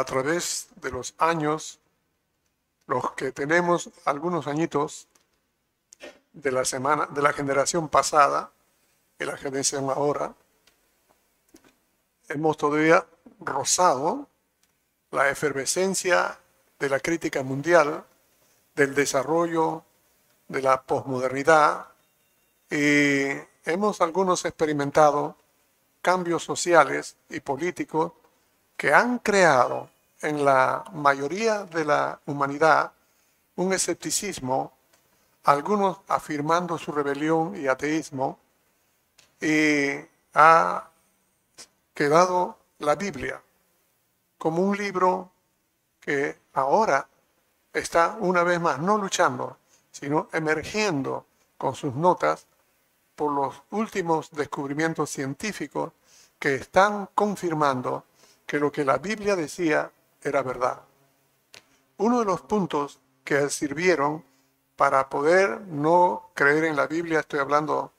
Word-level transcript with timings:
a 0.00 0.04
través 0.04 0.68
de 0.76 0.90
los 0.90 1.14
años, 1.18 1.78
los 2.86 3.12
que 3.12 3.32
tenemos 3.32 3.90
algunos 4.06 4.46
añitos 4.46 5.08
de 6.32 6.50
la 6.50 6.64
semana, 6.64 7.06
de 7.10 7.20
la 7.20 7.34
generación 7.34 7.90
pasada 7.90 8.50
y 9.18 9.24
la 9.24 9.36
generación 9.36 9.90
ahora, 9.90 10.34
hemos 12.30 12.56
todavía 12.56 13.04
rozado 13.40 14.26
la 15.10 15.28
efervescencia 15.28 16.38
de 16.78 16.88
la 16.88 16.98
crítica 16.98 17.42
mundial, 17.42 18.02
del 18.74 18.94
desarrollo 18.94 19.84
de 20.48 20.62
la 20.62 20.80
posmodernidad 20.80 21.88
y 22.70 23.32
hemos 23.66 24.00
algunos 24.00 24.46
experimentado 24.46 25.36
cambios 26.00 26.42
sociales 26.42 27.16
y 27.28 27.40
políticos 27.40 28.12
que 28.78 28.94
han 28.94 29.18
creado 29.18 29.90
en 30.22 30.44
la 30.44 30.84
mayoría 30.92 31.64
de 31.64 31.84
la 31.84 32.20
humanidad 32.26 32.92
un 33.56 33.72
escepticismo, 33.72 34.72
algunos 35.44 35.98
afirmando 36.08 36.78
su 36.78 36.92
rebelión 36.92 37.56
y 37.56 37.66
ateísmo, 37.66 38.38
y 39.40 39.92
ha 40.34 40.88
quedado 41.94 42.58
la 42.78 42.94
Biblia 42.94 43.42
como 44.38 44.62
un 44.62 44.76
libro 44.76 45.30
que 46.00 46.38
ahora 46.54 47.06
está 47.72 48.16
una 48.20 48.42
vez 48.42 48.60
más 48.60 48.78
no 48.78 48.96
luchando, 48.96 49.58
sino 49.90 50.28
emergiendo 50.32 51.26
con 51.58 51.74
sus 51.74 51.94
notas 51.94 52.46
por 53.14 53.32
los 53.32 53.62
últimos 53.70 54.30
descubrimientos 54.30 55.10
científicos 55.10 55.92
que 56.38 56.54
están 56.54 57.10
confirmando 57.14 58.04
que 58.46 58.58
lo 58.58 58.72
que 58.72 58.84
la 58.84 58.96
Biblia 58.96 59.36
decía 59.36 59.90
era 60.22 60.42
verdad. 60.42 60.82
Uno 61.98 62.20
de 62.20 62.24
los 62.24 62.40
puntos 62.42 62.98
que 63.24 63.48
sirvieron 63.50 64.24
para 64.76 65.08
poder 65.08 65.60
no 65.60 66.30
creer 66.34 66.64
en 66.64 66.76
la 66.76 66.86
Biblia, 66.86 67.20
estoy 67.20 67.40
hablando 67.40 67.92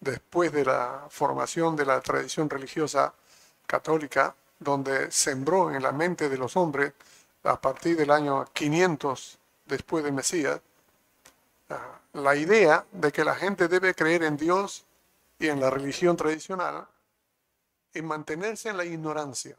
después 0.00 0.52
de 0.52 0.64
la 0.64 1.06
formación 1.08 1.74
de 1.74 1.86
la 1.86 2.00
tradición 2.00 2.50
religiosa 2.50 3.14
católica, 3.66 4.34
donde 4.58 5.10
sembró 5.10 5.70
en 5.70 5.82
la 5.82 5.92
mente 5.92 6.28
de 6.28 6.38
los 6.38 6.56
hombres 6.56 6.92
a 7.44 7.60
partir 7.60 7.96
del 7.96 8.10
año 8.10 8.44
500 8.52 9.38
después 9.66 10.04
de 10.04 10.12
Mesías, 10.12 10.60
la 12.12 12.36
idea 12.36 12.86
de 12.92 13.12
que 13.12 13.24
la 13.24 13.34
gente 13.34 13.68
debe 13.68 13.94
creer 13.94 14.22
en 14.22 14.36
Dios 14.36 14.84
y 15.38 15.48
en 15.48 15.60
la 15.60 15.70
religión 15.70 16.16
tradicional 16.16 16.86
y 17.92 18.02
mantenerse 18.02 18.70
en 18.70 18.76
la 18.76 18.84
ignorancia 18.84 19.56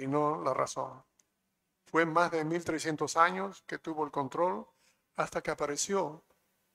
y 0.00 0.06
no 0.06 0.42
la 0.42 0.54
razón. 0.54 1.04
Fue 1.84 2.06
más 2.06 2.30
de 2.30 2.44
1300 2.44 3.16
años 3.16 3.62
que 3.66 3.78
tuvo 3.78 4.04
el 4.04 4.10
control 4.10 4.66
hasta 5.16 5.42
que 5.42 5.50
apareció, 5.50 6.22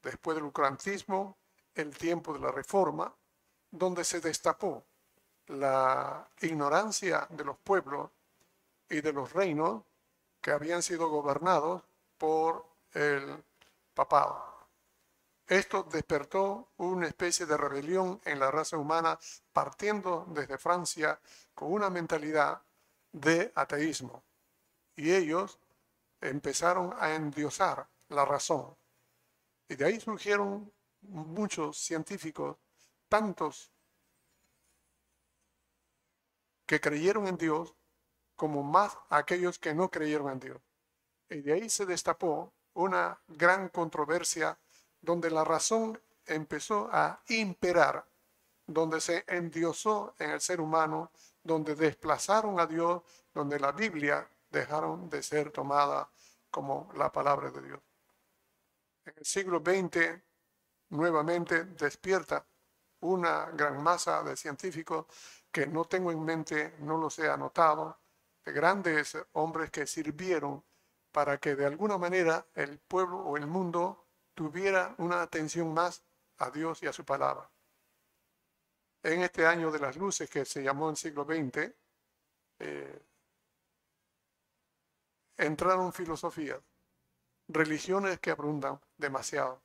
después 0.03 0.35
del 0.35 0.45
ucrantismo, 0.45 1.37
el 1.73 1.97
tiempo 1.97 2.33
de 2.33 2.39
la 2.39 2.51
reforma, 2.51 3.13
donde 3.71 4.03
se 4.03 4.21
destapó 4.21 4.85
la 5.47 6.27
ignorancia 6.41 7.27
de 7.29 7.43
los 7.43 7.57
pueblos 7.57 8.11
y 8.89 9.01
de 9.01 9.13
los 9.13 9.33
reinos 9.33 9.83
que 10.41 10.51
habían 10.51 10.83
sido 10.83 11.09
gobernados 11.09 11.81
por 12.17 12.65
el 12.93 13.43
papado. 13.93 14.55
Esto 15.47 15.83
despertó 15.83 16.69
una 16.77 17.07
especie 17.07 17.45
de 17.45 17.57
rebelión 17.57 18.19
en 18.25 18.39
la 18.39 18.51
raza 18.51 18.77
humana 18.77 19.17
partiendo 19.53 20.25
desde 20.29 20.57
Francia 20.57 21.19
con 21.53 21.71
una 21.71 21.89
mentalidad 21.89 22.61
de 23.15 23.51
ateísmo. 23.55 24.23
Y 24.95 25.13
ellos 25.13 25.57
empezaron 26.19 26.93
a 26.99 27.15
endiosar 27.15 27.87
la 28.09 28.25
razón. 28.25 28.75
Y 29.69 29.75
de 29.75 29.85
ahí 29.85 29.99
surgieron 29.99 30.71
muchos 31.01 31.77
científicos, 31.77 32.57
tantos 33.07 33.71
que 36.65 36.81
creyeron 36.81 37.27
en 37.27 37.37
Dios 37.37 37.73
como 38.35 38.63
más 38.63 38.97
aquellos 39.09 39.59
que 39.59 39.73
no 39.73 39.89
creyeron 39.89 40.31
en 40.33 40.39
Dios. 40.39 40.61
Y 41.29 41.41
de 41.41 41.53
ahí 41.53 41.69
se 41.69 41.85
destapó 41.85 42.53
una 42.73 43.17
gran 43.27 43.69
controversia 43.69 44.59
donde 45.01 45.31
la 45.31 45.45
razón 45.45 46.01
empezó 46.25 46.89
a 46.91 47.21
imperar, 47.29 48.05
donde 48.67 48.99
se 48.99 49.23
endiosó 49.27 50.15
en 50.19 50.31
el 50.31 50.41
ser 50.41 50.59
humano, 50.59 51.11
donde 51.45 51.75
desplazaron 51.75 52.59
a 52.59 52.65
Dios, 52.65 53.03
donde 53.33 53.59
la 53.59 53.71
Biblia 53.71 54.27
dejaron 54.49 55.09
de 55.09 55.21
ser 55.21 55.51
tomada 55.51 56.09
como 56.49 56.89
la 56.95 57.11
palabra 57.11 57.51
de 57.51 57.61
Dios. 57.61 57.79
En 59.05 59.13
el 59.15 59.25
siglo 59.25 59.59
XX, 59.59 60.21
nuevamente 60.89 61.65
despierta 61.65 62.43
una 63.01 63.45
gran 63.51 63.81
masa 63.81 64.23
de 64.23 64.35
científicos 64.35 65.05
que 65.51 65.67
no 65.67 65.85
tengo 65.85 66.11
en 66.11 66.23
mente, 66.23 66.75
no 66.79 66.97
los 66.97 67.19
he 67.19 67.29
anotado, 67.29 67.99
de 68.43 68.51
grandes 68.51 69.15
hombres 69.33 69.69
que 69.69 69.85
sirvieron 69.85 70.63
para 71.11 71.37
que 71.37 71.55
de 71.55 71.65
alguna 71.65 71.97
manera 71.97 72.47
el 72.55 72.79
pueblo 72.79 73.19
o 73.19 73.37
el 73.37 73.45
mundo 73.45 74.07
tuviera 74.33 74.95
una 74.97 75.21
atención 75.21 75.73
más 75.73 76.03
a 76.39 76.49
Dios 76.49 76.81
y 76.81 76.87
a 76.87 76.93
su 76.93 77.05
palabra. 77.05 77.49
En 79.05 79.21
este 79.21 79.45
año 79.45 79.71
de 79.71 79.79
las 79.79 79.95
luces 79.97 80.29
que 80.29 80.45
se 80.45 80.63
llamó 80.63 80.89
en 80.89 80.95
siglo 80.95 81.25
XX, 81.25 81.71
eh, 82.59 83.01
entraron 85.37 85.93
filosofías, 85.93 86.59
religiones 87.47 88.19
que 88.19 88.31
abundan 88.31 88.79
demasiado. 88.97 89.61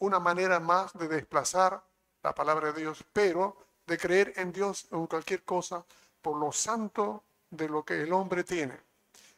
Una 0.00 0.18
manera 0.18 0.58
más 0.58 0.92
de 0.94 1.06
desplazar 1.06 1.82
la 2.22 2.34
palabra 2.34 2.72
de 2.72 2.80
Dios, 2.80 3.04
pero 3.12 3.56
de 3.86 3.96
creer 3.96 4.32
en 4.36 4.50
Dios 4.52 4.88
en 4.90 5.06
cualquier 5.06 5.44
cosa 5.44 5.84
por 6.20 6.36
lo 6.36 6.50
santo 6.50 7.22
de 7.48 7.68
lo 7.68 7.84
que 7.84 8.02
el 8.02 8.12
hombre 8.12 8.42
tiene. 8.42 8.76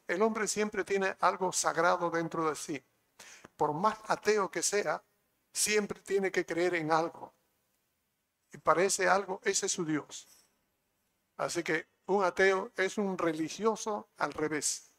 El 0.08 0.22
hombre 0.22 0.48
siempre 0.48 0.82
tiene 0.82 1.14
algo 1.20 1.52
sagrado 1.52 2.10
dentro 2.10 2.48
de 2.48 2.56
sí 2.56 2.82
por 3.62 3.74
más 3.74 3.96
ateo 4.08 4.50
que 4.50 4.60
sea, 4.60 5.02
siempre 5.52 6.00
tiene 6.00 6.32
que 6.32 6.44
creer 6.44 6.74
en 6.74 6.90
algo. 6.90 7.32
Y 8.52 8.58
para 8.58 8.82
ese 8.82 9.08
algo, 9.08 9.40
ese 9.44 9.66
es 9.66 9.72
su 9.72 9.84
Dios. 9.84 10.26
Así 11.36 11.62
que 11.62 11.86
un 12.06 12.24
ateo 12.24 12.70
es 12.76 12.98
un 12.98 13.16
religioso 13.16 14.08
al 14.18 14.32
revés. 14.32 14.90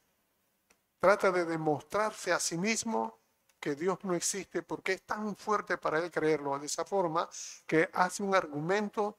Trata 1.00 1.32
de 1.32 1.46
demostrarse 1.46 2.32
a 2.32 2.40
sí 2.40 2.58
mismo 2.58 3.20
que 3.60 3.76
Dios 3.76 4.00
no 4.04 4.14
existe 4.14 4.62
porque 4.62 4.94
es 4.94 5.04
tan 5.04 5.36
fuerte 5.36 5.78
para 5.78 6.00
él 6.00 6.12
creerlo 6.12 6.58
de 6.60 6.66
esa 6.66 6.84
forma 6.84 7.30
que 7.66 7.90
hace 7.94 8.24
un 8.24 8.36
argumento 8.36 9.18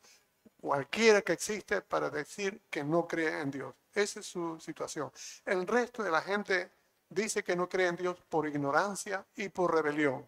cualquiera 0.61 1.23
que 1.23 1.33
existe 1.33 1.83
para 1.83 2.11
decir 2.11 2.63
que 2.71 2.83
no 2.83 3.07
cree 3.07 3.41
en 3.41 3.51
Dios. 3.51 3.75
Esa 3.95 4.21
es 4.21 4.27
su 4.27 4.59
situación. 4.61 5.11
El 5.45 5.67
resto 5.67 6.03
de 6.03 6.11
la 6.11 6.21
gente 6.21 6.71
dice 7.09 7.45
que 7.45 7.55
no 7.55 7.69
cree 7.69 7.89
en 7.89 7.97
Dios 7.97 8.19
por 8.29 8.49
ignorancia 8.49 9.25
y 9.37 9.49
por 9.49 9.75
rebelión, 9.75 10.27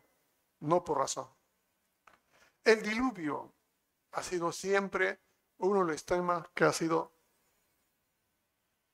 no 0.61 0.85
por 0.85 0.99
razón. 0.99 1.29
El 2.65 2.83
diluvio 2.83 3.53
ha 4.13 4.23
sido 4.23 4.53
siempre 4.53 5.21
uno 5.59 5.85
de 5.85 5.93
los 5.93 6.05
temas 6.05 6.47
que 6.55 6.65
ha 6.65 6.73
sido 6.73 7.13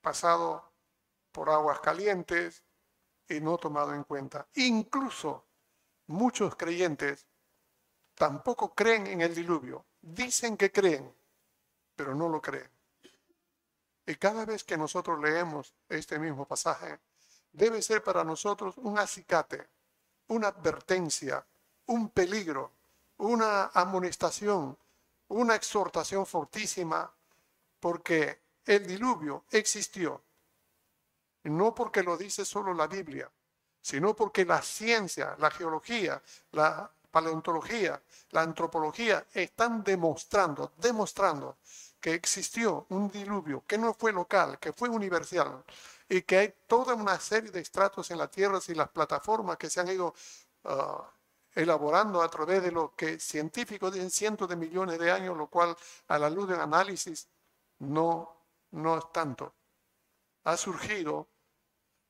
pasado 0.00 0.72
por 1.30 1.50
aguas 1.50 1.80
calientes 1.80 2.62
y 3.28 3.40
no 3.40 3.56
tomado 3.56 3.94
en 3.94 4.04
cuenta. 4.04 4.46
Incluso 4.54 5.46
muchos 6.06 6.56
creyentes 6.56 7.26
tampoco 8.14 8.74
creen 8.74 9.06
en 9.06 9.20
el 9.22 9.34
diluvio. 9.34 9.86
Dicen 10.00 10.56
que 10.56 10.70
creen, 10.70 11.14
pero 11.96 12.14
no 12.14 12.28
lo 12.28 12.42
creen. 12.42 12.70
Y 14.06 14.16
cada 14.16 14.44
vez 14.44 14.64
que 14.64 14.76
nosotros 14.76 15.20
leemos 15.20 15.74
este 15.88 16.18
mismo 16.18 16.46
pasaje, 16.46 17.00
debe 17.52 17.80
ser 17.82 18.02
para 18.02 18.24
nosotros 18.24 18.76
un 18.78 18.98
acicate, 18.98 19.68
una 20.28 20.48
advertencia, 20.48 21.46
un 21.86 22.10
peligro, 22.10 22.72
una 23.18 23.66
amonestación, 23.66 24.76
una 25.32 25.54
exhortación 25.54 26.26
fortísima, 26.26 27.10
porque 27.80 28.40
el 28.64 28.86
diluvio 28.86 29.44
existió. 29.50 30.22
No 31.44 31.74
porque 31.74 32.02
lo 32.02 32.16
dice 32.16 32.44
solo 32.44 32.72
la 32.72 32.86
Biblia, 32.86 33.30
sino 33.80 34.14
porque 34.14 34.44
la 34.44 34.62
ciencia, 34.62 35.34
la 35.38 35.50
geología, 35.50 36.22
la 36.52 36.90
paleontología, 37.10 38.00
la 38.30 38.42
antropología 38.42 39.26
están 39.32 39.82
demostrando, 39.82 40.72
demostrando 40.78 41.58
que 42.00 42.14
existió 42.14 42.86
un 42.90 43.10
diluvio 43.10 43.64
que 43.66 43.78
no 43.78 43.94
fue 43.94 44.12
local, 44.12 44.58
que 44.58 44.72
fue 44.72 44.88
universal, 44.88 45.64
y 46.08 46.22
que 46.22 46.38
hay 46.38 46.54
toda 46.66 46.94
una 46.94 47.18
serie 47.18 47.50
de 47.50 47.60
estratos 47.60 48.10
en 48.10 48.18
la 48.18 48.28
Tierra 48.28 48.58
y 48.66 48.74
las 48.74 48.90
plataformas 48.90 49.56
que 49.56 49.70
se 49.70 49.80
han 49.80 49.88
ido 49.88 50.14
ah, 50.64 51.10
elaborando 51.54 52.22
a 52.22 52.28
través 52.28 52.62
de 52.62 52.72
lo 52.72 52.94
que 52.96 53.18
científicos 53.18 53.92
dicen 53.92 54.10
cientos 54.10 54.48
de 54.48 54.56
millones 54.56 54.98
de 54.98 55.10
años, 55.10 55.36
lo 55.36 55.48
cual 55.48 55.76
a 56.08 56.18
la 56.18 56.30
luz 56.30 56.48
del 56.48 56.60
análisis 56.60 57.28
no, 57.80 58.36
no 58.72 58.98
es 58.98 59.12
tanto. 59.12 59.54
ha 60.44 60.56
surgido 60.56 61.28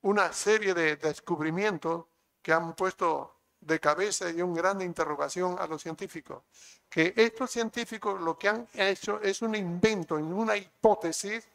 una 0.01 0.33
serie 0.33 0.73
de 0.73 0.95
descubrimientos 0.97 2.05
que 2.41 2.51
han 2.51 2.73
puesto 2.75 3.35
de 3.61 3.79
cabeza 3.79 4.29
y 4.29 4.41
un 4.41 4.53
gran 4.53 4.81
interrogación 4.81 5.57
a 5.59 5.67
los 5.67 5.81
científicos. 5.81 6.43
Que 6.89 7.13
estos 7.15 7.51
científicos 7.51 8.19
lo 8.19 8.37
que 8.37 8.49
han 8.49 8.67
hecho 8.73 9.21
es 9.21 9.41
un 9.41 9.55
invento, 9.55 10.15
una 10.15 10.57
hipótesis 10.57 11.47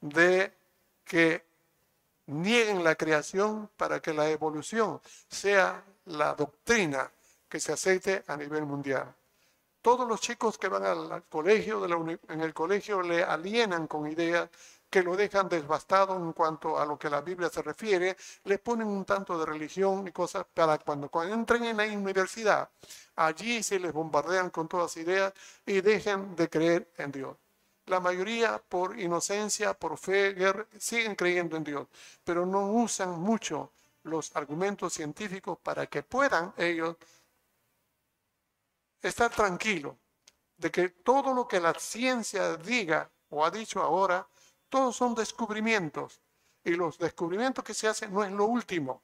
de 0.00 0.52
que 1.04 1.44
nieguen 2.26 2.82
la 2.82 2.96
creación 2.96 3.70
para 3.76 4.00
que 4.00 4.12
la 4.12 4.28
evolución 4.28 5.00
sea 5.28 5.84
la 6.06 6.34
doctrina 6.34 7.10
que 7.48 7.60
se 7.60 7.72
acepte 7.72 8.24
a 8.26 8.36
nivel 8.36 8.64
mundial. 8.64 9.14
Todos 9.80 10.08
los 10.08 10.20
chicos 10.20 10.58
que 10.58 10.68
van 10.68 10.84
al 10.84 11.24
colegio, 11.28 11.84
en 12.28 12.40
el 12.40 12.52
colegio 12.52 13.02
le 13.02 13.22
alienan 13.22 13.86
con 13.86 14.10
ideas 14.10 14.48
que 14.90 15.02
lo 15.02 15.16
dejan 15.16 15.48
desbastado 15.48 16.16
en 16.16 16.32
cuanto 16.32 16.78
a 16.78 16.86
lo 16.86 16.98
que 16.98 17.10
la 17.10 17.20
Biblia 17.20 17.48
se 17.48 17.62
refiere, 17.62 18.16
le 18.44 18.58
ponen 18.58 18.86
un 18.86 19.04
tanto 19.04 19.38
de 19.38 19.46
religión 19.46 20.06
y 20.08 20.12
cosas 20.12 20.46
para 20.52 20.78
cuando, 20.78 21.08
cuando 21.08 21.34
entren 21.34 21.64
en 21.64 21.76
la 21.76 21.84
universidad, 21.84 22.68
allí 23.16 23.62
se 23.62 23.78
les 23.78 23.92
bombardean 23.92 24.50
con 24.50 24.68
todas 24.68 24.96
ideas 24.96 25.32
y 25.64 25.80
dejen 25.80 26.34
de 26.34 26.48
creer 26.48 26.88
en 26.98 27.12
Dios. 27.12 27.36
La 27.86 28.00
mayoría 28.00 28.60
por 28.68 28.98
inocencia, 28.98 29.74
por 29.74 29.96
fe, 29.98 30.34
siguen 30.78 31.14
creyendo 31.14 31.56
en 31.56 31.64
Dios, 31.64 31.86
pero 32.24 32.44
no 32.44 32.66
usan 32.72 33.20
mucho 33.20 33.70
los 34.06 34.34
argumentos 34.34 34.94
científicos 34.94 35.58
para 35.62 35.86
que 35.86 36.02
puedan 36.02 36.54
ellos 36.56 36.96
estar 39.02 39.30
tranquilos 39.30 39.94
de 40.56 40.70
que 40.70 40.88
todo 40.88 41.34
lo 41.34 41.46
que 41.46 41.60
la 41.60 41.74
ciencia 41.74 42.56
diga 42.56 43.10
o 43.28 43.44
ha 43.44 43.50
dicho 43.50 43.82
ahora, 43.82 44.26
todos 44.68 44.96
son 44.96 45.14
descubrimientos. 45.14 46.20
Y 46.64 46.70
los 46.70 46.98
descubrimientos 46.98 47.62
que 47.64 47.74
se 47.74 47.88
hacen 47.88 48.12
no 48.12 48.24
es 48.24 48.32
lo 48.32 48.46
último. 48.46 49.02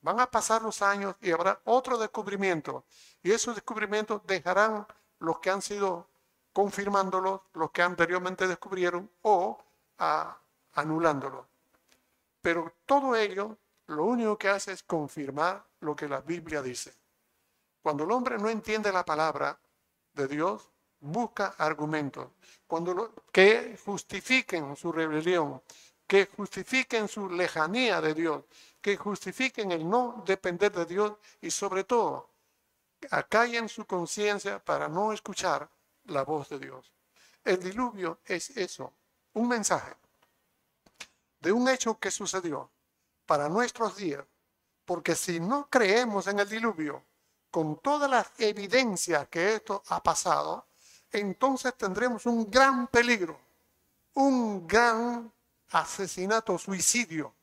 Van 0.00 0.20
a 0.20 0.30
pasar 0.30 0.62
los 0.62 0.82
años 0.82 1.16
y 1.20 1.30
habrá 1.30 1.60
otro 1.64 1.98
descubrimiento. 1.98 2.84
Y 3.22 3.32
esos 3.32 3.54
descubrimientos 3.54 4.22
dejarán 4.26 4.86
los 5.18 5.38
que 5.40 5.50
han 5.50 5.62
sido 5.62 6.08
confirmándolos 6.52 7.40
los 7.52 7.70
que 7.70 7.82
anteriormente 7.82 8.46
descubrieron 8.46 9.10
o 9.22 9.58
a, 9.98 10.36
anulándolo. 10.74 11.46
Pero 12.40 12.72
todo 12.86 13.14
ello 13.14 13.58
lo 13.88 14.04
único 14.04 14.36
que 14.36 14.48
hace 14.48 14.72
es 14.72 14.82
confirmar 14.82 15.64
lo 15.80 15.94
que 15.94 16.08
la 16.08 16.20
Biblia 16.20 16.62
dice. 16.62 16.92
Cuando 17.82 18.04
el 18.04 18.10
hombre 18.10 18.38
no 18.38 18.48
entiende 18.48 18.92
la 18.92 19.04
palabra 19.04 19.58
de 20.12 20.26
Dios, 20.26 20.68
busca 21.00 21.54
argumentos 21.58 22.28
cuando 22.66 23.14
que 23.30 23.78
justifiquen 23.84 24.76
su 24.76 24.90
rebelión, 24.90 25.62
que 26.06 26.26
justifiquen 26.26 27.08
su 27.08 27.30
lejanía 27.30 28.00
de 28.00 28.14
Dios, 28.14 28.44
que 28.80 28.96
justifiquen 28.96 29.72
el 29.72 29.88
no 29.88 30.22
depender 30.26 30.72
de 30.72 30.84
Dios 30.84 31.12
y 31.40 31.50
sobre 31.50 31.84
todo 31.84 32.30
acallen 33.10 33.68
su 33.68 33.84
conciencia 33.84 34.58
para 34.58 34.88
no 34.88 35.12
escuchar 35.12 35.68
la 36.06 36.22
voz 36.22 36.48
de 36.48 36.58
Dios. 36.58 36.92
El 37.44 37.60
diluvio 37.60 38.18
es 38.24 38.50
eso, 38.56 38.92
un 39.34 39.48
mensaje 39.48 39.94
de 41.40 41.52
un 41.52 41.68
hecho 41.68 41.98
que 41.98 42.10
sucedió 42.10 42.70
para 43.26 43.48
nuestros 43.48 43.96
días, 43.96 44.24
porque 44.84 45.14
si 45.14 45.40
no 45.40 45.68
creemos 45.68 46.26
en 46.28 46.38
el 46.38 46.48
diluvio, 46.48 47.02
con 47.50 47.80
todas 47.80 48.10
las 48.10 48.28
evidencias 48.38 49.28
que 49.28 49.54
esto 49.54 49.82
ha 49.88 50.02
pasado, 50.02 50.66
entonces 51.10 51.74
tendremos 51.76 52.26
un 52.26 52.50
gran 52.50 52.86
peligro, 52.88 53.38
un 54.14 54.66
gran 54.66 55.32
asesinato, 55.70 56.58
suicidio. 56.58 57.34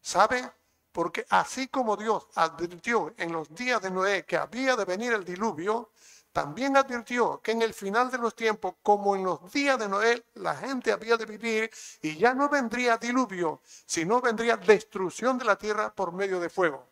¿Sabe? 0.00 0.50
Porque 0.92 1.26
así 1.28 1.68
como 1.68 1.96
Dios 1.96 2.26
advirtió 2.34 3.12
en 3.16 3.32
los 3.32 3.54
días 3.54 3.80
de 3.82 3.90
Noé 3.90 4.24
que 4.24 4.36
había 4.36 4.74
de 4.76 4.84
venir 4.84 5.12
el 5.12 5.24
diluvio, 5.24 5.90
también 6.32 6.76
advirtió 6.76 7.40
que 7.42 7.52
en 7.52 7.62
el 7.62 7.74
final 7.74 8.10
de 8.10 8.18
los 8.18 8.34
tiempos, 8.34 8.74
como 8.82 9.16
en 9.16 9.24
los 9.24 9.50
días 9.52 9.78
de 9.78 9.88
Noé, 9.88 10.24
la 10.34 10.54
gente 10.54 10.92
había 10.92 11.16
de 11.16 11.26
vivir 11.26 11.70
y 12.02 12.16
ya 12.16 12.34
no 12.34 12.48
vendría 12.48 12.96
diluvio, 12.96 13.60
sino 13.86 14.20
vendría 14.20 14.56
destrucción 14.56 15.38
de 15.38 15.44
la 15.44 15.56
tierra 15.56 15.92
por 15.92 16.12
medio 16.12 16.38
de 16.38 16.48
fuego. 16.48 16.86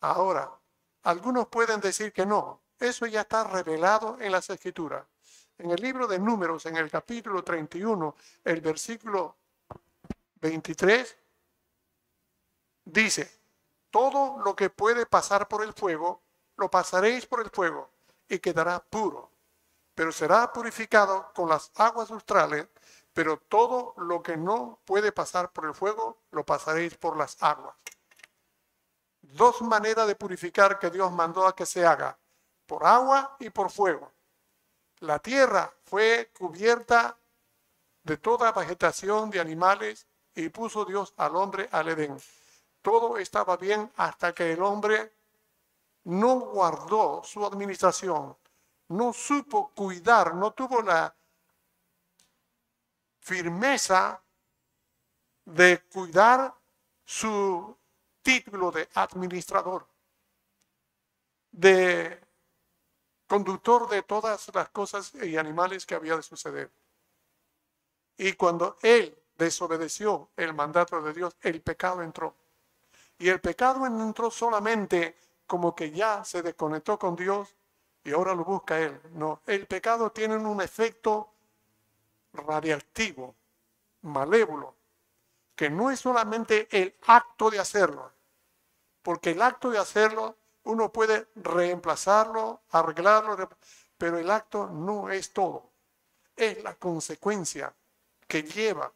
Ahora, 0.00 0.50
algunos 1.02 1.48
pueden 1.48 1.80
decir 1.80 2.12
que 2.12 2.24
no, 2.24 2.60
eso 2.78 3.06
ya 3.06 3.20
está 3.20 3.44
revelado 3.44 4.16
en 4.20 4.32
las 4.32 4.48
escrituras. 4.48 5.04
En 5.58 5.70
el 5.70 5.80
libro 5.80 6.06
de 6.06 6.18
números, 6.18 6.64
en 6.66 6.76
el 6.76 6.90
capítulo 6.90 7.44
31, 7.44 8.16
el 8.44 8.60
versículo 8.62 9.36
23, 10.40 11.16
dice, 12.86 13.30
todo 13.90 14.42
lo 14.42 14.56
que 14.56 14.70
puede 14.70 15.04
pasar 15.06 15.46
por 15.46 15.62
el 15.62 15.74
fuego, 15.74 16.21
lo 16.56 16.70
pasaréis 16.70 17.26
por 17.26 17.40
el 17.40 17.50
fuego 17.50 17.90
y 18.28 18.38
quedará 18.38 18.82
puro, 18.82 19.30
pero 19.94 20.12
será 20.12 20.52
purificado 20.52 21.32
con 21.34 21.48
las 21.48 21.70
aguas 21.76 22.10
australes, 22.10 22.66
pero 23.12 23.38
todo 23.38 23.94
lo 23.98 24.22
que 24.22 24.36
no 24.36 24.78
puede 24.84 25.12
pasar 25.12 25.52
por 25.52 25.66
el 25.66 25.74
fuego, 25.74 26.18
lo 26.30 26.44
pasaréis 26.44 26.96
por 26.96 27.16
las 27.16 27.42
aguas. 27.42 27.74
Dos 29.20 29.62
maneras 29.62 30.06
de 30.06 30.16
purificar 30.16 30.78
que 30.78 30.90
Dios 30.90 31.12
mandó 31.12 31.46
a 31.46 31.54
que 31.54 31.66
se 31.66 31.86
haga, 31.86 32.18
por 32.66 32.86
agua 32.86 33.36
y 33.38 33.50
por 33.50 33.70
fuego. 33.70 34.10
La 35.00 35.18
tierra 35.18 35.72
fue 35.84 36.30
cubierta 36.38 37.18
de 38.02 38.16
toda 38.16 38.52
vegetación 38.52 39.30
de 39.30 39.40
animales 39.40 40.06
y 40.34 40.48
puso 40.48 40.84
Dios 40.84 41.12
al 41.16 41.36
hombre 41.36 41.68
al 41.72 41.88
Edén. 41.88 42.16
Todo 42.80 43.18
estaba 43.18 43.56
bien 43.56 43.92
hasta 43.96 44.32
que 44.32 44.52
el 44.52 44.62
hombre 44.62 45.12
no 46.04 46.40
guardó 46.40 47.22
su 47.24 47.44
administración, 47.44 48.36
no 48.88 49.12
supo 49.12 49.70
cuidar, 49.74 50.34
no 50.34 50.52
tuvo 50.52 50.82
la 50.82 51.14
firmeza 53.20 54.20
de 55.44 55.82
cuidar 55.82 56.54
su 57.04 57.76
título 58.22 58.70
de 58.70 58.88
administrador, 58.94 59.86
de 61.50 62.20
conductor 63.26 63.88
de 63.88 64.02
todas 64.02 64.50
las 64.54 64.68
cosas 64.70 65.14
y 65.14 65.36
animales 65.36 65.86
que 65.86 65.94
había 65.94 66.16
de 66.16 66.22
suceder. 66.22 66.70
Y 68.16 68.34
cuando 68.34 68.76
él 68.82 69.16
desobedeció 69.36 70.30
el 70.36 70.54
mandato 70.54 71.00
de 71.00 71.12
Dios, 71.12 71.36
el 71.40 71.60
pecado 71.62 72.02
entró. 72.02 72.34
Y 73.18 73.28
el 73.28 73.40
pecado 73.40 73.86
entró 73.86 74.30
solamente 74.30 75.16
como 75.46 75.74
que 75.74 75.90
ya 75.90 76.24
se 76.24 76.42
desconectó 76.42 76.98
con 76.98 77.16
Dios 77.16 77.54
y 78.04 78.12
ahora 78.12 78.34
lo 78.34 78.44
busca 78.44 78.80
Él. 78.80 79.00
No, 79.12 79.40
el 79.46 79.66
pecado 79.66 80.10
tiene 80.10 80.36
un 80.36 80.60
efecto 80.60 81.32
radiactivo, 82.32 83.34
malévolo, 84.02 84.74
que 85.54 85.70
no 85.70 85.90
es 85.90 86.00
solamente 86.00 86.68
el 86.70 86.94
acto 87.06 87.50
de 87.50 87.58
hacerlo, 87.58 88.10
porque 89.02 89.30
el 89.30 89.42
acto 89.42 89.70
de 89.70 89.78
hacerlo 89.78 90.36
uno 90.64 90.92
puede 90.92 91.28
reemplazarlo, 91.36 92.62
arreglarlo, 92.70 93.48
pero 93.98 94.18
el 94.18 94.30
acto 94.30 94.68
no 94.68 95.10
es 95.10 95.32
todo, 95.32 95.70
es 96.36 96.62
la 96.62 96.74
consecuencia 96.74 97.74
que 98.26 98.42
lleva 98.42 98.90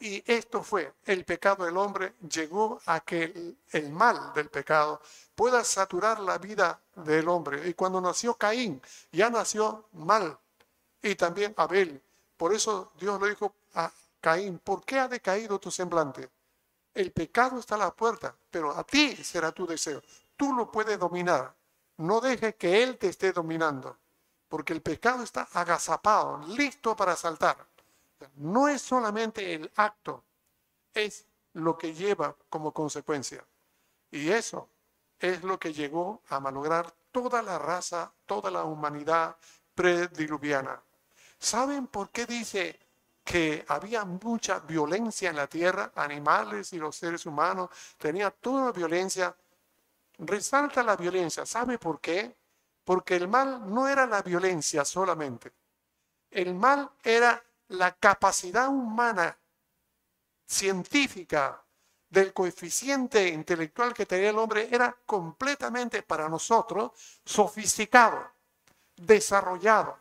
y 0.00 0.22
esto 0.30 0.62
fue, 0.62 0.94
el 1.06 1.24
pecado 1.24 1.64
del 1.64 1.76
hombre 1.76 2.14
llegó 2.30 2.80
a 2.86 3.00
que 3.00 3.56
el, 3.72 3.90
mal 3.90 4.32
del 4.32 4.48
pecado 4.48 5.00
pueda 5.34 5.64
saturar 5.64 6.20
la 6.20 6.38
vida 6.38 6.80
del 6.94 7.28
hombre. 7.28 7.68
Y 7.68 7.74
cuando 7.74 8.00
nació 8.00 8.34
Caín, 8.34 8.80
ya 9.10 9.28
nació 9.28 9.88
mal. 9.94 10.38
Y 11.02 11.16
también 11.16 11.52
Abel. 11.56 12.00
Por 12.36 12.54
eso 12.54 12.92
Dios 13.00 13.20
le 13.20 13.30
dijo 13.30 13.54
a 13.74 13.90
Caín, 14.20 14.60
¿por 14.60 14.84
qué 14.84 15.00
ha 15.00 15.08
decaído 15.08 15.58
tu 15.58 15.70
semblante? 15.70 16.30
El 16.94 17.10
pecado 17.10 17.58
está 17.58 17.74
a 17.74 17.78
la 17.78 17.90
puerta, 17.90 18.34
pero 18.50 18.76
a 18.76 18.84
ti 18.84 19.16
será 19.16 19.50
tu 19.50 19.66
deseo. 19.66 20.02
Tú 20.36 20.52
lo 20.52 20.70
puedes 20.70 20.98
dominar. 20.98 21.52
No 21.96 22.20
dejes 22.20 22.54
que 22.54 22.84
Él 22.84 22.96
te 22.98 23.08
esté 23.08 23.32
dominando, 23.32 23.98
porque 24.48 24.72
el 24.72 24.82
pecado 24.82 25.24
está 25.24 25.48
agazapado, 25.52 26.38
listo 26.46 26.94
para 26.94 27.16
saltar. 27.16 27.67
No 28.36 28.68
es 28.68 28.82
solamente 28.82 29.54
el 29.54 29.70
acto, 29.76 30.24
es 30.94 31.26
lo 31.54 31.76
que 31.76 31.94
lleva 31.94 32.34
como 32.48 32.72
consecuencia. 32.72 33.44
Y 34.10 34.30
eso 34.30 34.68
es 35.18 35.42
lo 35.42 35.58
que 35.58 35.72
llegó 35.72 36.22
a 36.28 36.40
malograr 36.40 36.92
toda 37.10 37.42
la 37.42 37.58
raza, 37.58 38.12
toda 38.26 38.50
la 38.50 38.64
humanidad 38.64 39.36
prediluviana. 39.74 40.80
¿Saben 41.38 41.86
por 41.86 42.10
qué 42.10 42.26
dice 42.26 42.78
que 43.24 43.64
había 43.68 44.04
mucha 44.04 44.60
violencia 44.60 45.30
en 45.30 45.36
la 45.36 45.46
tierra? 45.46 45.92
Animales 45.94 46.72
y 46.72 46.78
los 46.78 46.96
seres 46.96 47.26
humanos 47.26 47.70
tenía 47.96 48.30
toda 48.30 48.72
violencia. 48.72 49.34
Resalta 50.18 50.82
la 50.82 50.96
violencia. 50.96 51.46
¿Sabe 51.46 51.78
por 51.78 52.00
qué? 52.00 52.34
Porque 52.84 53.16
el 53.16 53.28
mal 53.28 53.72
no 53.72 53.86
era 53.86 54.06
la 54.06 54.22
violencia 54.22 54.84
solamente. 54.84 55.52
El 56.30 56.54
mal 56.54 56.90
era 57.02 57.42
la 57.68 57.94
capacidad 57.94 58.68
humana 58.68 59.36
científica 60.46 61.62
del 62.08 62.32
coeficiente 62.32 63.28
intelectual 63.28 63.92
que 63.92 64.06
tenía 64.06 64.30
el 64.30 64.38
hombre 64.38 64.68
era 64.70 64.96
completamente 65.04 66.02
para 66.02 66.28
nosotros 66.28 66.92
sofisticado, 67.24 68.32
desarrollado. 68.96 69.98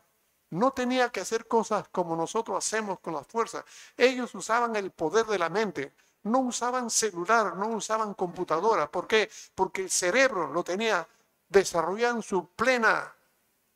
No 0.52 0.72
tenía 0.72 1.10
que 1.10 1.20
hacer 1.20 1.48
cosas 1.48 1.90
como 1.90 2.16
nosotros 2.16 2.58
hacemos 2.58 3.00
con 3.00 3.14
las 3.14 3.28
fuerzas. 3.28 3.66
Ellos 3.98 4.34
usaban 4.34 4.78
el 4.78 4.92
poder 4.92 5.26
de 5.26 5.38
la 5.38 5.50
mente, 5.50 5.94
no 6.24 6.40
usaban 6.40 6.90
celular, 6.90 7.58
no 7.58 7.68
usaban 7.68 8.14
computadora. 8.14 8.90
¿Por 8.90 9.08
qué? 9.08 9.30
Porque 9.54 9.82
el 9.82 9.90
cerebro 9.90 10.48
lo 10.48 10.64
tenía 10.64 11.06
desarrollado 11.50 12.16
en 12.18 12.24
su 12.24 12.48
plena 12.52 13.14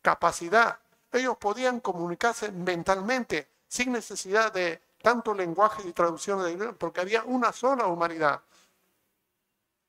capacidad. 0.02 0.80
Ellos 1.12 1.36
podían 1.38 1.82
comunicarse 1.82 2.54
mentalmente 2.54 3.50
sin 3.72 3.94
necesidad 3.94 4.52
de 4.52 4.82
tanto 5.02 5.34
lenguaje 5.34 5.88
y 5.88 5.94
traducción, 5.94 6.76
porque 6.78 7.00
había 7.00 7.24
una 7.24 7.54
sola 7.54 7.88
humanidad. 7.88 8.42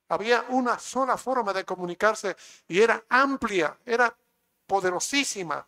Había 0.08 0.44
una 0.50 0.78
sola 0.78 1.16
forma 1.16 1.52
de 1.52 1.64
comunicarse 1.64 2.36
y 2.68 2.80
era 2.80 3.02
amplia, 3.08 3.76
era 3.84 4.16
poderosísima. 4.68 5.66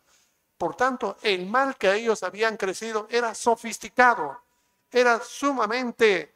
Por 0.57 0.75
tanto, 0.75 1.17
el 1.23 1.45
mal 1.47 1.75
que 1.75 1.93
ellos 1.93 2.23
habían 2.23 2.55
crecido 2.55 3.05
era 3.09 3.35
sofisticado, 3.35 4.43
era 4.89 5.19
sumamente 5.19 6.35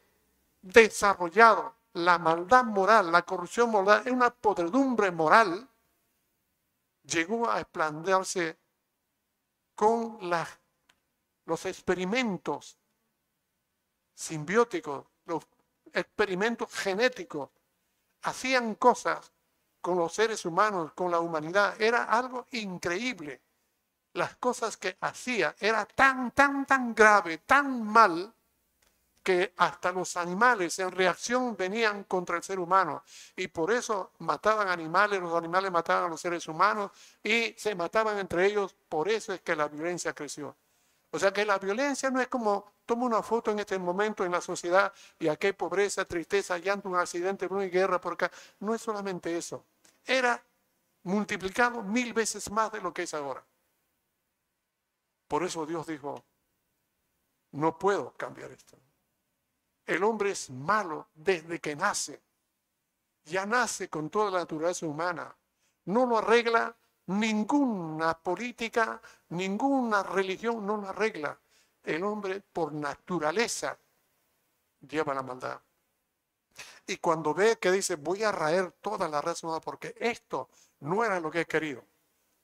desarrollado. 0.60 1.76
La 1.94 2.18
maldad 2.18 2.64
moral, 2.64 3.10
la 3.10 3.22
corrupción 3.22 3.70
moral, 3.70 4.02
una 4.10 4.28
podredumbre 4.28 5.10
moral, 5.10 5.66
llegó 7.04 7.50
a 7.50 7.58
esplandarse 7.58 8.58
con 9.74 10.18
los 11.50 11.66
experimentos 11.66 12.78
simbióticos, 14.14 15.04
los 15.24 15.44
experimentos 15.92 16.72
genéticos, 16.72 17.50
hacían 18.22 18.76
cosas 18.76 19.32
con 19.80 19.98
los 19.98 20.12
seres 20.12 20.44
humanos, 20.44 20.92
con 20.92 21.10
la 21.10 21.18
humanidad. 21.18 21.74
Era 21.82 22.04
algo 22.04 22.46
increíble. 22.52 23.40
Las 24.12 24.36
cosas 24.36 24.76
que 24.76 24.96
hacía 25.00 25.56
era 25.58 25.84
tan, 25.86 26.30
tan, 26.30 26.64
tan 26.66 26.94
grave, 26.94 27.38
tan 27.38 27.82
mal, 27.82 28.32
que 29.24 29.52
hasta 29.56 29.90
los 29.90 30.16
animales 30.16 30.78
en 30.78 30.92
reacción 30.92 31.56
venían 31.56 32.04
contra 32.04 32.36
el 32.36 32.44
ser 32.44 32.60
humano. 32.60 33.02
Y 33.34 33.48
por 33.48 33.72
eso 33.72 34.12
mataban 34.20 34.68
animales, 34.68 35.20
los 35.20 35.34
animales 35.34 35.72
mataban 35.72 36.04
a 36.04 36.08
los 36.08 36.20
seres 36.20 36.46
humanos 36.46 36.92
y 37.24 37.54
se 37.58 37.74
mataban 37.74 38.18
entre 38.18 38.46
ellos. 38.46 38.72
Por 38.88 39.08
eso 39.08 39.32
es 39.32 39.40
que 39.40 39.56
la 39.56 39.66
violencia 39.66 40.12
creció. 40.12 40.56
O 41.12 41.18
sea 41.18 41.32
que 41.32 41.44
la 41.44 41.58
violencia 41.58 42.10
no 42.10 42.20
es 42.20 42.28
como 42.28 42.72
toma 42.86 43.06
una 43.06 43.22
foto 43.22 43.50
en 43.50 43.58
este 43.58 43.78
momento 43.78 44.24
en 44.24 44.32
la 44.32 44.40
sociedad 44.40 44.92
y 45.18 45.28
aquí 45.28 45.48
hay 45.48 45.52
pobreza, 45.52 46.04
tristeza, 46.04 46.58
llanto, 46.58 46.88
un 46.88 46.96
accidente, 46.96 47.46
una 47.46 47.64
guerra 47.64 48.00
por 48.00 48.12
acá. 48.12 48.30
No 48.60 48.74
es 48.74 48.80
solamente 48.80 49.36
eso. 49.36 49.64
Era 50.04 50.42
multiplicado 51.02 51.82
mil 51.82 52.12
veces 52.12 52.50
más 52.50 52.70
de 52.72 52.80
lo 52.80 52.92
que 52.92 53.02
es 53.02 53.14
ahora. 53.14 53.44
Por 55.26 55.42
eso 55.42 55.66
Dios 55.66 55.86
dijo, 55.86 56.24
no 57.52 57.78
puedo 57.78 58.12
cambiar 58.12 58.50
esto. 58.52 58.76
El 59.86 60.04
hombre 60.04 60.30
es 60.30 60.50
malo 60.50 61.08
desde 61.14 61.60
que 61.60 61.74
nace. 61.74 62.20
Ya 63.24 63.46
nace 63.46 63.88
con 63.88 64.10
toda 64.10 64.30
la 64.30 64.38
naturaleza 64.38 64.86
humana. 64.86 65.34
No 65.84 66.06
lo 66.06 66.18
arregla 66.18 66.76
Ninguna 67.10 68.14
política, 68.14 69.00
ninguna 69.30 70.02
religión 70.04 70.64
no 70.64 70.80
la 70.80 70.90
arregla. 70.90 71.36
El 71.82 72.04
hombre 72.04 72.40
por 72.40 72.72
naturaleza 72.72 73.76
lleva 74.88 75.12
la 75.12 75.22
maldad. 75.22 75.60
Y 76.86 76.98
cuando 76.98 77.34
ve 77.34 77.58
que 77.58 77.72
dice, 77.72 77.96
voy 77.96 78.22
a 78.22 78.30
raer 78.30 78.72
toda 78.80 79.08
la 79.08 79.20
raza 79.20 79.46
humana 79.46 79.60
porque 79.60 79.94
esto 79.98 80.50
no 80.80 81.04
era 81.04 81.18
lo 81.18 81.32
que 81.32 81.40
he 81.40 81.46
querido, 81.46 81.82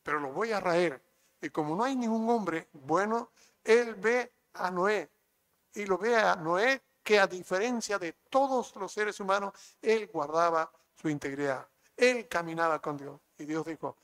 pero 0.02 0.18
lo 0.18 0.32
voy 0.32 0.50
a 0.50 0.58
raer. 0.58 1.00
Y 1.40 1.50
como 1.50 1.76
no 1.76 1.84
hay 1.84 1.94
ningún 1.94 2.28
hombre 2.28 2.68
bueno, 2.72 3.30
él 3.62 3.94
ve 3.94 4.32
a 4.54 4.70
Noé 4.70 5.08
y 5.74 5.84
lo 5.86 5.96
ve 5.96 6.16
a 6.16 6.34
Noé 6.34 6.82
que 7.04 7.20
a 7.20 7.28
diferencia 7.28 8.00
de 8.00 8.14
todos 8.28 8.74
los 8.74 8.92
seres 8.92 9.20
humanos, 9.20 9.52
él 9.80 10.08
guardaba 10.12 10.68
su 11.00 11.08
integridad. 11.08 11.68
Él 11.96 12.26
caminaba 12.26 12.80
con 12.80 12.96
Dios. 12.96 13.20
Y 13.38 13.44
Dios 13.44 13.64
dijo, 13.64 13.96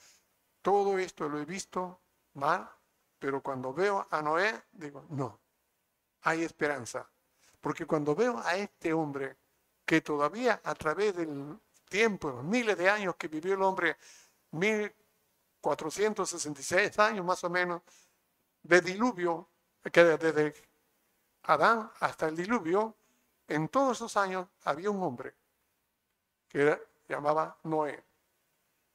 todo 0.62 0.98
esto 0.98 1.28
lo 1.28 1.38
he 1.38 1.44
visto 1.44 2.00
mal, 2.34 2.70
pero 3.18 3.42
cuando 3.42 3.74
veo 3.74 4.06
a 4.10 4.22
Noé, 4.22 4.62
digo, 4.72 5.04
no, 5.10 5.40
hay 6.22 6.44
esperanza. 6.44 7.10
Porque 7.60 7.84
cuando 7.86 8.14
veo 8.14 8.38
a 8.38 8.54
este 8.56 8.92
hombre 8.92 9.36
que 9.84 10.00
todavía 10.00 10.60
a 10.64 10.74
través 10.74 11.16
del 11.16 11.58
tiempo, 11.88 12.30
los 12.30 12.44
miles 12.44 12.78
de 12.78 12.88
años 12.88 13.16
que 13.16 13.26
vivió 13.28 13.54
el 13.54 13.62
hombre, 13.62 13.96
1466 14.52 16.98
años 16.98 17.24
más 17.24 17.44
o 17.44 17.50
menos, 17.50 17.82
de 18.62 18.80
diluvio, 18.80 19.48
que 19.92 20.04
desde 20.04 20.54
Adán 21.44 21.90
hasta 22.00 22.28
el 22.28 22.36
diluvio, 22.36 22.96
en 23.48 23.68
todos 23.68 23.98
esos 23.98 24.16
años 24.16 24.46
había 24.64 24.90
un 24.90 25.02
hombre 25.02 25.34
que 26.48 26.80
llamaba 27.08 27.58
Noé. 27.64 28.04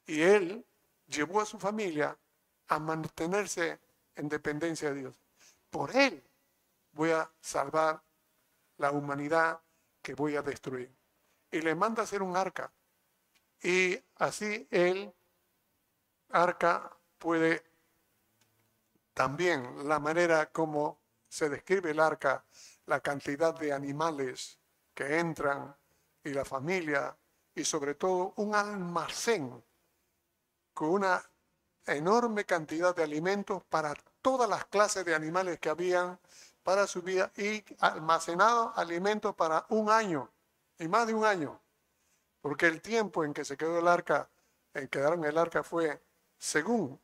Y 0.06 0.22
él 0.22 0.64
llevó 1.08 1.40
a 1.40 1.46
su 1.46 1.58
familia 1.58 2.16
a 2.68 2.78
mantenerse 2.78 3.80
en 4.14 4.28
dependencia 4.28 4.90
de 4.90 5.00
Dios. 5.00 5.16
Por 5.70 5.94
él 5.96 6.22
voy 6.92 7.10
a 7.10 7.30
salvar 7.40 8.02
la 8.76 8.92
humanidad 8.92 9.60
que 10.02 10.14
voy 10.14 10.36
a 10.36 10.42
destruir. 10.42 10.94
Y 11.50 11.60
le 11.60 11.74
manda 11.74 12.02
a 12.02 12.04
hacer 12.04 12.22
un 12.22 12.36
arca. 12.36 12.70
Y 13.62 13.98
así 14.16 14.68
el 14.70 15.12
arca 16.30 16.96
puede 17.18 17.64
también 19.14 19.88
la 19.88 19.98
manera 19.98 20.50
como 20.52 21.00
se 21.28 21.48
describe 21.48 21.90
el 21.90 22.00
arca, 22.00 22.44
la 22.86 23.00
cantidad 23.00 23.54
de 23.58 23.72
animales 23.72 24.58
que 24.94 25.18
entran 25.18 25.74
y 26.22 26.30
la 26.30 26.44
familia 26.44 27.16
y 27.54 27.64
sobre 27.64 27.94
todo 27.94 28.34
un 28.36 28.54
almacén 28.54 29.62
con 30.78 30.90
una 30.90 31.20
enorme 31.86 32.44
cantidad 32.44 32.94
de 32.94 33.02
alimentos 33.02 33.64
para 33.64 33.94
todas 34.22 34.48
las 34.48 34.64
clases 34.66 35.04
de 35.04 35.12
animales 35.12 35.58
que 35.58 35.70
habían 35.70 36.20
para 36.62 36.86
su 36.86 37.02
vida 37.02 37.32
y 37.36 37.64
almacenado 37.80 38.72
alimentos 38.76 39.34
para 39.34 39.66
un 39.70 39.90
año 39.90 40.30
y 40.78 40.86
más 40.86 41.08
de 41.08 41.14
un 41.14 41.24
año. 41.24 41.60
Porque 42.40 42.66
el 42.66 42.80
tiempo 42.80 43.24
en 43.24 43.34
que 43.34 43.44
se 43.44 43.56
quedó 43.56 43.76
el 43.80 43.88
arca, 43.88 44.28
en 44.72 44.86
quedaron 44.86 45.24
el 45.24 45.36
arca 45.36 45.64
fue, 45.64 46.00
según 46.38 47.00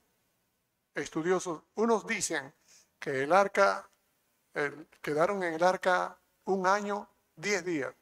estudiosos, 0.94 1.60
unos 1.74 2.06
dicen 2.06 2.54
que 3.00 3.24
el 3.24 3.32
arca, 3.32 3.90
quedaron 5.00 5.42
en 5.42 5.54
el 5.54 5.64
arca 5.64 6.16
un 6.44 6.68
año, 6.68 7.08
diez 7.34 7.64
días, 7.64 7.92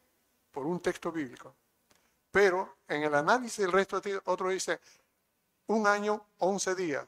por 0.51 0.67
un 0.67 0.81
texto 0.81 1.11
bíblico. 1.11 1.55
Pero 2.31 2.77
en 2.89 3.05
el 3.05 3.15
análisis 3.15 3.57
del 3.57 3.73
resto, 3.73 4.03
otro 4.27 4.51
dice, 4.51 4.79
un 5.67 5.87
año, 5.87 6.27
once 6.39 6.75
días. 6.75 7.07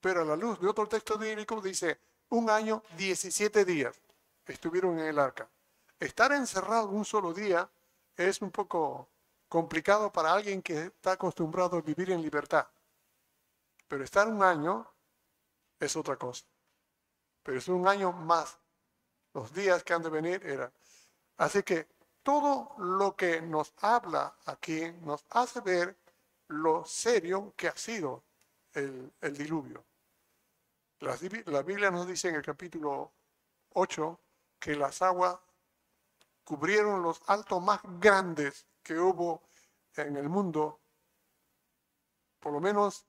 Pero 0.00 0.22
a 0.22 0.24
la 0.24 0.36
luz 0.36 0.60
de 0.60 0.68
otro 0.68 0.88
texto 0.88 1.18
bíblico 1.18 1.60
dice, 1.60 2.00
un 2.30 2.48
año, 2.48 2.82
17 2.96 3.64
días 3.64 3.94
estuvieron 4.46 4.98
en 4.98 5.06
el 5.06 5.18
arca. 5.18 5.48
Estar 5.98 6.32
encerrado 6.32 6.88
un 6.88 7.04
solo 7.04 7.32
día 7.32 7.68
es 8.16 8.40
un 8.40 8.50
poco 8.50 9.08
complicado 9.48 10.12
para 10.12 10.32
alguien 10.32 10.62
que 10.62 10.86
está 10.86 11.12
acostumbrado 11.12 11.76
a 11.76 11.80
vivir 11.80 12.10
en 12.10 12.22
libertad. 12.22 12.66
Pero 13.88 14.04
estar 14.04 14.28
un 14.28 14.42
año 14.42 14.86
es 15.78 15.96
otra 15.96 16.16
cosa. 16.16 16.44
Pero 17.42 17.58
es 17.58 17.68
un 17.68 17.86
año 17.88 18.12
más. 18.12 18.56
Los 19.34 19.52
días 19.52 19.82
que 19.82 19.92
han 19.92 20.02
de 20.02 20.10
venir 20.10 20.44
eran. 20.46 20.72
Así 21.36 21.62
que 21.62 21.88
todo 22.22 22.74
lo 22.78 23.16
que 23.16 23.40
nos 23.40 23.72
habla 23.80 24.36
aquí 24.46 24.92
nos 25.02 25.24
hace 25.30 25.60
ver 25.60 25.96
lo 26.50 26.84
serio 26.84 27.54
que 27.56 27.68
ha 27.68 27.76
sido 27.76 28.24
el, 28.72 29.12
diluvio. 29.36 29.84
La, 31.00 31.16
Biblia 31.62 31.90
nos 31.90 32.06
dice 32.06 32.28
en 32.28 32.36
el 32.36 32.42
capítulo 32.42 33.12
8 33.74 34.20
que 34.58 34.74
las 34.74 35.00
aguas 35.00 35.38
cubrieron 36.44 37.02
los 37.02 37.22
altos 37.26 37.62
más 37.62 37.80
grandes 38.00 38.66
que 38.82 38.98
hubo 38.98 39.42
en 39.94 40.16
el 40.16 40.28
mundo, 40.28 40.80
por 42.40 42.52
lo 42.52 42.60
menos 42.60 43.06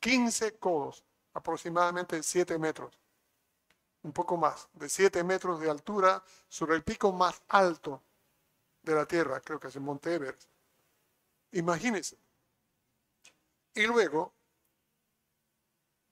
15 0.00 0.58
codos, 0.58 1.04
aproximadamente 1.34 2.22
7 2.22 2.58
metros, 2.58 2.98
un 4.02 4.12
poco 4.12 4.36
más, 4.36 4.68
de 4.72 4.88
7 4.88 5.22
metros 5.22 5.60
de 5.60 5.70
altura 5.70 6.22
sobre 6.48 6.74
el 6.74 6.82
pico 6.82 7.12
más 7.12 7.42
alto 7.48 8.02
de 8.82 8.94
la 8.94 9.06
Tierra, 9.06 9.40
creo 9.40 9.60
que 9.60 9.68
es 9.68 9.76
el 9.76 9.82
Monte 9.82 10.14
Everest. 10.14 10.48
Imagínense, 11.52 12.18
y 13.74 13.86
luego 13.86 14.34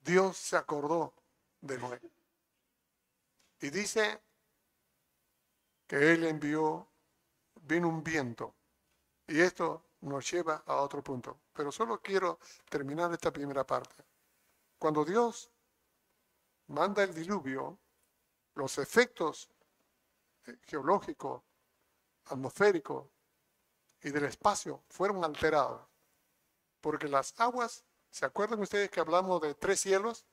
Dios 0.01 0.37
se 0.37 0.57
acordó 0.57 1.13
de 1.61 1.77
Noé. 1.77 2.01
Y 3.59 3.69
dice 3.69 4.19
que 5.85 6.13
Él 6.13 6.25
envió, 6.25 6.87
vino 7.61 7.87
un 7.87 8.03
viento. 8.03 8.55
Y 9.27 9.39
esto 9.39 9.85
nos 10.01 10.29
lleva 10.31 10.63
a 10.65 10.77
otro 10.77 11.03
punto. 11.03 11.41
Pero 11.53 11.71
solo 11.71 12.01
quiero 12.01 12.39
terminar 12.69 13.11
esta 13.13 13.31
primera 13.31 13.65
parte. 13.65 13.95
Cuando 14.79 15.05
Dios 15.05 15.51
manda 16.67 17.03
el 17.03 17.13
diluvio, 17.13 17.77
los 18.55 18.77
efectos 18.79 19.49
geológicos, 20.63 21.43
atmosféricos 22.25 23.07
y 24.01 24.09
del 24.09 24.25
espacio 24.25 24.83
fueron 24.89 25.23
alterados. 25.23 25.90
Porque 26.81 27.07
las 27.07 27.39
aguas, 27.39 27.83
¿se 28.09 28.25
acuerdan 28.25 28.59
ustedes 28.59 28.89
que 28.89 28.99
hablamos 28.99 29.41
de 29.41 29.53
tres 29.53 29.79
cielos? 29.79 30.25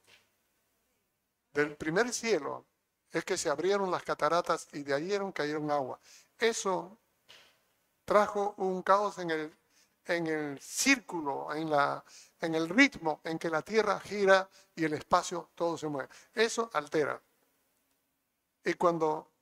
Del 1.53 1.77
primer 1.77 2.13
cielo 2.13 2.67
es 3.11 3.25
que 3.25 3.37
se 3.37 3.49
abrieron 3.49 3.91
las 3.91 4.03
cataratas 4.03 4.69
y 4.73 4.83
de 4.83 4.95
ahí 4.95 5.19
cayeron 5.33 5.71
agua. 5.71 6.01
Eso 6.39 6.99
trajo 8.05 8.55
un 8.59 8.83
caos 8.83 9.19
en 9.19 9.31
el, 9.31 9.59
en 10.07 10.27
el 10.27 10.61
círculo, 10.61 11.55
en, 11.55 11.71
la, 11.71 12.03
en 12.41 12.55
el 12.55 12.69
ritmo 12.69 13.21
en 13.25 13.39
que 13.39 13.51
la 13.51 13.63
Tierra 13.63 14.01
gira 14.01 14.49
y 14.75 14.85
el 14.85 14.95
espacio 14.95 15.51
todo 15.55 15.77
se 15.77 15.89
mueve. 15.89 16.09
Eso 16.35 16.71
altera. 16.73 17.21
Y 18.65 18.75
cuando 18.75 19.33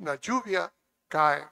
la 0.00 0.16
lluvia 0.16 0.72
cae 1.08 1.48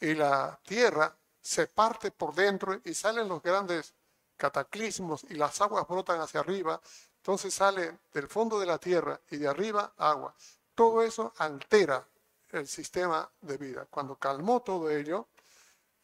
y 0.00 0.14
la 0.14 0.58
Tierra 0.62 1.14
se 1.42 1.66
parte 1.66 2.12
por 2.12 2.34
dentro 2.34 2.80
y 2.84 2.94
salen 2.94 3.28
los 3.28 3.42
grandes 3.42 3.92
cataclismos 4.36 5.24
y 5.28 5.34
las 5.34 5.60
aguas 5.60 5.86
brotan 5.86 6.20
hacia 6.20 6.40
arriba, 6.40 6.80
entonces 7.16 7.52
sale 7.52 7.98
del 8.12 8.28
fondo 8.28 8.58
de 8.58 8.66
la 8.66 8.78
tierra 8.78 9.20
y 9.30 9.36
de 9.36 9.48
arriba 9.48 9.92
agua. 9.96 10.34
Todo 10.74 11.02
eso 11.02 11.32
altera 11.38 12.06
el 12.50 12.66
sistema 12.66 13.28
de 13.40 13.56
vida. 13.58 13.86
Cuando 13.90 14.16
calmó 14.16 14.62
todo 14.62 14.88
ello, 14.88 15.28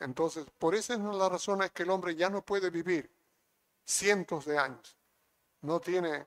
entonces 0.01 0.47
por 0.59 0.75
esa 0.75 0.95
es 0.95 1.01
la 1.01 1.29
razón 1.29 1.63
es 1.63 1.71
que 1.71 1.85
el 1.85 1.91
hombre 1.91 2.15
ya 2.15 2.29
no 2.29 2.43
puede 2.43 2.71
vivir 2.71 3.11
cientos 3.85 4.45
de 4.45 4.59
años. 4.59 4.97
No 5.63 5.81
tiene 5.81 6.27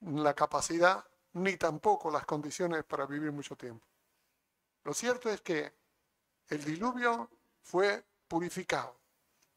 la 0.00 0.34
capacidad 0.34 1.04
ni 1.34 1.56
tampoco 1.56 2.10
las 2.10 2.26
condiciones 2.26 2.84
para 2.84 3.06
vivir 3.06 3.32
mucho 3.32 3.56
tiempo. 3.56 3.86
Lo 4.84 4.94
cierto 4.94 5.30
es 5.30 5.40
que 5.40 5.72
el 6.48 6.64
diluvio 6.64 7.30
fue 7.62 8.04
purificado, 8.32 8.96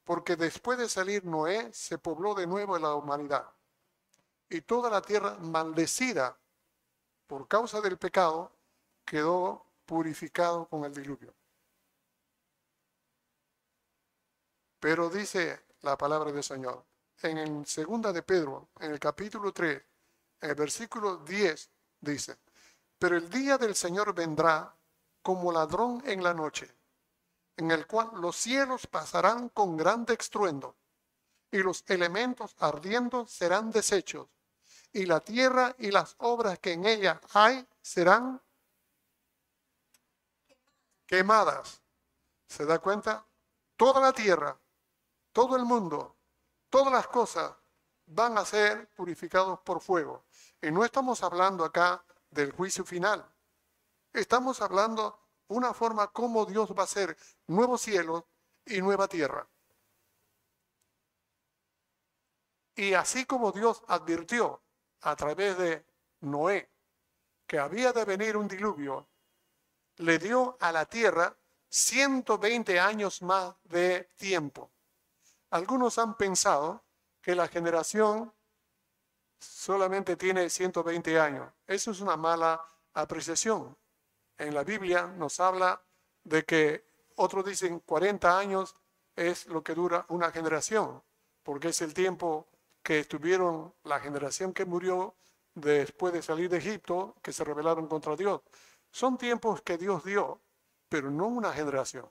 porque 0.04 0.36
después 0.36 0.78
de 0.78 0.90
salir 0.90 1.24
Noé 1.24 1.72
se 1.72 1.98
pobló 1.98 2.36
de 2.36 2.46
nuevo 2.46 2.78
la 2.78 2.94
humanidad 2.94 3.50
y 4.50 4.60
toda 4.60 4.90
la 4.90 5.02
tierra 5.02 5.38
maldecida 5.40 6.38
por 7.26 7.48
causa 7.48 7.80
del 7.80 7.98
pecado 7.98 8.52
quedó 9.06 9.66
purificado 9.86 10.66
con 10.66 10.84
el 10.84 10.94
diluvio. 10.94 11.34
Pero 14.82 15.10
dice 15.10 15.68
la 15.84 15.98
palabra 15.98 16.34
del 16.34 16.44
Señor, 16.44 16.84
en 17.22 17.38
el 17.38 17.66
segunda 17.66 18.12
de 18.12 18.24
Pedro, 18.24 18.68
en 18.82 18.92
el 18.92 19.00
capítulo 19.00 19.54
3, 19.54 19.82
en 20.42 20.50
el 20.50 20.56
versículo 20.56 21.16
10, 21.20 21.70
dice, 22.02 22.36
pero 23.00 23.16
el 23.16 23.30
día 23.30 23.58
del 23.58 23.74
Señor 23.74 24.14
vendrá 24.14 24.76
como 25.22 25.54
ladrón 25.54 26.04
en 26.06 26.22
la 26.22 26.34
noche, 26.34 26.70
en 27.58 27.72
el 27.72 27.88
cual 27.88 28.10
los 28.16 28.36
cielos 28.36 28.88
pasarán 28.88 29.50
con 29.50 29.78
grande 29.78 30.14
estruendo, 30.14 30.76
y 31.52 31.60
los 31.60 31.84
elementos 31.88 32.56
ardiendo 32.60 33.26
serán 33.28 33.72
deshechos, 33.72 34.28
y 34.92 35.06
la 35.06 35.20
tierra 35.20 35.76
y 35.80 35.92
las 35.92 36.16
obras 36.20 36.60
que 36.60 36.74
en 36.74 36.86
ella 36.86 37.20
hay 37.34 37.66
serán 37.82 38.42
quemadas. 41.06 41.82
¿Se 42.48 42.66
da 42.66 42.80
cuenta? 42.80 43.26
Toda 43.76 44.00
la 44.00 44.14
tierra, 44.14 44.58
todo 45.32 45.56
el 45.56 45.66
mundo, 45.66 46.16
todas 46.70 46.94
las 46.94 47.08
cosas 47.08 47.52
van 48.06 48.38
a 48.38 48.46
ser 48.46 48.88
purificados 48.90 49.60
por 49.60 49.82
fuego. 49.82 50.26
Y 50.62 50.72
no 50.72 50.86
estamos 50.86 51.24
hablando 51.24 51.66
acá 51.66 52.04
del 52.30 52.52
juicio 52.52 52.86
final. 52.86 53.26
Estamos 54.14 54.62
hablando 54.62 55.20
una 55.48 55.74
forma 55.74 56.08
como 56.12 56.46
Dios 56.46 56.72
va 56.72 56.82
a 56.82 56.86
hacer 56.86 57.18
nuevos 57.48 57.82
cielos 57.82 58.24
y 58.66 58.82
nueva 58.82 59.08
tierra. 59.08 59.48
Y 62.76 62.94
así 62.94 63.26
como 63.26 63.52
Dios 63.52 63.84
advirtió 63.88 64.62
a 65.02 65.16
través 65.16 65.58
de 65.58 65.86
Noé 66.22 66.70
que 67.48 67.60
había 67.60 67.94
de 67.94 68.06
venir 68.06 68.38
un 68.38 68.48
diluvio, 68.48 69.08
le 69.98 70.18
dio 70.18 70.58
a 70.60 70.72
la 70.72 70.86
tierra 70.86 71.38
120 71.70 72.80
años 72.80 73.22
más 73.22 73.56
de 73.64 74.10
tiempo. 74.16 74.72
Algunos 75.52 75.98
han 76.00 76.18
pensado 76.18 76.84
que 77.22 77.36
la 77.36 77.48
generación 77.48 78.34
solamente 79.40 80.16
tiene 80.16 80.50
120 80.50 81.20
años. 81.20 81.52
Eso 81.68 81.92
es 81.92 82.02
una 82.02 82.18
mala 82.18 82.62
apreciación. 82.94 83.78
En 84.38 84.54
la 84.54 84.64
Biblia 84.64 85.08
nos 85.08 85.40
habla 85.40 85.82
de 86.24 86.44
que 86.44 86.86
otros 87.16 87.46
dicen 87.46 87.80
40 87.80 88.38
años 88.38 88.76
es 89.16 89.46
lo 89.48 89.64
que 89.64 89.74
dura 89.74 90.06
una 90.10 90.32
generación, 90.32 91.02
porque 91.44 91.70
es 91.70 91.82
el 91.82 91.94
tiempo 91.94 92.48
que 92.84 93.00
estuvieron 93.00 93.74
la 93.84 94.00
generación 94.00 94.54
que 94.54 94.66
murió 94.66 95.16
después 95.54 96.14
de 96.14 96.22
salir 96.22 96.50
de 96.50 96.58
Egipto, 96.58 97.16
que 97.22 97.32
se 97.32 97.44
rebelaron 97.44 97.88
contra 97.88 98.16
Dios. 98.16 98.42
Son 98.92 99.18
tiempos 99.18 99.62
que 99.62 99.78
Dios 99.78 100.04
dio, 100.04 100.42
pero 100.90 101.10
no 101.10 101.28
una 101.28 101.54
generación. 101.54 102.10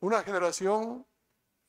Una 0.00 0.22
generación, 0.22 1.06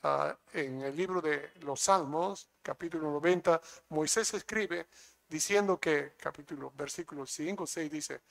ah, 0.03 0.37
en 0.53 0.81
el 0.81 0.95
libro 0.95 1.21
de 1.21 1.51
los 1.61 1.81
Salmos, 1.81 2.49
capítulo 2.61 3.09
90, 3.11 3.61
Moisés 3.89 4.33
escribe 4.33 4.87
diciendo 5.27 5.79
que, 5.79 6.13
capítulo, 6.17 6.71
versículo 6.75 7.25
5, 7.25 7.65
6 7.65 7.91
dice, 7.91 8.21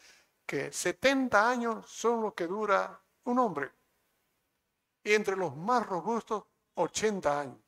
que 0.51 0.73
70 0.73 1.49
años 1.49 1.89
son 1.89 2.23
lo 2.23 2.35
que 2.35 2.49
dura 2.49 3.01
un 3.23 3.39
hombre. 3.39 3.71
Y 5.05 5.15
entre 5.15 5.37
los 5.37 5.57
más 5.57 5.87
robustos, 5.87 6.43
80 6.75 7.41
años. 7.41 7.59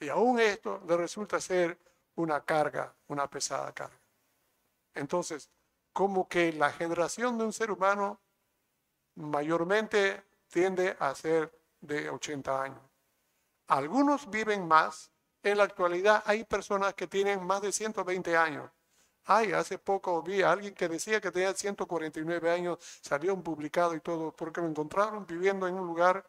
Y 0.00 0.08
aún 0.08 0.40
esto 0.40 0.82
le 0.88 0.96
resulta 0.96 1.40
ser 1.40 1.78
una 2.16 2.44
carga, 2.44 2.92
una 3.06 3.30
pesada 3.30 3.72
carga. 3.72 4.00
Entonces, 4.92 5.48
como 5.92 6.28
que 6.28 6.52
la 6.52 6.72
generación 6.72 7.38
de 7.38 7.44
un 7.44 7.52
ser 7.52 7.70
humano 7.70 8.18
mayormente 9.14 10.24
tiende 10.48 10.96
a 10.98 11.14
ser 11.14 11.56
de 11.80 12.10
80 12.10 12.60
años. 12.60 12.82
Algunos 13.68 14.28
viven 14.28 14.66
más. 14.66 15.12
En 15.44 15.58
la 15.58 15.62
actualidad 15.62 16.24
hay 16.26 16.42
personas 16.42 16.94
que 16.94 17.06
tienen 17.06 17.46
más 17.46 17.62
de 17.62 17.70
120 17.70 18.36
años. 18.36 18.68
Ay, 19.26 19.52
hace 19.52 19.78
poco 19.78 20.22
vi 20.22 20.42
a 20.42 20.52
alguien 20.52 20.74
que 20.74 20.88
decía 20.88 21.20
que 21.20 21.30
tenía 21.30 21.54
149 21.54 22.50
años, 22.50 22.78
salió 23.00 23.36
publicado 23.42 23.94
y 23.94 24.00
todo, 24.00 24.32
porque 24.32 24.60
lo 24.60 24.68
encontraron 24.68 25.26
viviendo 25.26 25.66
en 25.66 25.74
un 25.74 25.86
lugar 25.86 26.24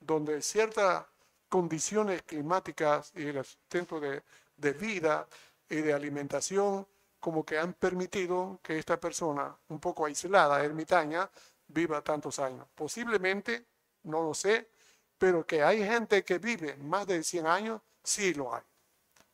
donde 0.00 0.42
cierta 0.42 1.08
condiciones 1.48 2.22
climáticas 2.22 3.12
y 3.14 3.26
el 3.26 3.44
sustento 3.44 4.00
de, 4.00 4.22
de 4.56 4.72
vida 4.72 5.26
y 5.68 5.76
de 5.76 5.92
alimentación 5.92 6.86
como 7.20 7.44
que 7.44 7.58
han 7.58 7.74
permitido 7.74 8.58
que 8.62 8.78
esta 8.78 8.98
persona, 8.98 9.56
un 9.68 9.78
poco 9.78 10.06
aislada, 10.06 10.64
ermitaña, 10.64 11.30
viva 11.68 12.02
tantos 12.02 12.38
años. 12.38 12.66
Posiblemente, 12.74 13.66
no 14.04 14.22
lo 14.22 14.34
sé, 14.34 14.70
pero 15.18 15.46
que 15.46 15.62
hay 15.62 15.84
gente 15.84 16.24
que 16.24 16.38
vive 16.38 16.76
más 16.78 17.06
de 17.06 17.22
100 17.22 17.46
años, 17.46 17.82
sí 18.02 18.32
lo 18.34 18.54
hay. 18.54 18.62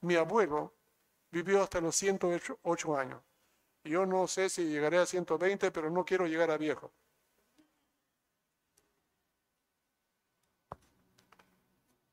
Mi 0.00 0.16
abuelo 0.16 0.72
vivió 1.30 1.62
hasta 1.62 1.80
los 1.80 1.96
108 1.96 2.96
años. 2.96 3.22
Yo 3.84 4.04
no 4.06 4.26
sé 4.26 4.48
si 4.48 4.64
llegaré 4.66 4.98
a 4.98 5.06
120, 5.06 5.70
pero 5.70 5.90
no 5.90 6.04
quiero 6.04 6.26
llegar 6.26 6.50
a 6.50 6.56
viejo. 6.56 6.92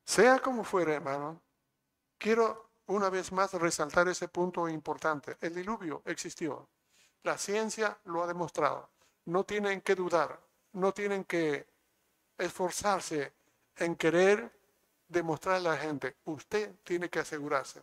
Sea 0.06 0.40
como 0.40 0.64
fuere, 0.64 0.94
hermano, 0.96 1.42
quiero 2.18 2.70
una 2.88 3.10
vez 3.10 3.32
más 3.32 3.54
resaltar 3.54 4.08
ese 4.08 4.28
punto 4.28 4.70
importante. 4.70 5.38
El 5.42 5.56
diluvio 5.56 6.04
existió. 6.06 6.70
La 7.24 7.38
ciencia 7.38 7.98
lo 8.06 8.22
ha 8.22 8.28
demostrado. 8.28 8.90
No 9.26 9.46
tienen 9.46 9.82
que 9.82 9.96
dudar, 9.96 10.40
no 10.74 10.94
tienen 10.94 11.24
que 11.24 11.66
esforzarse 12.38 13.34
en 13.78 13.96
querer 13.96 14.52
demostrar 15.08 15.56
a 15.56 15.60
la 15.60 15.78
gente. 15.78 16.18
Usted 16.26 16.76
tiene 16.84 17.10
que 17.10 17.20
asegurarse 17.20 17.82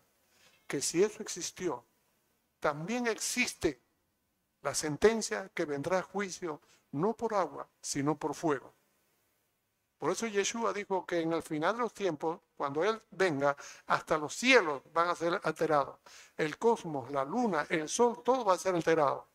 que 0.70 0.80
si 0.80 1.02
eso 1.02 1.20
existió, 1.20 1.84
también 2.60 3.08
existe 3.08 3.82
la 4.62 4.72
sentencia 4.72 5.50
que 5.52 5.64
vendrá 5.64 5.98
a 5.98 6.02
juicio 6.02 6.60
no 6.92 7.12
por 7.16 7.34
agua, 7.34 7.68
sino 7.82 8.16
por 8.16 8.36
fuego. 8.36 8.72
Por 9.98 10.12
eso 10.12 10.28
Yeshua 10.28 10.72
dijo 10.72 11.04
que 11.04 11.22
en 11.22 11.32
el 11.32 11.42
final 11.42 11.74
de 11.74 11.82
los 11.82 11.92
tiempos, 11.92 12.38
cuando 12.56 12.84
Él 12.84 13.02
venga, 13.10 13.56
hasta 13.86 14.16
los 14.16 14.32
cielos 14.32 14.82
van 14.92 15.08
a 15.08 15.16
ser 15.16 15.40
alterados. 15.42 15.98
El 16.36 16.56
cosmos, 16.56 17.10
la 17.10 17.24
luna, 17.24 17.66
el 17.68 17.88
sol, 17.88 18.22
todo 18.24 18.44
va 18.44 18.54
a 18.54 18.58
ser 18.58 18.72
alterado. 18.76 19.26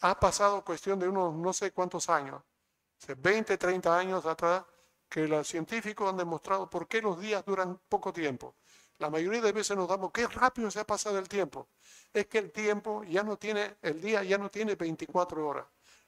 Ha 0.00 0.18
pasado 0.18 0.64
cuestión 0.64 0.98
de 0.98 1.06
unos 1.06 1.34
no 1.34 1.52
sé 1.52 1.70
cuántos 1.72 2.08
años, 2.08 2.42
hace 2.98 3.14
20, 3.14 3.58
30 3.58 3.98
años 3.98 4.24
atrás, 4.24 4.64
que 5.06 5.28
los 5.28 5.46
científicos 5.46 6.08
han 6.08 6.16
demostrado 6.16 6.70
por 6.70 6.88
qué 6.88 7.02
los 7.02 7.20
días 7.20 7.44
duran 7.44 7.78
poco 7.90 8.10
tiempo. 8.10 8.54
La 8.98 9.10
mayoría 9.10 9.40
de 9.40 9.52
veces 9.52 9.76
nos 9.76 9.88
damos, 9.88 10.10
qué 10.12 10.26
rápido 10.26 10.70
se 10.70 10.80
ha 10.80 10.86
pasado 10.86 11.18
el 11.18 11.28
tiempo. 11.28 11.68
Es 12.12 12.26
que 12.26 12.38
el 12.38 12.50
tiempo 12.50 13.04
ya 13.04 13.22
no 13.22 13.36
tiene, 13.36 13.76
el 13.82 14.00
día 14.00 14.24
ya 14.24 14.38
no 14.38 14.50
tiene 14.50 14.74
24 14.74 15.46
horas. 15.46 15.66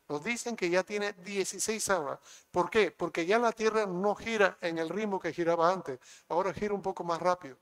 Nos 0.09 0.25
dicen 0.25 0.57
que 0.57 0.69
ya 0.69 0.83
tiene 0.83 1.13
16 1.13 1.89
horas. 1.91 2.19
¿Por 2.51 2.69
qué? 2.69 2.91
Porque 2.91 3.27
ya 3.27 3.39
la 3.39 3.53
Tierra 3.53 3.87
no 3.87 4.17
gira 4.17 4.59
en 4.61 4.79
el 4.79 4.89
ritmo 4.89 5.21
que 5.21 5.33
giraba 5.33 5.71
antes. 5.73 6.01
Ahora 6.29 6.53
gira 6.53 6.75
un 6.75 6.83
poco 6.83 7.05
más 7.05 7.23
rápido. 7.23 7.57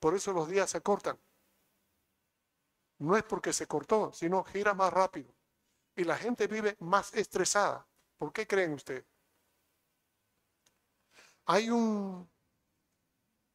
Por 0.00 0.14
eso 0.16 0.32
los 0.32 0.48
días 0.48 0.68
se 0.68 0.80
cortan. 0.80 1.16
No 2.98 3.16
es 3.16 3.22
porque 3.22 3.52
se 3.52 3.68
cortó, 3.68 4.12
sino 4.12 4.42
gira 4.42 4.74
más 4.74 4.92
rápido. 4.92 5.32
Y 5.94 6.02
la 6.02 6.16
gente 6.16 6.48
vive 6.48 6.76
más 6.80 7.14
estresada. 7.14 7.86
¿Por 8.18 8.32
qué 8.32 8.44
creen 8.44 8.72
ustedes? 8.72 9.04
Hay 11.46 11.70
un 11.70 12.28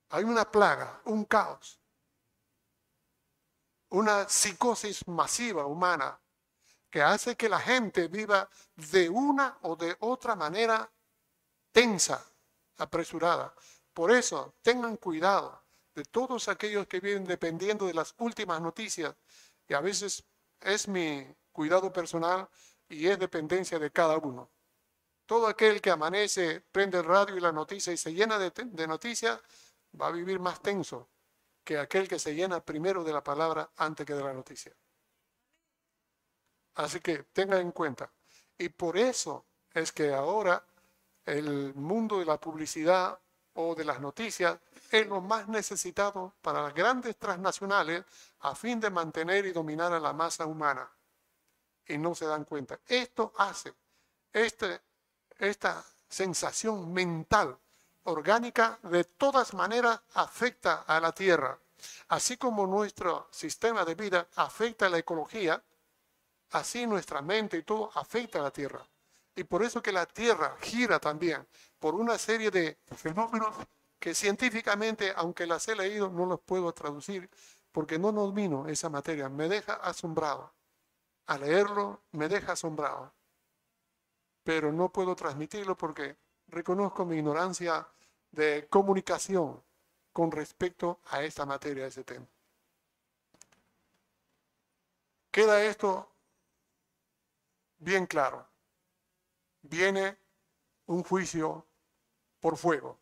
hay 0.09 0.23
una 0.23 0.49
plaga, 0.49 1.01
un 1.05 1.25
caos, 1.25 1.79
una 3.89 4.27
psicosis 4.27 5.07
masiva 5.07 5.65
humana 5.65 6.19
que 6.89 7.01
hace 7.01 7.35
que 7.35 7.49
la 7.49 7.59
gente 7.59 8.07
viva 8.07 8.49
de 8.75 9.09
una 9.09 9.57
o 9.61 9.75
de 9.75 9.95
otra 9.99 10.35
manera 10.35 10.91
tensa, 11.71 12.25
apresurada. 12.77 13.53
Por 13.93 14.11
eso, 14.11 14.55
tengan 14.61 14.97
cuidado 14.97 15.63
de 15.93 16.03
todos 16.05 16.47
aquellos 16.47 16.87
que 16.87 16.99
viven 16.99 17.25
dependiendo 17.25 17.85
de 17.85 17.93
las 17.93 18.15
últimas 18.17 18.61
noticias, 18.61 19.15
y 19.67 19.73
a 19.73 19.81
veces 19.81 20.23
es 20.61 20.87
mi 20.87 21.27
cuidado 21.51 21.91
personal 21.91 22.47
y 22.87 23.07
es 23.07 23.19
dependencia 23.19 23.77
de 23.77 23.91
cada 23.91 24.17
uno. 24.17 24.49
Todo 25.25 25.47
aquel 25.47 25.79
que 25.79 25.91
amanece, 25.91 26.61
prende 26.71 26.97
el 26.97 27.05
radio 27.05 27.37
y 27.37 27.39
la 27.39 27.51
noticia 27.51 27.93
y 27.93 27.97
se 27.97 28.13
llena 28.13 28.39
de, 28.39 28.49
de 28.49 28.87
noticias, 28.87 29.39
va 29.99 30.07
a 30.07 30.11
vivir 30.11 30.39
más 30.39 30.61
tenso 30.61 31.09
que 31.63 31.77
aquel 31.77 32.07
que 32.07 32.19
se 32.19 32.33
llena 32.33 32.63
primero 32.63 33.03
de 33.03 33.13
la 33.13 33.23
palabra 33.23 33.69
antes 33.77 34.05
que 34.05 34.13
de 34.13 34.23
la 34.23 34.33
noticia. 34.33 34.73
Así 36.75 36.99
que 36.99 37.23
tengan 37.23 37.59
en 37.61 37.71
cuenta. 37.71 38.11
Y 38.57 38.69
por 38.69 38.97
eso 38.97 39.45
es 39.73 39.91
que 39.91 40.13
ahora 40.13 40.63
el 41.25 41.73
mundo 41.75 42.19
de 42.19 42.25
la 42.25 42.39
publicidad 42.39 43.19
o 43.53 43.75
de 43.75 43.85
las 43.85 43.99
noticias 43.99 44.57
es 44.89 45.07
lo 45.07 45.21
más 45.21 45.47
necesitado 45.47 46.33
para 46.41 46.61
las 46.61 46.73
grandes 46.73 47.17
transnacionales 47.17 48.03
a 48.39 48.55
fin 48.55 48.79
de 48.79 48.89
mantener 48.89 49.45
y 49.45 49.51
dominar 49.51 49.93
a 49.93 49.99
la 49.99 50.13
masa 50.13 50.45
humana. 50.45 50.89
Y 51.85 51.97
no 51.97 52.15
se 52.15 52.25
dan 52.25 52.45
cuenta. 52.45 52.79
Esto 52.87 53.33
hace, 53.37 53.73
este, 54.31 54.79
esta 55.37 55.83
sensación 56.07 56.93
mental, 56.93 57.57
orgánica, 58.09 58.79
de 58.83 59.03
todas 59.03 59.53
maneras 59.53 60.01
afecta 60.13 60.83
a 60.87 60.99
la 60.99 61.11
tierra. 61.11 61.57
Así 62.09 62.37
como 62.37 62.67
nuestro 62.67 63.27
sistema 63.31 63.85
de 63.85 63.95
vida 63.95 64.27
afecta 64.35 64.87
a 64.87 64.89
la 64.89 64.97
ecología, 64.97 65.63
Así 66.51 66.87
nuestra 66.87 67.21
mente 67.21 67.57
y 67.57 67.63
todo 67.63 67.91
afecta 67.93 68.39
a 68.39 68.43
la 68.43 68.51
Tierra. 68.51 68.85
Y 69.35 69.43
por 69.43 69.63
eso 69.63 69.81
que 69.81 69.91
la 69.91 70.05
Tierra 70.05 70.55
gira 70.61 70.99
también 70.99 71.47
por 71.79 71.95
una 71.95 72.17
serie 72.17 72.49
de 72.49 72.77
fenómenos 72.95 73.55
que 73.99 74.15
científicamente, 74.15 75.13
aunque 75.15 75.45
las 75.45 75.67
he 75.67 75.75
leído, 75.75 76.09
no 76.09 76.25
los 76.25 76.39
puedo 76.39 76.71
traducir 76.73 77.29
porque 77.71 77.99
no 77.99 78.11
domino 78.11 78.67
esa 78.67 78.89
materia. 78.89 79.29
Me 79.29 79.47
deja 79.47 79.73
asombrado. 79.73 80.51
A 81.27 81.37
leerlo 81.37 82.01
me 82.13 82.27
deja 82.27 82.53
asombrado. 82.53 83.13
Pero 84.43 84.71
no 84.71 84.91
puedo 84.91 85.15
transmitirlo 85.15 85.77
porque 85.77 86.17
reconozco 86.47 87.05
mi 87.05 87.17
ignorancia 87.17 87.87
de 88.31 88.67
comunicación 88.69 89.61
con 90.13 90.31
respecto 90.31 90.99
a 91.05 91.23
esta 91.23 91.45
materia, 91.45 91.87
ese 91.87 92.03
tema. 92.03 92.27
Queda 95.31 95.63
esto 95.63 96.09
bien 97.77 98.05
claro. 98.05 98.47
Viene 99.61 100.17
un 100.87 101.03
juicio 101.03 101.65
por 102.39 102.57
fuego. 102.57 102.97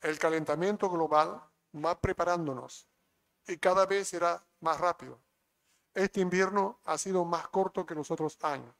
El 0.00 0.18
calentamiento 0.18 0.90
global 0.90 1.42
va 1.74 2.00
preparándonos 2.00 2.86
y 3.46 3.56
cada 3.56 3.86
vez 3.86 4.08
será 4.08 4.44
más 4.60 4.78
rápido. 4.78 5.18
Este 5.94 6.20
invierno 6.20 6.78
ha 6.84 6.98
sido 6.98 7.24
más 7.24 7.48
corto 7.48 7.86
que 7.86 7.94
los 7.94 8.10
otros 8.10 8.38
años. 8.42 8.74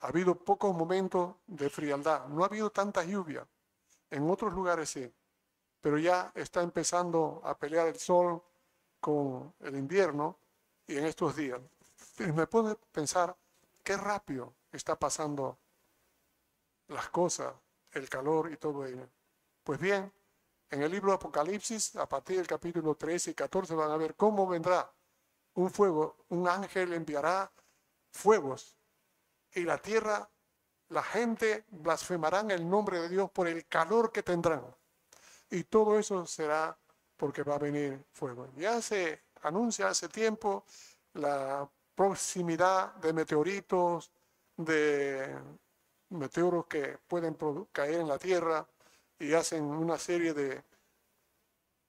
Ha 0.00 0.08
habido 0.08 0.34
pocos 0.36 0.74
momentos 0.74 1.36
de 1.46 1.68
frialdad, 1.68 2.28
no 2.28 2.42
ha 2.42 2.46
habido 2.46 2.70
tanta 2.70 3.04
lluvia. 3.04 3.46
En 4.10 4.30
otros 4.30 4.52
lugares 4.52 4.90
sí, 4.90 5.12
pero 5.80 5.98
ya 5.98 6.32
está 6.34 6.62
empezando 6.62 7.40
a 7.44 7.56
pelear 7.56 7.88
el 7.88 7.98
sol 7.98 8.42
con 9.00 9.54
el 9.60 9.76
invierno 9.76 10.38
y 10.86 10.96
en 10.96 11.06
estos 11.06 11.36
días 11.36 11.60
me 12.18 12.46
puede 12.46 12.76
pensar 12.92 13.36
qué 13.82 13.96
rápido 13.96 14.54
está 14.72 14.98
pasando 14.98 15.58
las 16.88 17.08
cosas, 17.10 17.54
el 17.92 18.08
calor 18.08 18.50
y 18.52 18.56
todo 18.56 18.86
ello. 18.86 19.08
Pues 19.62 19.78
bien, 19.78 20.12
en 20.70 20.82
el 20.82 20.90
libro 20.90 21.10
de 21.10 21.16
Apocalipsis, 21.16 21.96
a 21.96 22.08
partir 22.08 22.36
del 22.36 22.46
capítulo 22.46 22.94
13 22.94 23.32
y 23.32 23.34
14, 23.34 23.74
van 23.74 23.90
a 23.90 23.96
ver 23.96 24.14
cómo 24.14 24.46
vendrá 24.46 24.90
un 25.54 25.70
fuego, 25.70 26.16
un 26.28 26.48
ángel 26.48 26.92
enviará 26.92 27.50
fuegos 28.10 28.77
y 29.58 29.64
la 29.64 29.78
tierra, 29.78 30.28
la 30.88 31.02
gente 31.02 31.64
blasfemarán 31.68 32.50
el 32.50 32.68
nombre 32.68 33.00
de 33.00 33.08
Dios 33.08 33.30
por 33.30 33.46
el 33.48 33.66
calor 33.66 34.10
que 34.12 34.22
tendrán. 34.22 34.64
Y 35.50 35.64
todo 35.64 35.98
eso 35.98 36.26
será 36.26 36.76
porque 37.16 37.42
va 37.42 37.56
a 37.56 37.58
venir 37.58 38.04
fuego. 38.12 38.48
Ya 38.56 38.80
se 38.80 39.22
anuncia 39.42 39.88
hace 39.88 40.08
tiempo 40.08 40.64
la 41.14 41.68
proximidad 41.94 42.94
de 42.96 43.12
meteoritos, 43.12 44.12
de 44.56 45.36
meteoros 46.10 46.66
que 46.66 46.98
pueden 47.06 47.36
caer 47.72 48.00
en 48.00 48.08
la 48.08 48.18
Tierra 48.18 48.66
y 49.18 49.32
hacen 49.34 49.64
una 49.64 49.98
serie 49.98 50.32
de, 50.32 50.62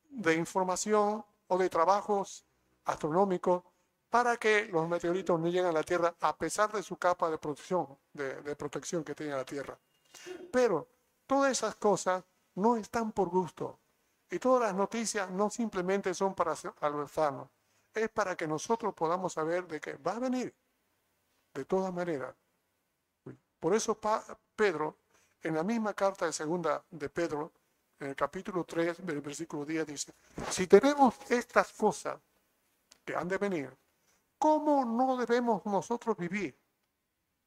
de 0.10 0.34
información 0.36 1.24
o 1.48 1.58
de 1.58 1.70
trabajos 1.70 2.46
astronómicos 2.86 3.64
para 4.10 4.38
que 4.38 4.66
los 4.66 4.88
meteoritos 4.88 5.40
no 5.40 5.48
lleguen 5.48 5.66
a 5.66 5.72
la 5.72 5.84
Tierra 5.84 6.16
a 6.20 6.36
pesar 6.36 6.72
de 6.72 6.82
su 6.84 6.98
capa 6.98 7.30
de 7.30 7.38
protección, 7.38 7.98
de, 8.14 8.42
de 8.42 8.56
protección 8.56 9.04
que 9.04 9.16
tiene 9.16 9.34
la 9.34 9.46
Tierra. 9.46 9.78
Pero 10.52 10.88
todas 11.28 11.52
esas 11.52 11.76
cosas 11.76 12.24
no 12.56 12.76
están 12.76 13.12
por 13.12 13.30
gusto 13.30 13.80
y 14.30 14.40
todas 14.40 14.62
las 14.64 14.76
noticias 14.76 15.30
no 15.30 15.50
simplemente 15.50 16.14
son 16.14 16.34
para 16.34 16.56
albertarnos 16.82 17.50
es 17.94 18.10
para 18.10 18.36
que 18.36 18.48
nosotros 18.48 18.94
podamos 18.94 19.34
saber 19.34 19.68
de 19.68 19.80
que 19.80 19.96
va 19.96 20.14
a 20.14 20.20
venir, 20.20 20.54
de 21.54 21.66
todas 21.66 21.94
maneras. 21.94 22.36
Por 23.60 23.76
eso 23.76 24.00
Pedro, 24.56 24.96
en 25.44 25.56
la 25.56 25.64
misma 25.64 25.94
carta 25.94 26.26
de 26.26 26.34
segunda 26.34 26.84
de 26.90 27.10
Pedro, 27.10 27.52
en 28.00 28.10
el 28.10 28.16
capítulo 28.16 28.64
3, 28.64 29.06
del 29.06 29.22
versículo 29.22 29.66
10, 29.66 29.88
dice, 29.88 30.14
si 30.50 30.68
tenemos 30.68 31.16
estas 31.30 31.74
cosas 31.74 32.20
que 33.04 33.16
han 33.16 33.28
de 33.28 33.38
venir, 33.38 33.76
¿cómo 34.40 34.86
no 34.86 35.18
debemos 35.18 35.64
nosotros 35.66 36.18
vivir 36.18 36.58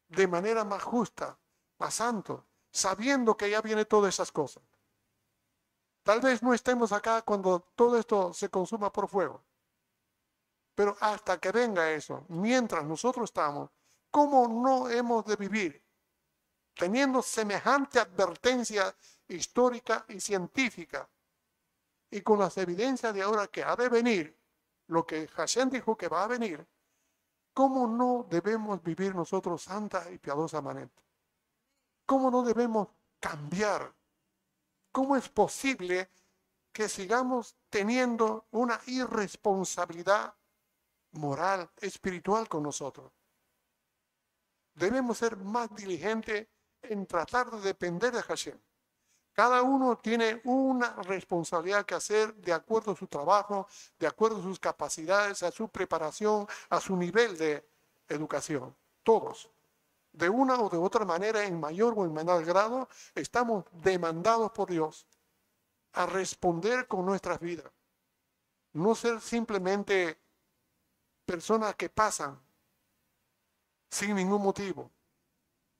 de 0.09 0.29
manera 0.29 0.63
más 0.63 0.83
justa, 0.83 1.37
más 1.79 1.95
santo, 1.95 2.47
sabiendo 2.71 3.37
que 3.37 3.51
ya 3.51 3.61
viene 3.63 3.87
todas 3.87 4.15
esas 4.15 4.31
cosas? 4.31 4.63
Tal 6.03 6.21
vez 6.21 6.43
no 6.43 6.53
estemos 6.53 6.93
acá 6.93 7.23
cuando 7.23 7.61
todo 7.75 7.99
esto 7.99 8.33
se 8.35 8.51
consuma 8.51 8.93
por 8.93 9.09
fuego. 9.09 9.43
Pero 10.75 10.97
hasta 11.01 11.39
que 11.39 11.53
venga 11.53 11.91
eso, 11.91 12.25
mientras 12.29 12.85
nosotros 12.85 13.25
estamos, 13.25 13.71
¿cómo 14.11 14.49
no 14.49 14.89
hemos 14.89 15.25
de 15.25 15.37
vivir 15.37 15.83
teniendo 16.75 17.23
semejante 17.23 18.01
advertencia 18.01 18.95
histórica 19.29 20.05
y 20.09 20.21
científica? 20.21 21.09
Y 22.11 22.21
con 22.21 22.39
las 22.39 22.57
evidencias 22.59 23.15
de 23.15 23.23
ahora 23.23 23.47
que 23.47 23.63
ha 23.63 23.77
de 23.77 23.89
venir, 23.89 24.39
lo 24.89 25.07
que 25.07 25.29
Hashem 25.29 25.71
dijo 25.71 25.97
que 25.97 26.09
va 26.09 26.25
a 26.25 26.27
venir, 26.27 26.67
¿cómo 27.53 27.87
no 27.87 28.27
debemos 28.29 28.83
vivir 28.83 29.15
nosotros 29.15 29.63
santa 29.63 30.11
y 30.11 30.19
piadosamente? 30.19 31.03
¿Cómo 32.07 32.31
no 32.31 32.43
debemos 32.43 32.89
cambiar? 33.21 33.95
¿Cómo 34.91 35.17
es 35.17 35.29
posible 35.29 36.11
que 36.73 36.89
sigamos 36.89 37.57
teniendo 37.69 38.47
una 38.51 38.81
irresponsabilidad 38.87 40.35
moral, 41.13 41.71
espiritual 41.81 42.49
con 42.49 42.63
nosotros. 42.63 43.13
Debemos 44.75 45.19
ser 45.19 45.37
más 45.37 45.75
diligentes 45.75 46.49
en 46.83 47.07
tratar 47.07 47.51
de 47.51 47.61
depender 47.61 48.13
de 48.13 48.23
Hashem. 48.23 48.59
Cada 49.33 49.63
uno 49.63 49.97
tiene 49.97 50.41
una 50.45 50.95
responsabilidad 51.03 51.87
que 51.87 51.95
hacer 51.95 52.35
de 52.35 52.53
acuerdo 52.53 52.93
a 52.93 52.97
su 52.97 53.07
trabajo, 53.07 53.67
de 53.99 54.07
acuerdo 54.07 54.39
a 54.39 54.43
sus 54.43 54.59
capacidades, 54.59 55.43
a 55.43 55.51
su 55.51 55.69
preparación, 55.69 56.47
a 56.69 56.81
su 56.81 56.97
nivel 56.97 57.39
de, 57.39 57.65
educación, 58.09 58.75
todos. 59.03 59.51
De 60.13 60.29
una 60.29 60.61
o 60.61 60.69
de 60.69 60.77
otra 60.77 61.05
manera, 61.05 61.45
en 61.45 61.59
mayor 61.59 61.95
o 61.97 62.05
en 62.05 62.13
menor 62.13 62.45
grado, 62.45 62.89
estamos 63.15 63.65
demandados 63.73 64.53
por 64.53 64.71
Dios 64.71 65.07
a 65.95 66.07
responder 66.07 66.87
con 66.87 67.07
nuestras 67.07 67.41
vidas. 67.41 67.71
No 68.75 68.95
ser 68.95 69.21
simplemente 69.21 70.19
personas 71.25 71.75
que 71.77 71.89
pasan 71.89 72.39
sin 73.91 74.15
ningún 74.15 74.43
motivo. 74.43 74.91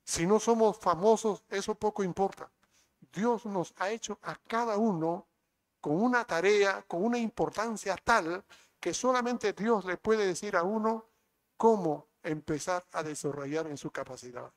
Si 0.05 0.27
no 0.27 0.41
somos 0.41 0.79
famosos, 0.79 1.43
eso 1.49 1.75
poco 1.75 2.03
importa. 2.03 2.51
Dios 3.13 3.47
nos 3.47 3.75
ha 3.79 3.91
hecho 3.91 4.19
a 4.23 4.37
cada 4.37 4.77
uno 4.77 5.27
con 5.81 6.01
una 6.01 6.25
tarea, 6.25 6.83
con 6.83 7.05
una 7.05 7.19
importancia 7.19 7.97
tal 7.97 8.45
que 8.81 8.95
solamente 8.95 9.53
Dios 9.53 9.85
le 9.85 9.97
puede 9.97 10.27
decir 10.27 10.57
a 10.57 10.63
uno 10.63 11.07
cómo 11.57 12.09
empezar 12.23 12.85
a 12.93 13.03
desarrollar 13.03 13.67
en 13.67 13.77
su 13.77 13.91
capacidad. 13.91 14.51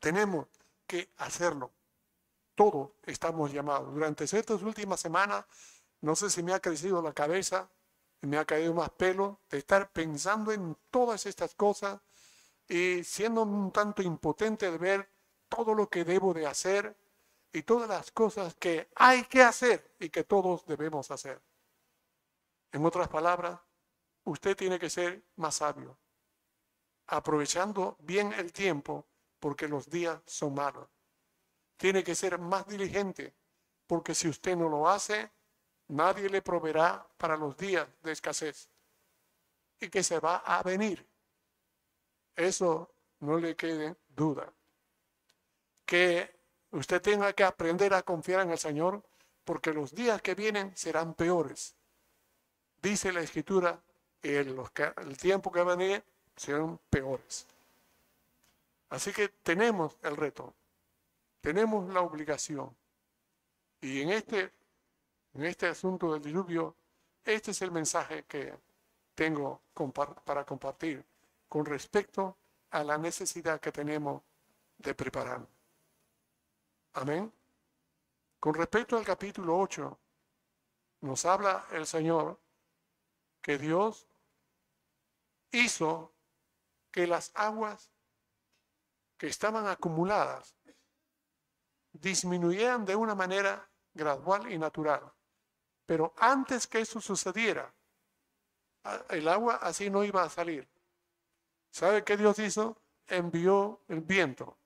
Tenemos 0.00 0.46
que 0.86 1.10
hacerlo. 1.18 1.70
Todos 2.54 2.90
estamos 3.04 3.52
llamados. 3.52 3.92
Durante 3.92 4.24
estas 4.24 4.62
últimas 4.62 5.00
semanas, 5.00 5.44
no 6.00 6.16
sé 6.16 6.30
si 6.30 6.42
me 6.42 6.52
ha 6.52 6.60
crecido 6.60 7.02
la 7.02 7.12
cabeza, 7.12 7.68
me 8.22 8.38
ha 8.38 8.44
caído 8.44 8.74
más 8.74 8.90
pelo 8.90 9.38
de 9.50 9.58
estar 9.58 9.90
pensando 9.90 10.50
en 10.52 10.76
todas 10.90 11.26
estas 11.26 11.54
cosas 11.54 12.00
y 12.68 13.04
siendo 13.04 13.42
un 13.42 13.70
tanto 13.70 14.02
impotente 14.02 14.70
de 14.70 14.78
ver 14.78 15.10
todo 15.48 15.74
lo 15.74 15.88
que 15.88 16.04
debo 16.04 16.34
de 16.34 16.46
hacer 16.46 16.96
y 17.58 17.64
todas 17.64 17.88
las 17.88 18.12
cosas 18.12 18.54
que 18.54 18.88
hay 18.94 19.24
que 19.24 19.42
hacer 19.42 19.96
y 19.98 20.10
que 20.10 20.22
todos 20.22 20.64
debemos 20.64 21.10
hacer. 21.10 21.42
En 22.70 22.86
otras 22.86 23.08
palabras, 23.08 23.58
usted 24.22 24.56
tiene 24.56 24.78
que 24.78 24.88
ser 24.88 25.24
más 25.34 25.56
sabio, 25.56 25.98
aprovechando 27.08 27.96
bien 27.98 28.32
el 28.34 28.52
tiempo 28.52 29.04
porque 29.40 29.66
los 29.66 29.90
días 29.90 30.20
son 30.24 30.54
malos. 30.54 30.88
Tiene 31.76 32.04
que 32.04 32.14
ser 32.14 32.38
más 32.38 32.64
diligente 32.68 33.34
porque 33.88 34.14
si 34.14 34.28
usted 34.28 34.56
no 34.56 34.68
lo 34.68 34.88
hace, 34.88 35.28
nadie 35.88 36.28
le 36.28 36.42
proveerá 36.42 37.04
para 37.16 37.36
los 37.36 37.56
días 37.56 37.88
de 38.04 38.12
escasez 38.12 38.68
y 39.80 39.88
que 39.88 40.04
se 40.04 40.20
va 40.20 40.36
a 40.46 40.62
venir. 40.62 41.04
Eso 42.36 42.94
no 43.18 43.36
le 43.36 43.56
quede 43.56 43.96
duda. 44.14 44.52
Que 45.84 46.37
usted 46.72 47.00
tenga 47.00 47.32
que 47.32 47.44
aprender 47.44 47.94
a 47.94 48.02
confiar 48.02 48.40
en 48.40 48.50
el 48.50 48.58
Señor 48.58 49.02
porque 49.44 49.72
los 49.72 49.94
días 49.94 50.20
que 50.22 50.34
vienen 50.34 50.76
serán 50.76 51.14
peores. 51.14 51.74
Dice 52.82 53.12
la 53.12 53.20
Escritura, 53.20 53.80
el, 54.22 54.60
el 54.96 55.16
tiempo 55.16 55.50
que 55.50 55.62
va 55.62 55.72
a 55.72 55.76
venir 55.76 56.04
serán 56.36 56.78
peores. 56.90 57.46
Así 58.90 59.12
que 59.12 59.28
tenemos 59.28 59.96
el 60.02 60.16
reto, 60.16 60.54
tenemos 61.40 61.92
la 61.92 62.00
obligación. 62.00 62.74
Y 63.80 64.02
en 64.02 64.10
este 64.10 64.52
en 65.34 65.44
este 65.44 65.66
asunto 65.66 66.12
del 66.12 66.22
diluvio, 66.22 66.74
este 67.24 67.52
es 67.52 67.62
el 67.62 67.70
mensaje 67.70 68.24
que 68.24 68.52
tengo 69.14 69.60
para 70.24 70.44
compartir 70.44 71.04
con 71.48 71.64
respecto 71.64 72.36
a 72.70 72.82
la 72.82 72.98
necesidad 72.98 73.60
que 73.60 73.70
tenemos 73.70 74.22
de 74.78 74.94
preparar. 74.94 75.46
Amén. 76.94 77.32
Con 78.40 78.54
respecto 78.54 78.96
al 78.96 79.04
capítulo 79.04 79.58
8, 79.58 79.98
nos 81.00 81.24
habla 81.24 81.66
el 81.72 81.86
Señor 81.86 82.40
que 83.40 83.58
Dios 83.58 84.06
hizo 85.50 86.12
que 86.90 87.06
las 87.06 87.32
aguas 87.34 87.90
que 89.16 89.26
estaban 89.26 89.66
acumuladas 89.66 90.56
disminuyeran 91.92 92.84
de 92.84 92.96
una 92.96 93.14
manera 93.14 93.68
gradual 93.94 94.50
y 94.50 94.58
natural. 94.58 95.12
Pero 95.86 96.14
antes 96.16 96.66
que 96.66 96.80
eso 96.80 97.00
sucediera, 97.00 97.72
el 99.10 99.28
agua 99.28 99.56
así 99.56 99.90
no 99.90 100.04
iba 100.04 100.22
a 100.22 100.28
salir. 100.28 100.68
¿Sabe 101.70 102.04
qué 102.04 102.16
Dios 102.16 102.38
hizo? 102.38 102.80
Envió 103.06 103.82
el 103.88 104.00
viento 104.00 104.58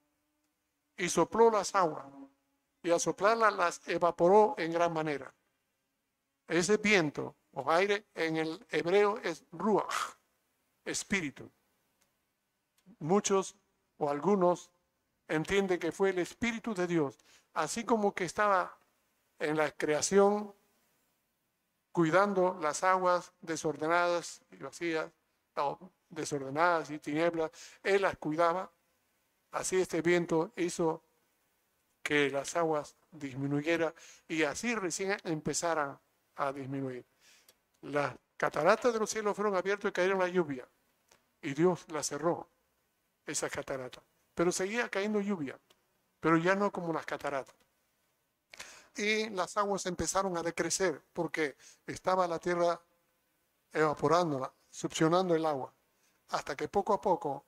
y 0.96 1.08
sopló 1.08 1.50
las 1.50 1.74
aguas 1.74 2.06
y 2.82 2.90
al 2.90 3.00
soplarlas 3.00 3.54
las 3.54 3.88
evaporó 3.88 4.54
en 4.58 4.72
gran 4.72 4.92
manera. 4.92 5.32
Ese 6.48 6.76
viento 6.76 7.36
o 7.52 7.70
aire 7.70 8.06
en 8.14 8.36
el 8.36 8.66
hebreo 8.70 9.18
es 9.18 9.44
ruach, 9.52 9.94
espíritu. 10.84 11.50
Muchos 12.98 13.56
o 13.98 14.10
algunos 14.10 14.70
entienden 15.28 15.78
que 15.78 15.92
fue 15.92 16.10
el 16.10 16.18
espíritu 16.18 16.74
de 16.74 16.86
Dios, 16.86 17.18
así 17.54 17.84
como 17.84 18.14
que 18.14 18.24
estaba 18.24 18.76
en 19.38 19.56
la 19.56 19.70
creación 19.70 20.54
cuidando 21.92 22.58
las 22.60 22.82
aguas 22.82 23.32
desordenadas 23.40 24.40
y 24.50 24.56
vacías, 24.56 25.10
desordenadas 26.08 26.90
y 26.90 26.98
tinieblas, 26.98 27.50
él 27.82 28.02
las 28.02 28.16
cuidaba. 28.16 28.70
Así 29.52 29.80
este 29.80 30.02
viento 30.02 30.52
hizo 30.56 31.02
que 32.02 32.30
las 32.30 32.56
aguas 32.56 32.96
disminuyeran 33.10 33.94
y 34.28 34.42
así 34.42 34.74
recién 34.74 35.16
empezaran 35.24 35.98
a 36.36 36.52
disminuir. 36.52 37.04
Las 37.82 38.14
cataratas 38.36 38.92
de 38.92 38.98
los 38.98 39.10
cielos 39.10 39.36
fueron 39.36 39.54
abiertas 39.54 39.90
y 39.90 39.92
cayeron 39.92 40.18
la 40.18 40.28
lluvia 40.28 40.66
y 41.40 41.54
Dios 41.54 41.84
la 41.88 42.02
cerró, 42.02 42.48
esas 43.26 43.50
cataratas. 43.50 44.02
Pero 44.34 44.50
seguía 44.50 44.88
cayendo 44.88 45.20
lluvia, 45.20 45.58
pero 46.20 46.36
ya 46.36 46.54
no 46.54 46.70
como 46.72 46.92
las 46.92 47.06
cataratas 47.06 47.54
y 48.96 49.30
las 49.30 49.56
aguas 49.56 49.86
empezaron 49.86 50.36
a 50.36 50.42
decrecer 50.42 51.02
porque 51.12 51.56
estaba 51.86 52.26
la 52.28 52.38
tierra 52.38 52.80
evaporándola, 53.72 54.52
succionando 54.70 55.34
el 55.34 55.46
agua, 55.46 55.72
hasta 56.28 56.54
que 56.54 56.68
poco 56.68 56.92
a 56.92 57.00
poco 57.00 57.44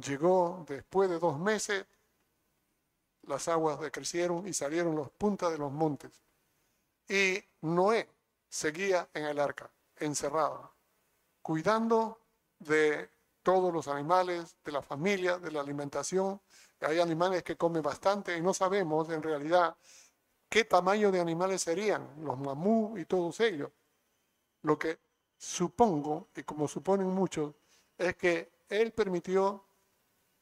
llegó, 0.00 0.64
después 0.66 1.08
de 1.08 1.18
dos 1.18 1.38
meses, 1.38 1.86
las 3.22 3.48
aguas 3.48 3.80
decrecieron 3.80 4.46
y 4.46 4.52
salieron 4.52 4.96
los 4.96 5.10
puntas 5.10 5.52
de 5.52 5.58
los 5.58 5.70
montes. 5.70 6.22
Y 7.08 7.42
Noé 7.62 8.08
seguía 8.48 9.08
en 9.14 9.26
el 9.26 9.38
arca, 9.38 9.70
encerrado, 9.96 10.74
cuidando 11.42 12.20
de 12.58 13.10
todos 13.42 13.72
los 13.72 13.88
animales, 13.88 14.56
de 14.64 14.72
la 14.72 14.82
familia, 14.82 15.38
de 15.38 15.50
la 15.50 15.60
alimentación. 15.60 16.40
Hay 16.80 17.00
animales 17.00 17.42
que 17.42 17.56
comen 17.56 17.82
bastante 17.82 18.36
y 18.36 18.40
no 18.40 18.52
sabemos 18.52 19.08
en 19.10 19.22
realidad 19.22 19.76
qué 20.48 20.64
tamaño 20.64 21.10
de 21.10 21.20
animales 21.20 21.62
serían, 21.62 22.08
los 22.22 22.38
mamú 22.38 22.96
y 22.98 23.04
todos 23.04 23.40
ellos. 23.40 23.70
Lo 24.62 24.78
que 24.78 24.98
supongo, 25.36 26.28
y 26.34 26.42
como 26.42 26.68
suponen 26.68 27.06
muchos, 27.06 27.54
es 27.96 28.16
que 28.16 28.50
él 28.68 28.92
permitió, 28.92 29.64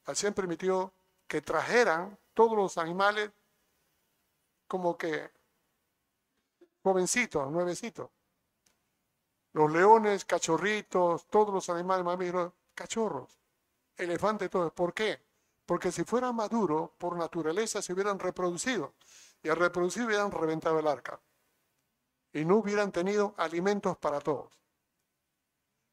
Hashem 0.07 0.35
permitió 0.35 0.93
que 1.27 1.43
trajeran 1.43 2.19
todos 2.35 2.57
los 2.57 2.79
animales 2.79 3.31
como 4.69 4.97
que 4.97 5.31
jovencitos, 6.83 7.51
nuevecitos. 7.51 8.11
Los 9.53 9.73
leones, 9.73 10.25
cachorritos, 10.25 11.27
todos 11.27 11.53
los 11.53 11.69
animales 11.71 12.05
mamíferos, 12.05 12.53
cachorros, 12.75 13.39
elefantes, 13.97 14.51
todos. 14.51 14.73
¿Por 14.73 14.95
qué? 14.95 15.21
Porque 15.65 15.91
si 15.91 16.05
fueran 16.05 16.37
maduros, 16.37 16.91
por 16.99 17.17
naturaleza 17.17 17.83
se 17.83 17.93
hubieran 17.93 18.19
reproducido 18.19 18.95
y 19.43 19.49
al 19.49 19.57
reproducir 19.57 20.05
hubieran 20.05 20.31
reventado 20.31 20.79
el 20.79 20.87
arca 20.87 21.21
y 22.33 22.45
no 22.45 22.57
hubieran 22.57 22.93
tenido 22.93 23.35
alimentos 23.39 23.97
para 23.97 24.21
todos. 24.21 24.53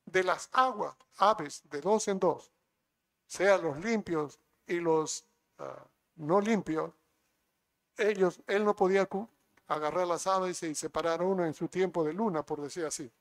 De 0.05 0.23
las 0.23 0.49
aguas, 0.51 0.95
aves 1.17 1.61
de 1.69 1.81
dos 1.81 2.07
en 2.09 2.19
dos, 2.19 2.52
sean 3.27 3.61
los 3.61 3.83
limpios 3.83 4.39
y 4.67 4.79
los 4.79 5.25
ah, 5.59 5.85
no 6.15 6.39
limpios, 6.39 6.91
ellos, 7.97 8.41
él 8.47 8.63
no 8.63 8.75
podía 8.75 9.07
agarrar 9.67 10.07
las 10.07 10.27
aves 10.27 10.63
y 10.63 10.75
separar 10.75 11.21
uno 11.21 11.45
en 11.45 11.53
su 11.53 11.67
tiempo 11.67 12.03
de 12.03 12.13
luna, 12.13 12.43
por 12.43 12.61
decir 12.61 12.85
así. 12.85 13.11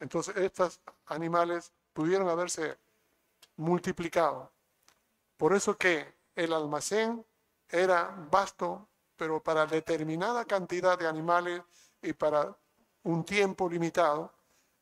Entonces, 0.00 0.36
estos 0.36 0.80
animales 1.06 1.72
pudieron 1.92 2.28
haberse 2.28 2.76
multiplicado. 3.56 4.50
Por 5.36 5.54
eso 5.54 5.76
que 5.76 6.14
el 6.34 6.52
almacén 6.52 7.24
era 7.68 8.14
vasto, 8.30 8.88
pero 9.16 9.42
para 9.42 9.66
determinada 9.66 10.44
cantidad 10.44 10.98
de 10.98 11.06
animales 11.06 11.62
y 12.02 12.12
para 12.12 12.56
un 13.04 13.24
tiempo 13.24 13.68
limitado, 13.68 14.32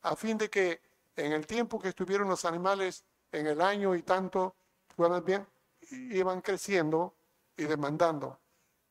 a 0.02 0.16
fin 0.16 0.38
de 0.38 0.48
que 0.48 0.80
en 1.16 1.32
el 1.32 1.46
tiempo 1.46 1.78
que 1.78 1.88
estuvieron 1.88 2.28
los 2.28 2.44
animales, 2.44 3.04
en 3.32 3.46
el 3.46 3.60
año 3.60 3.94
y 3.94 4.02
tanto, 4.02 4.54
bien, 5.24 5.46
iban 5.90 6.40
creciendo 6.40 7.14
y 7.56 7.64
demandando. 7.64 8.38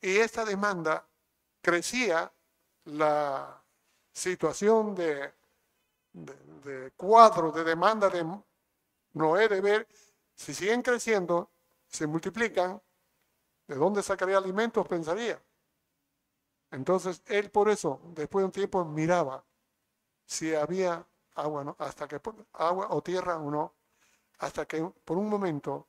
Y 0.01 0.17
esta 0.17 0.43
demanda 0.43 1.05
crecía 1.61 2.31
la 2.85 3.61
situación 4.11 4.95
de, 4.95 5.31
cuadro 6.97 7.51
de 7.51 7.63
demanda 7.63 8.09
de 8.09 8.25
Noé 9.13 9.47
de 9.47 9.61
ver, 9.61 9.87
si 10.35 10.53
siguen 10.53 10.81
creciendo, 10.81 11.49
se 11.87 12.07
multiplican, 12.07 12.81
¿de 13.67 13.75
dónde 13.75 14.01
sacaría 14.01 14.37
alimentos? 14.37 14.87
Pensaría. 14.87 15.41
Entonces 16.71 17.21
él 17.27 17.51
por 17.51 17.69
eso, 17.69 17.99
después 18.15 18.41
de 18.41 18.45
un 18.45 18.51
tiempo, 18.51 18.85
miraba 18.85 19.43
si 20.25 20.55
había 20.55 21.05
agua, 21.35 21.63
¿no? 21.63 21.75
hasta 21.77 22.07
que 22.07 22.21
agua 22.53 22.87
o 22.91 23.03
tierra 23.03 23.37
o 23.37 23.51
no, 23.51 23.73
hasta 24.41 24.65
que 24.65 24.81
por 25.05 25.17
un 25.17 25.29
momento, 25.29 25.87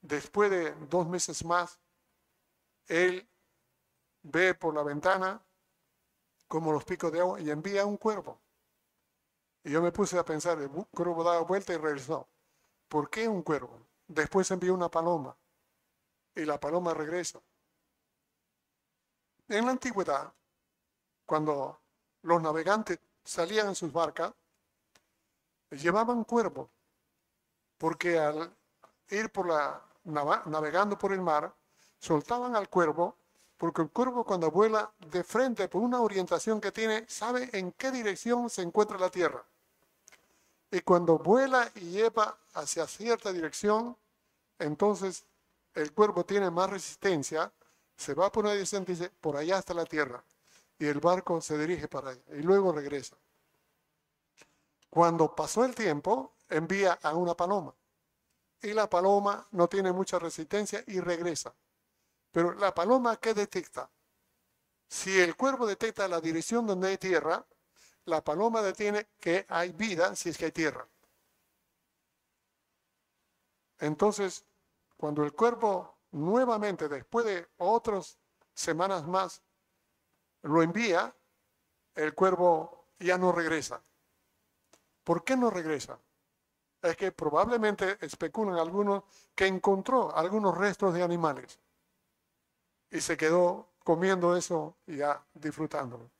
después 0.00 0.48
de 0.48 0.72
dos 0.86 1.08
meses 1.08 1.44
más, 1.44 1.80
él 2.86 3.28
ve 4.22 4.54
por 4.54 4.74
la 4.74 4.84
ventana 4.84 5.44
como 6.46 6.72
los 6.72 6.84
picos 6.84 7.10
de 7.10 7.18
agua 7.18 7.40
y 7.40 7.50
envía 7.50 7.84
un 7.84 7.96
cuervo. 7.96 8.40
Y 9.64 9.72
yo 9.72 9.82
me 9.82 9.90
puse 9.90 10.16
a 10.16 10.24
pensar, 10.24 10.60
el 10.60 10.70
cuervo 10.70 11.24
daba 11.24 11.40
vuelta 11.40 11.72
y 11.72 11.76
regresó. 11.76 12.28
¿Por 12.86 13.10
qué 13.10 13.26
un 13.26 13.42
cuervo? 13.42 13.80
Después 14.06 14.48
envió 14.52 14.72
una 14.72 14.88
paloma 14.88 15.36
y 16.36 16.44
la 16.44 16.60
paloma 16.60 16.94
regresa. 16.94 17.40
En 19.48 19.64
la 19.66 19.72
antigüedad, 19.72 20.32
cuando 21.26 21.80
los 22.22 22.40
navegantes 22.40 23.00
salían 23.24 23.66
en 23.66 23.74
sus 23.74 23.92
barcas, 23.92 24.32
llevaban 25.70 26.22
cuervo, 26.22 26.70
porque 27.78 28.18
al 28.18 28.52
ir 29.10 29.30
por 29.30 29.48
la, 29.48 29.80
navegando 30.04 30.98
por 30.98 31.12
el 31.12 31.20
mar, 31.20 31.52
soltaban 31.98 32.56
al 32.56 32.68
cuervo, 32.68 33.16
porque 33.56 33.82
el 33.82 33.90
cuervo 33.90 34.24
cuando 34.24 34.50
vuela 34.50 34.90
de 35.10 35.24
frente 35.24 35.68
por 35.68 35.82
una 35.82 36.00
orientación 36.00 36.60
que 36.60 36.72
tiene, 36.72 37.04
sabe 37.08 37.48
en 37.52 37.72
qué 37.72 37.90
dirección 37.90 38.50
se 38.50 38.62
encuentra 38.62 38.98
la 38.98 39.10
tierra. 39.10 39.42
Y 40.70 40.80
cuando 40.80 41.18
vuela 41.18 41.70
y 41.76 41.90
lleva 41.90 42.36
hacia 42.54 42.86
cierta 42.86 43.32
dirección, 43.32 43.96
entonces 44.58 45.24
el 45.74 45.92
cuervo 45.92 46.24
tiene 46.24 46.50
más 46.50 46.70
resistencia, 46.70 47.50
se 47.96 48.14
va 48.14 48.30
por 48.30 48.44
una 48.44 48.54
dirección 48.54 48.84
dice, 48.84 49.10
por 49.20 49.36
allá 49.36 49.58
está 49.58 49.72
la 49.74 49.84
tierra. 49.84 50.22
Y 50.78 50.86
el 50.86 50.98
barco 50.98 51.40
se 51.40 51.56
dirige 51.56 51.86
para 51.86 52.10
allá 52.10 52.20
y 52.32 52.42
luego 52.42 52.72
regresa. 52.72 53.16
Cuando 54.90 55.34
pasó 55.34 55.64
el 55.64 55.74
tiempo, 55.74 56.32
envía 56.56 56.98
a 57.02 57.14
una 57.14 57.34
paloma. 57.34 57.74
Y 58.62 58.72
la 58.72 58.88
paloma 58.88 59.46
no 59.52 59.68
tiene 59.68 59.92
mucha 59.92 60.18
resistencia 60.18 60.82
y 60.86 61.00
regresa. 61.00 61.54
Pero 62.30 62.54
la 62.54 62.74
paloma, 62.74 63.16
¿qué 63.16 63.34
detecta? 63.34 63.90
Si 64.88 65.20
el 65.20 65.36
cuervo 65.36 65.66
detecta 65.66 66.08
la 66.08 66.20
dirección 66.20 66.66
donde 66.66 66.88
hay 66.88 66.98
tierra, 66.98 67.44
la 68.06 68.22
paloma 68.22 68.62
detiene 68.62 69.08
que 69.18 69.46
hay 69.48 69.72
vida 69.72 70.14
si 70.14 70.30
es 70.30 70.38
que 70.38 70.46
hay 70.46 70.52
tierra. 70.52 70.86
Entonces, 73.78 74.44
cuando 74.96 75.24
el 75.24 75.32
cuervo 75.32 75.98
nuevamente, 76.12 76.88
después 76.88 77.26
de 77.26 77.48
otras 77.58 78.18
semanas 78.54 79.06
más, 79.06 79.42
lo 80.42 80.62
envía, 80.62 81.14
el 81.94 82.14
cuervo 82.14 82.86
ya 82.98 83.18
no 83.18 83.32
regresa. 83.32 83.82
¿Por 85.02 85.24
qué 85.24 85.36
no 85.36 85.50
regresa? 85.50 85.98
Es 86.84 86.98
que 86.98 87.12
probablemente 87.12 87.96
especulan 88.02 88.58
algunos 88.58 89.04
que 89.34 89.46
encontró 89.46 90.14
algunos 90.14 90.54
restos 90.54 90.92
de 90.92 91.02
animales 91.02 91.58
y 92.90 93.00
se 93.00 93.16
quedó 93.16 93.70
comiendo 93.82 94.36
eso 94.36 94.76
y 94.86 94.98
ya 94.98 95.24
disfrutándolo. 95.32 96.10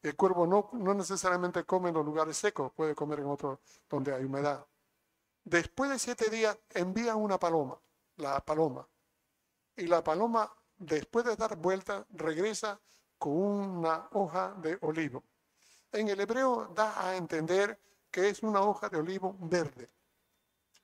El 0.00 0.14
cuervo 0.14 0.46
no, 0.46 0.70
no 0.74 0.94
necesariamente 0.94 1.64
come 1.64 1.88
en 1.88 1.96
los 1.96 2.04
lugares 2.06 2.36
secos, 2.36 2.70
puede 2.70 2.94
comer 2.94 3.18
en 3.18 3.26
otros 3.26 3.58
donde 3.90 4.14
hay 4.14 4.24
humedad. 4.24 4.64
Después 5.42 5.90
de 5.90 5.98
siete 5.98 6.30
días 6.30 6.56
envía 6.70 7.16
una 7.16 7.36
paloma, 7.36 7.76
la 8.18 8.38
paloma. 8.38 8.86
Y 9.74 9.88
la 9.88 10.04
paloma, 10.04 10.48
después 10.76 11.24
de 11.24 11.34
dar 11.34 11.56
vuelta, 11.56 12.06
regresa 12.10 12.78
con 13.18 13.32
una 13.32 14.08
hoja 14.12 14.54
de 14.58 14.78
olivo. 14.82 15.24
En 15.90 16.06
el 16.06 16.20
hebreo 16.20 16.70
da 16.76 17.08
a 17.08 17.16
entender 17.16 17.76
que 18.08 18.28
es 18.28 18.44
una 18.44 18.60
hoja 18.60 18.88
de 18.88 18.98
olivo 18.98 19.36
verde. 19.40 19.95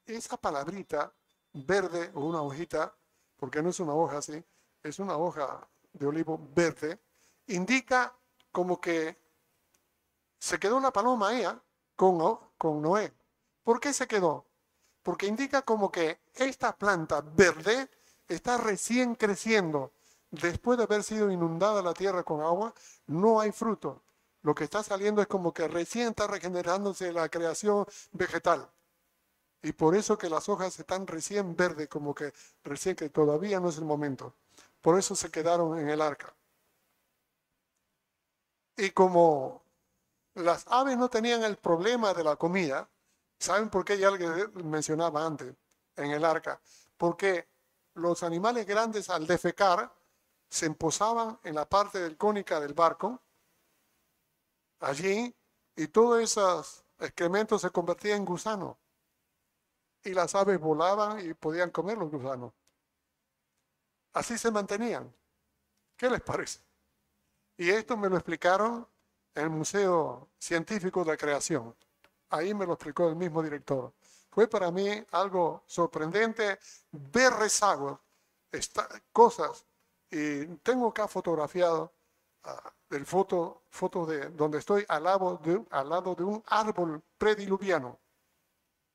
Esa 0.07 0.37
palabrita, 0.37 1.12
verde 1.53 2.11
o 2.15 2.21
una 2.21 2.43
hojita, 2.43 2.95
porque 3.37 3.62
no 3.62 3.71
es 3.71 3.81
una 3.81 3.95
hoja 3.95 4.19
así, 4.19 4.43
es 4.83 4.99
una 4.99 5.17
hoja 5.17 5.67
de 5.93 6.07
olivo 6.07 6.41
verde, 6.55 7.01
indica 7.47 8.15
como 8.51 8.81
que 8.81 9.17
se 10.38 10.59
quedó 10.59 10.81
la 10.81 10.93
paloma 10.93 11.31
¿ah? 11.47 11.62
con, 11.97 12.38
con 12.59 12.83
Noé. 12.83 13.12
¿Por 13.62 13.81
qué 13.81 13.93
se 13.93 14.07
quedó? 14.07 14.47
Porque 15.03 15.27
indica 15.27 15.62
como 15.62 15.91
que 15.91 16.21
esta 16.35 16.77
planta 16.77 17.21
verde 17.21 17.88
está 18.29 18.57
recién 18.57 19.15
creciendo. 19.15 19.93
Después 20.31 20.79
de 20.79 20.85
haber 20.85 21.03
sido 21.03 21.31
inundada 21.31 21.83
la 21.83 21.95
tierra 21.95 22.23
con 22.23 22.41
agua, 22.41 22.75
no 23.07 23.41
hay 23.41 23.53
fruto. 23.53 24.03
Lo 24.43 24.55
que 24.55 24.65
está 24.65 24.83
saliendo 24.83 25.21
es 25.21 25.29
como 25.29 25.53
que 25.53 25.69
recién 25.69 26.09
está 26.09 26.27
regenerándose 26.27 27.12
la 27.12 27.29
creación 27.29 27.87
vegetal. 28.12 28.69
Y 29.62 29.72
por 29.72 29.94
eso 29.94 30.18
que 30.18 30.29
las 30.29 30.48
hojas 30.48 30.79
están 30.79 31.07
recién 31.07 31.55
verdes, 31.57 31.88
como 31.88 32.14
que 32.14 32.33
recién 32.64 32.96
que 32.96 33.09
todavía 33.09 33.61
no 33.61 33.68
es 33.68 33.79
el 33.79 33.85
momento. 33.85 34.35
Por 34.81 34.98
eso 34.98 35.14
se 35.14 35.31
quedaron 35.31 35.79
en 35.79 35.88
el 35.88 36.03
arca. 36.03 36.35
Y 38.77 38.90
como 38.90 39.62
las 40.35 40.66
aves 40.66 40.96
no 40.96 41.09
tenían 41.09 41.44
el 41.44 41.57
problema 41.57 42.12
de 42.12 42.25
la 42.25 42.37
comida, 42.37 42.88
¿saben 43.38 43.70
por 43.70 43.85
qué 43.85 43.98
ya 43.98 44.11
mencionaba 44.64 45.25
antes 45.25 45.55
en 45.96 46.11
el 46.11 46.25
arca? 46.25 46.61
Porque 46.96 47.48
los 47.94 48.22
animales 48.22 48.66
grandes 48.66 49.11
al 49.11 49.27
defecar 49.27 49.94
se 50.48 50.66
emposaban 50.66 51.38
en 51.44 51.55
la 51.55 51.68
parte 51.68 52.01
del 52.01 52.16
cónica 52.16 52.61
del 52.61 52.75
barco, 52.75 53.22
allí, 54.81 55.35
y 55.77 55.87
todos 55.88 56.20
esos 56.20 56.85
excrementos 56.98 57.62
se 57.62 57.70
convertían 57.70 58.18
en 58.18 58.25
gusanos. 58.25 58.77
Y 60.05 60.15
las 60.15 60.35
aves 60.35 60.59
volaban 60.59 61.21
y 61.25 61.35
podían 61.35 61.71
comer 61.71 61.99
los 61.99 62.11
gusanos. 62.11 62.53
Así 64.12 64.37
se 64.37 64.51
mantenían. 64.51 65.12
¿Qué 65.97 66.11
les 66.11 66.21
parece? 66.21 66.61
Y 67.57 67.71
esto 67.71 67.97
me 67.97 68.09
lo 68.09 68.17
explicaron 68.17 68.87
en 69.35 69.45
el 69.45 69.51
Museo 69.51 70.29
Científico 70.38 71.05
de 71.05 71.12
la 71.12 71.17
Creación. 71.17 71.75
Ahí 72.31 72.55
me 72.55 72.67
lo 72.67 72.75
explicó 72.75 73.09
el 73.09 73.17
mismo 73.17 73.43
director. 73.43 73.93
Fue 74.31 74.49
para 74.49 74.71
mí 74.71 74.88
algo 75.12 75.62
sorprendente 75.67 76.59
ver 76.91 77.33
rezagos, 77.35 78.01
cosas. 79.12 79.65
Y 80.11 80.47
tengo 80.57 80.88
acá 80.88 81.07
fotografiado 81.09 81.93
ah, 82.45 82.73
el 82.91 83.07
foto, 83.07 83.62
foto 83.71 84.07
de 84.07 84.31
donde 84.31 84.59
estoy 84.59 84.85
al 84.88 85.05
lado 85.05 85.38
de, 85.38 85.62
al 85.71 85.88
lado 85.88 86.15
de 86.15 86.25
un 86.25 86.43
árbol 86.47 87.03
prediluviano. 87.19 87.99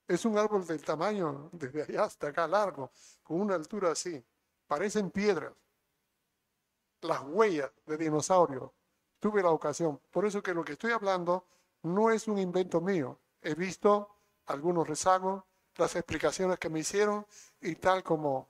Es 0.08 0.24
un 0.24 0.38
árbol 0.38 0.66
del 0.66 0.84
tamaño 0.84 1.50
desde 1.52 1.84
allá 1.84 2.06
hasta 2.06 2.30
acá 2.30 2.48
largo, 2.48 2.92
con 3.24 3.42
una 3.42 3.56
altura 3.56 3.92
así. 3.92 4.24
Parecen 4.66 5.12
piedras. 5.12 5.54
Las 7.02 7.22
huellas 7.22 7.72
de 7.86 7.98
dinosaurios. 7.98 8.72
Tuve 9.20 9.44
la 9.44 9.50
ocasión. 9.50 10.00
Por 10.12 10.26
eso 10.26 10.42
que 10.42 10.54
lo 10.54 10.64
que 10.64 10.74
estoy 10.74 10.92
hablando 10.92 11.46
no 11.84 12.10
es 12.10 12.28
un 12.28 12.38
invento 12.38 12.80
mío. 12.80 13.20
He 13.42 13.54
visto 13.54 14.10
algunos 14.46 14.88
rezagos, 14.88 15.44
las 15.76 15.96
explicaciones 15.96 16.58
que 16.58 16.70
me 16.70 16.80
hicieron 16.80 17.26
y 17.62 17.76
tal 17.76 18.04
como 18.04 18.48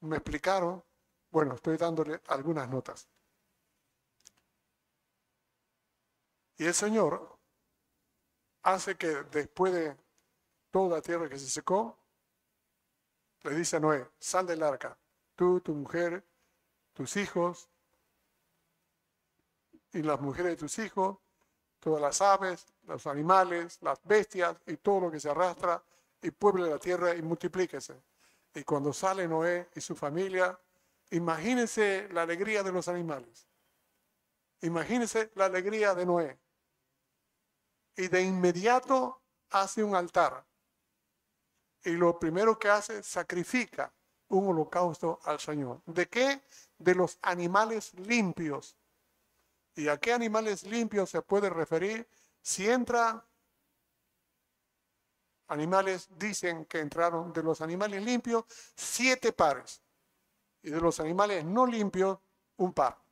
me 0.00 0.16
explicaron, 0.16 0.82
bueno, 1.30 1.54
estoy 1.54 1.76
dándole 1.76 2.20
algunas 2.26 2.68
notas. 2.68 3.08
Y 6.58 6.64
el 6.64 6.74
Señor 6.74 7.38
hace 8.62 8.96
que 8.96 9.08
después 9.30 9.72
de 9.72 9.96
toda 10.70 10.96
la 10.96 11.02
tierra 11.02 11.28
que 11.28 11.38
se 11.38 11.48
secó, 11.48 11.98
le 13.42 13.54
dice 13.54 13.76
a 13.76 13.80
Noé, 13.80 14.08
sal 14.18 14.46
del 14.46 14.62
arca, 14.62 14.96
tú, 15.34 15.60
tu 15.60 15.74
mujer, 15.74 16.24
tus 16.92 17.16
hijos 17.16 17.68
y 19.92 20.02
las 20.02 20.20
mujeres 20.20 20.52
de 20.52 20.56
tus 20.56 20.78
hijos, 20.78 21.18
todas 21.80 22.00
las 22.00 22.20
aves, 22.22 22.66
los 22.84 23.06
animales, 23.06 23.78
las 23.82 24.00
bestias 24.04 24.56
y 24.66 24.76
todo 24.76 25.00
lo 25.00 25.10
que 25.10 25.18
se 25.18 25.28
arrastra 25.28 25.82
y 26.22 26.30
pueble 26.30 26.68
la 26.70 26.78
tierra 26.78 27.14
y 27.14 27.22
multiplíquese. 27.22 28.00
Y 28.54 28.62
cuando 28.62 28.92
sale 28.92 29.26
Noé 29.26 29.68
y 29.74 29.80
su 29.80 29.96
familia, 29.96 30.58
imagínense 31.10 32.08
la 32.12 32.22
alegría 32.22 32.62
de 32.62 32.70
los 32.70 32.86
animales. 32.86 33.46
Imagínense 34.60 35.32
la 35.34 35.46
alegría 35.46 35.94
de 35.94 36.06
Noé. 36.06 36.38
Y 37.96 38.08
de 38.08 38.22
inmediato 38.22 39.22
hace 39.50 39.82
un 39.82 39.94
altar. 39.94 40.44
Y 41.84 41.90
lo 41.90 42.18
primero 42.18 42.58
que 42.58 42.68
hace, 42.68 43.02
sacrifica 43.02 43.92
un 44.28 44.48
holocausto 44.48 45.18
al 45.24 45.40
Señor. 45.40 45.82
¿De 45.86 46.08
qué? 46.08 46.42
De 46.78 46.94
los 46.94 47.18
animales 47.22 47.92
limpios 47.94 48.76
¿Y 49.74 49.88
a 49.88 49.98
qué 49.98 50.12
animales 50.12 50.64
limpios 50.64 51.10
se 51.10 51.22
puede 51.22 51.48
referir? 51.48 52.06
Si 52.42 52.68
entra 52.68 53.26
animales 55.48 56.08
dicen 56.18 56.64
que 56.66 56.80
entraron 56.80 57.32
de 57.32 57.42
los 57.42 57.60
animales 57.60 58.02
limpios 58.02 58.44
siete 58.74 59.32
pares 59.32 59.82
y 60.62 60.70
de 60.70 60.80
los 60.80 61.00
animales 61.00 61.44
no 61.44 61.66
limpios 61.66 62.18
un 62.56 62.72
par. 62.72 63.02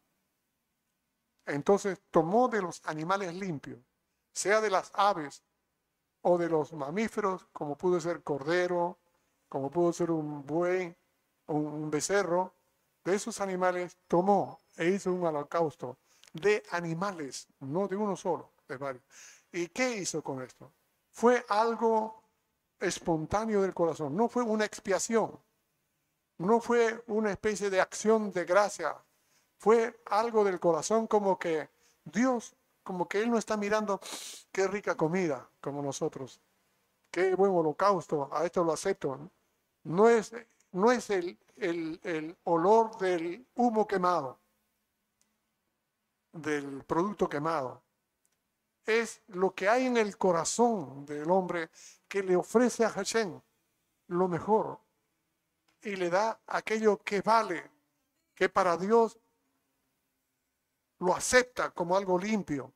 Entonces 1.47 2.01
tomó 2.11 2.49
de 2.49 2.63
los 2.63 2.81
animales 2.85 3.35
limpios, 3.35 3.81
sea 4.41 4.61
de 4.61 4.71
las 4.71 4.91
aves 4.95 5.43
o 6.23 6.39
de 6.39 6.49
los 6.49 6.73
mamíferos, 6.73 7.47
como 7.53 7.77
pudo 7.77 8.01
ser 8.01 8.23
cordero, 8.23 8.99
como 9.49 9.71
pudo 9.71 9.93
ser 9.93 10.11
un 10.11 10.47
buey 10.47 10.97
un 11.47 11.91
becerro, 11.91 12.55
de 13.05 13.15
esos 13.15 13.41
animales 13.41 13.97
tomó 14.07 14.61
e 14.77 14.89
hizo 14.89 15.13
un 15.13 15.25
holocausto 15.25 15.99
de 16.33 16.63
animales, 16.71 17.49
no 17.61 17.89
de 17.89 17.97
uno 17.97 18.17
solo, 18.17 18.53
de 18.69 18.77
varios. 18.77 19.05
¿Y 19.53 19.69
qué 19.69 19.97
hizo 19.97 20.23
con 20.23 20.43
esto? 20.43 20.73
Fue 21.11 21.45
algo 21.49 22.23
espontáneo 22.79 23.63
del 23.63 23.75
corazón, 23.75 24.17
no 24.17 24.29
fue 24.29 24.43
una 24.43 24.65
expiación, 24.65 25.39
no 26.39 26.61
fue 26.61 27.03
una 27.09 27.33
especie 27.33 27.69
de 27.69 27.81
acción 27.81 28.31
de 28.33 28.45
gracia, 28.45 28.97
fue 29.59 30.01
algo 30.07 30.45
del 30.45 30.61
corazón 30.61 31.07
como 31.07 31.39
que 31.39 31.69
Dios, 32.05 32.55
como 32.91 33.07
que 33.07 33.21
Él 33.21 33.31
no 33.31 33.39
está 33.39 33.57
mirando 33.57 34.01
qué 34.51 34.67
rica 34.67 34.97
comida 34.97 35.49
como 35.61 35.81
nosotros, 35.81 36.41
qué 37.09 37.37
buen 37.37 37.53
holocausto, 37.53 38.29
a 38.33 38.45
esto 38.45 38.65
lo 38.65 38.73
acepto. 38.73 39.31
No 39.85 40.09
es, 40.09 40.35
no 40.73 40.91
es 40.91 41.09
el, 41.11 41.39
el, 41.55 42.01
el 42.03 42.37
olor 42.43 42.99
del 42.99 43.47
humo 43.55 43.87
quemado, 43.87 44.41
del 46.33 46.83
producto 46.83 47.29
quemado, 47.29 47.81
es 48.85 49.23
lo 49.29 49.55
que 49.55 49.69
hay 49.69 49.87
en 49.87 49.97
el 49.97 50.17
corazón 50.17 51.07
del 51.07 51.31
hombre 51.31 51.71
que 52.09 52.25
le 52.25 52.35
ofrece 52.35 52.85
a 52.85 52.91
Hashem 52.91 53.41
lo 54.09 54.27
mejor 54.27 54.81
y 55.83 55.95
le 55.95 56.11
da 56.11 56.41
aquello 56.49 56.99
que 56.99 57.23
vale, 57.23 57.71
que 58.35 58.49
para 58.49 58.77
Dios 58.77 59.17
lo 61.01 61.15
acepta 61.15 61.71
como 61.71 61.97
algo 61.97 62.19
limpio, 62.19 62.73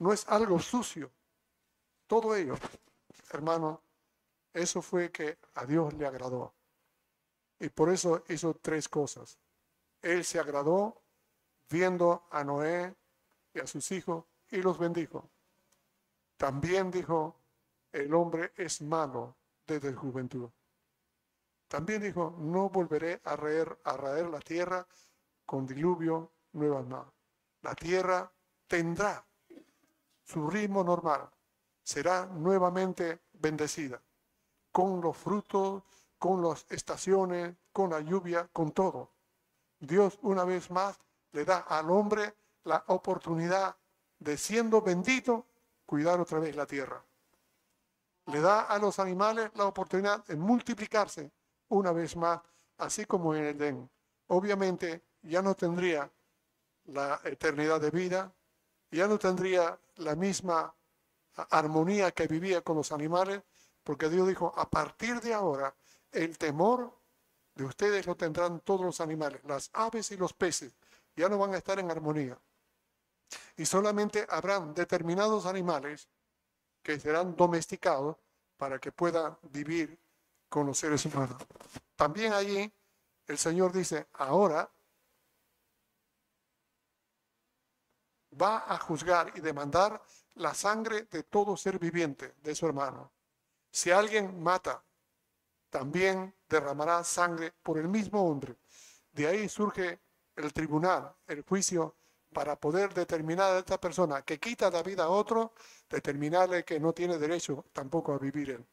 no 0.00 0.12
es 0.12 0.26
algo 0.28 0.58
sucio. 0.58 1.10
Todo 2.06 2.34
ello, 2.34 2.54
hermano, 3.30 3.82
eso 4.52 4.82
fue 4.82 5.12
que 5.12 5.38
a 5.54 5.64
Dios 5.64 5.94
le 5.94 6.06
agradó. 6.06 6.54
Y 7.60 7.68
por 7.68 7.90
eso 7.90 8.24
hizo 8.28 8.54
tres 8.54 8.88
cosas. 8.88 9.38
Él 10.02 10.24
se 10.24 10.40
agradó 10.40 11.02
viendo 11.68 12.26
a 12.30 12.42
Noé 12.42 12.96
y 13.52 13.60
a 13.60 13.66
sus 13.66 13.92
hijos 13.92 14.24
y 14.50 14.62
los 14.62 14.78
bendijo. 14.78 15.30
También 16.36 16.90
dijo, 16.90 17.36
el 17.92 18.12
hombre 18.14 18.52
es 18.56 18.80
malo 18.80 19.36
desde 19.66 19.92
juventud. 19.92 20.48
También 21.68 22.02
dijo, 22.02 22.34
no 22.38 22.70
volveré 22.70 23.20
a 23.24 23.36
raer, 23.36 23.78
a 23.84 23.96
raer 23.96 24.26
la 24.30 24.40
tierra 24.40 24.86
con 25.44 25.66
diluvio 25.66 26.32
nuevas 26.52 26.86
más. 26.86 27.06
La 27.60 27.74
tierra 27.74 28.32
tendrá 28.66 29.24
su 30.30 30.48
ritmo 30.48 30.84
normal, 30.84 31.28
será 31.82 32.26
nuevamente 32.26 33.20
bendecida, 33.32 34.00
con 34.70 35.00
los 35.00 35.16
frutos, 35.16 35.82
con 36.18 36.40
las 36.42 36.66
estaciones, 36.70 37.56
con 37.72 37.90
la 37.90 38.00
lluvia, 38.00 38.48
con 38.52 38.70
todo. 38.70 39.10
Dios 39.80 40.18
una 40.22 40.44
vez 40.44 40.70
más 40.70 41.00
le 41.32 41.44
da 41.44 41.58
al 41.58 41.90
hombre 41.90 42.34
la 42.64 42.84
oportunidad 42.88 43.74
de 44.18 44.36
siendo 44.36 44.82
bendito, 44.82 45.46
cuidar 45.84 46.20
otra 46.20 46.38
vez 46.38 46.54
la 46.54 46.66
tierra. 46.66 47.02
Le 48.26 48.40
da 48.40 48.60
a 48.62 48.78
los 48.78 49.00
animales 49.00 49.50
la 49.54 49.64
oportunidad 49.64 50.24
de 50.26 50.36
multiplicarse 50.36 51.32
una 51.68 51.90
vez 51.90 52.14
más, 52.16 52.40
así 52.78 53.04
como 53.04 53.34
en 53.34 53.44
el 53.44 53.56
Edén. 53.56 53.90
Obviamente 54.28 55.02
ya 55.22 55.42
no 55.42 55.56
tendría 55.56 56.08
la 56.84 57.20
eternidad 57.24 57.80
de 57.80 57.90
vida, 57.90 58.32
ya 58.90 59.06
no 59.06 59.18
tendría 59.18 59.78
la 59.96 60.14
misma 60.14 60.74
armonía 61.50 62.10
que 62.10 62.26
vivía 62.26 62.62
con 62.62 62.76
los 62.76 62.92
animales, 62.92 63.42
porque 63.84 64.08
Dios 64.08 64.28
dijo, 64.28 64.52
a 64.56 64.68
partir 64.68 65.20
de 65.20 65.32
ahora, 65.32 65.74
el 66.12 66.36
temor 66.36 66.98
de 67.54 67.64
ustedes 67.64 68.06
lo 68.06 68.16
tendrán 68.16 68.60
todos 68.60 68.82
los 68.82 69.00
animales, 69.00 69.42
las 69.44 69.70
aves 69.72 70.10
y 70.10 70.16
los 70.16 70.32
peces, 70.32 70.72
ya 71.16 71.28
no 71.28 71.38
van 71.38 71.54
a 71.54 71.58
estar 71.58 71.78
en 71.78 71.90
armonía. 71.90 72.38
Y 73.56 73.64
solamente 73.64 74.26
habrán 74.28 74.74
determinados 74.74 75.46
animales 75.46 76.08
que 76.82 76.98
serán 76.98 77.36
domesticados 77.36 78.16
para 78.56 78.78
que 78.78 78.92
puedan 78.92 79.36
vivir 79.50 79.98
con 80.48 80.66
los 80.66 80.78
seres 80.78 81.04
humanos. 81.06 81.36
También 81.96 82.32
allí 82.32 82.72
el 83.26 83.38
Señor 83.38 83.72
dice, 83.72 84.06
ahora 84.14 84.68
va 88.40 88.64
a 88.66 88.78
juzgar 88.78 89.32
y 89.36 89.40
demandar 89.40 90.02
la 90.34 90.54
sangre 90.54 91.02
de 91.10 91.22
todo 91.24 91.56
ser 91.56 91.78
viviente 91.78 92.34
de 92.42 92.54
su 92.54 92.66
hermano. 92.66 93.12
Si 93.70 93.90
alguien 93.90 94.42
mata, 94.42 94.82
también 95.68 96.34
derramará 96.48 97.04
sangre 97.04 97.52
por 97.62 97.78
el 97.78 97.88
mismo 97.88 98.24
hombre. 98.24 98.56
De 99.12 99.26
ahí 99.26 99.48
surge 99.48 100.00
el 100.36 100.52
tribunal, 100.52 101.14
el 101.26 101.42
juicio, 101.42 101.96
para 102.32 102.56
poder 102.56 102.94
determinar 102.94 103.52
a 103.52 103.58
esta 103.58 103.80
persona 103.80 104.22
que 104.22 104.38
quita 104.38 104.70
la 104.70 104.82
vida 104.82 105.04
a 105.04 105.08
otro, 105.08 105.52
determinarle 105.88 106.64
que 106.64 106.78
no 106.78 106.92
tiene 106.92 107.18
derecho 107.18 107.64
tampoco 107.72 108.12
a 108.12 108.18
vivir 108.18 108.50
él. 108.50 108.66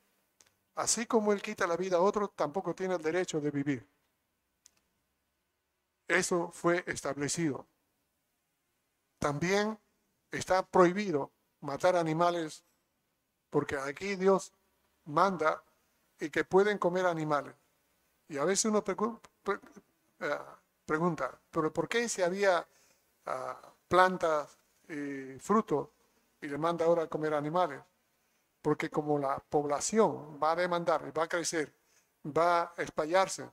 Así 0.76 1.08
como 1.08 1.34
él 1.34 1.42
quita 1.42 1.66
la 1.66 1.76
vida 1.76 1.98
a 1.98 2.02
otro, 2.02 2.30
tampoco 2.30 2.76
tiene 2.76 2.96
el 2.96 3.02
derecho 3.02 3.42
de 3.42 3.50
vivir. 3.50 3.88
Eso 6.08 6.52
fue 6.54 6.84
establecido. 6.88 7.68
También 9.20 9.78
está 10.32 10.66
prohibido 10.66 11.32
matar 11.62 11.96
animales, 11.96 12.64
porque 13.50 13.78
aquí 13.78 14.16
Dios 14.16 14.54
manda 15.06 15.64
y 16.20 16.30
que 16.30 16.44
pueden 16.44 16.78
comer 16.78 17.06
animales. 17.06 17.56
Y 18.28 18.38
a 18.38 18.46
veces 18.46 18.66
uno 18.66 18.84
eh, 18.86 20.40
pregunta, 20.86 21.40
¿pero 21.52 21.72
por 21.72 21.88
qué 21.88 22.10
si 22.10 22.22
había 22.22 22.68
ah, 23.26 23.74
plantas 23.88 24.58
y 24.90 25.40
frutos 25.40 25.90
y 26.42 26.48
le 26.48 26.58
manda 26.58 26.86
ahora 26.86 27.04
a 27.04 27.08
comer 27.08 27.34
animales? 27.34 27.82
porque 28.68 28.90
como 28.90 29.18
la 29.18 29.40
población 29.40 30.38
va 30.44 30.52
a 30.52 30.56
demandar, 30.58 31.18
va 31.18 31.24
a 31.24 31.28
crecer, 31.30 31.74
va 32.26 32.64
a 32.64 32.74
espallarse, 32.84 33.50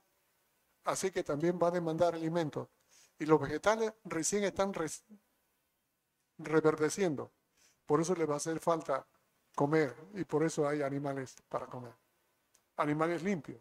así 0.82 1.12
que 1.12 1.22
también 1.22 1.56
va 1.62 1.68
a 1.68 1.70
demandar 1.70 2.16
alimentos. 2.16 2.66
Y 3.16 3.26
los 3.26 3.40
vegetales 3.40 3.92
recién 4.02 4.42
están 4.42 4.72
reverdeciendo, 6.38 7.30
por 7.86 8.00
eso 8.00 8.14
le 8.14 8.26
va 8.26 8.34
a 8.34 8.36
hacer 8.38 8.58
falta 8.60 9.06
comer 9.54 9.94
y 10.14 10.24
por 10.24 10.42
eso 10.42 10.66
hay 10.66 10.82
animales 10.82 11.36
para 11.48 11.66
comer. 11.66 11.94
Animales 12.76 13.22
limpios. 13.22 13.60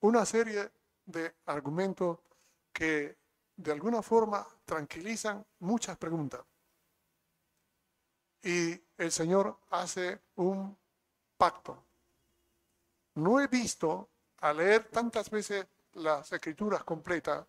Una 0.00 0.24
serie 0.24 0.70
de 1.04 1.34
argumentos 1.46 2.18
que 2.72 3.16
de 3.56 3.72
alguna 3.72 4.02
forma 4.02 4.46
tranquilizan 4.64 5.44
muchas 5.60 5.96
preguntas. 5.96 6.40
Y 8.42 8.80
el 8.96 9.10
Señor 9.10 9.58
hace 9.70 10.20
un 10.36 10.76
pacto. 11.36 11.82
No 13.14 13.40
he 13.40 13.48
visto, 13.48 14.08
al 14.40 14.58
leer 14.58 14.84
tantas 14.84 15.28
veces 15.28 15.66
las 15.94 16.30
escrituras 16.32 16.84
completas, 16.84 17.44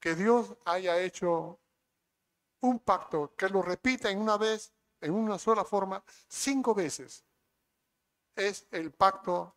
que 0.00 0.14
Dios 0.14 0.54
haya 0.64 0.98
hecho 1.00 1.58
un 2.60 2.80
pacto 2.80 3.34
que 3.36 3.48
lo 3.48 3.62
repita 3.62 4.10
en 4.10 4.20
una 4.20 4.36
vez, 4.36 4.72
en 5.00 5.12
una 5.14 5.38
sola 5.38 5.64
forma, 5.64 6.02
cinco 6.28 6.74
veces. 6.74 7.24
Es 8.36 8.66
el 8.70 8.92
pacto 8.92 9.56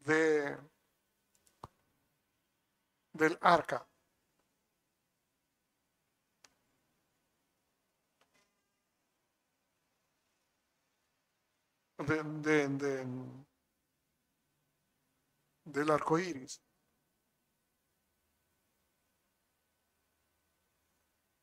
de, 0.00 0.56
del 3.12 3.38
arca. 3.40 3.86
de, 11.98 13.06
del 15.64 15.90
arco 15.90 16.18
iris. 16.18 16.60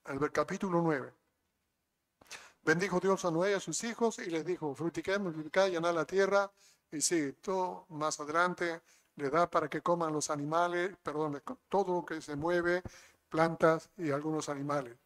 El 0.08 0.32
capítulo 0.32 0.82
9. 0.82 1.14
Bendijo 2.64 2.98
Dios 3.02 3.26
a 3.26 3.32
Noé 3.32 3.52
y 3.52 3.54
a 3.56 3.60
sus 3.60 3.84
hijos 3.84 4.20
y 4.20 4.30
les 4.30 4.46
dijo, 4.46 4.74
frutiqué, 4.74 5.20
multiplicad, 5.20 5.68
llenad 5.68 5.94
la 5.94 6.06
tierra. 6.06 6.50
Y 6.90 7.02
sí, 7.02 7.34
todo 7.42 7.86
más 7.90 8.18
adelante 8.22 8.82
le 9.18 9.30
da 9.30 9.50
para 9.50 9.68
que 9.68 9.82
coman 9.82 10.14
los 10.14 10.30
animales, 10.30 10.96
perdón, 11.04 11.44
todo 11.68 11.96
lo 11.96 12.06
que 12.06 12.22
se 12.22 12.38
mueve, 12.38 12.84
plantas 13.28 13.90
y 13.98 14.12
algunos 14.12 14.48
animales. 14.48 14.98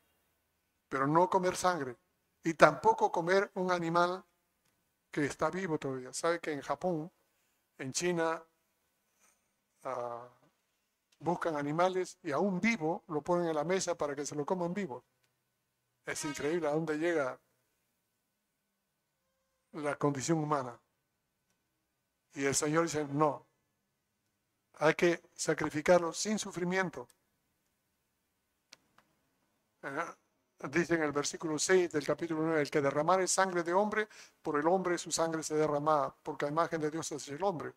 Pero 0.87 1.07
no 1.07 1.27
comer 1.31 1.55
sangre. 1.55 1.97
Y 2.43 2.53
tampoco 2.53 3.11
comer 3.11 3.49
un 3.55 3.71
animal 3.71 4.23
que 5.09 5.25
está 5.25 5.49
vivo 5.49 5.79
todavía. 5.79 6.13
¿Sabe 6.13 6.39
que 6.39 6.51
en 6.51 6.61
Japón, 6.61 7.11
en 7.79 7.91
China, 7.91 8.43
ah, 9.83 10.27
buscan 11.21 11.55
animales 11.55 12.17
y 12.23 12.31
aún 12.31 12.59
vivo 12.59 13.03
lo 13.07 13.21
ponen 13.21 13.47
en 13.47 13.55
la 13.55 13.63
mesa 13.63 13.95
para 13.95 14.15
que 14.15 14.25
se 14.25 14.35
lo 14.35 14.45
coman 14.45 14.73
vivo? 14.73 15.03
Es 16.05 16.25
increíble 16.25 16.67
a 16.67 16.71
dónde 16.71 16.97
llega 16.97 17.39
la 19.73 19.95
condición 19.95 20.39
humana. 20.39 20.79
Y 22.33 22.45
el 22.45 22.55
Señor 22.55 22.83
dice, 22.83 23.05
no, 23.05 23.45
hay 24.75 24.95
que 24.95 25.21
sacrificarlo 25.33 26.11
sin 26.13 26.39
sufrimiento. 26.39 27.07
Dice 30.69 30.95
en 30.95 31.03
el 31.03 31.11
versículo 31.11 31.57
6 31.57 31.91
del 31.91 32.05
capítulo 32.05 32.43
9, 32.43 32.61
el 32.61 32.69
que 32.69 32.81
derramare 32.81 33.27
sangre 33.27 33.63
de 33.63 33.73
hombre, 33.73 34.07
por 34.41 34.59
el 34.59 34.67
hombre 34.67 34.97
su 34.97 35.11
sangre 35.11 35.43
se 35.43 35.55
derrama, 35.55 36.15
porque 36.23 36.45
a 36.45 36.49
imagen 36.49 36.79
de 36.81 36.91
Dios 36.91 37.11
es 37.11 37.27
el 37.29 37.43
hombre. 37.43 37.73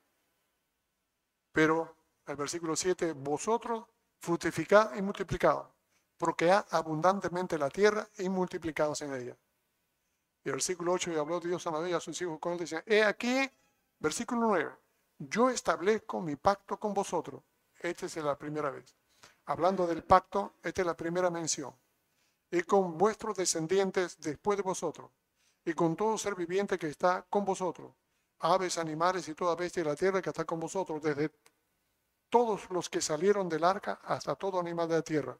Pero 1.52 1.96
el 2.26 2.36
versículo 2.36 2.76
7, 2.76 3.12
vosotros 3.12 3.84
fructificad 4.18 4.94
y 4.96 5.02
multiplicad, 5.02 5.62
porque 6.16 6.50
ha 6.50 6.66
abundantemente 6.70 7.58
la 7.58 7.68
tierra 7.68 8.08
y 8.18 8.28
multiplicados 8.28 9.02
en 9.02 9.12
ella. 9.14 9.36
Y 10.42 10.48
el 10.48 10.54
versículo 10.54 10.92
8, 10.92 11.12
y 11.12 11.16
habló 11.16 11.40
Dios 11.40 11.66
a 11.66 11.70
María 11.70 11.96
a 11.96 12.00
sus 12.00 12.20
hijos 12.22 12.38
con 12.38 12.52
él, 12.52 12.58
dice, 12.58 12.82
he 12.86 13.02
aquí, 13.02 13.50
versículo 13.98 14.40
9, 14.42 14.72
yo 15.18 15.50
establezco 15.50 16.20
mi 16.20 16.36
pacto 16.36 16.78
con 16.78 16.92
vosotros. 16.92 17.42
Esta 17.78 18.06
es 18.06 18.16
la 18.16 18.36
primera 18.36 18.70
vez. 18.70 18.94
Hablando 19.46 19.86
del 19.86 20.02
pacto, 20.02 20.54
esta 20.62 20.82
es 20.82 20.86
la 20.86 20.96
primera 20.96 21.30
mención. 21.30 21.74
Y 22.50 22.62
con 22.62 22.96
vuestros 22.96 23.36
descendientes 23.36 24.18
después 24.20 24.56
de 24.56 24.62
vosotros, 24.62 25.10
y 25.64 25.72
con 25.72 25.96
todo 25.96 26.16
ser 26.18 26.34
viviente 26.34 26.78
que 26.78 26.88
está 26.88 27.26
con 27.28 27.44
vosotros, 27.44 27.92
aves, 28.40 28.78
animales 28.78 29.28
y 29.28 29.34
toda 29.34 29.54
bestia 29.54 29.82
de 29.82 29.90
la 29.90 29.96
tierra 29.96 30.20
que 30.20 30.30
está 30.30 30.44
con 30.44 30.60
vosotros, 30.60 31.02
desde 31.02 31.30
todos 32.34 32.68
los 32.70 32.90
que 32.90 33.00
salieron 33.00 33.48
del 33.48 33.62
arca 33.62 34.00
hasta 34.02 34.34
todo 34.34 34.58
animal 34.58 34.88
de 34.88 34.96
la 34.96 35.02
tierra. 35.02 35.38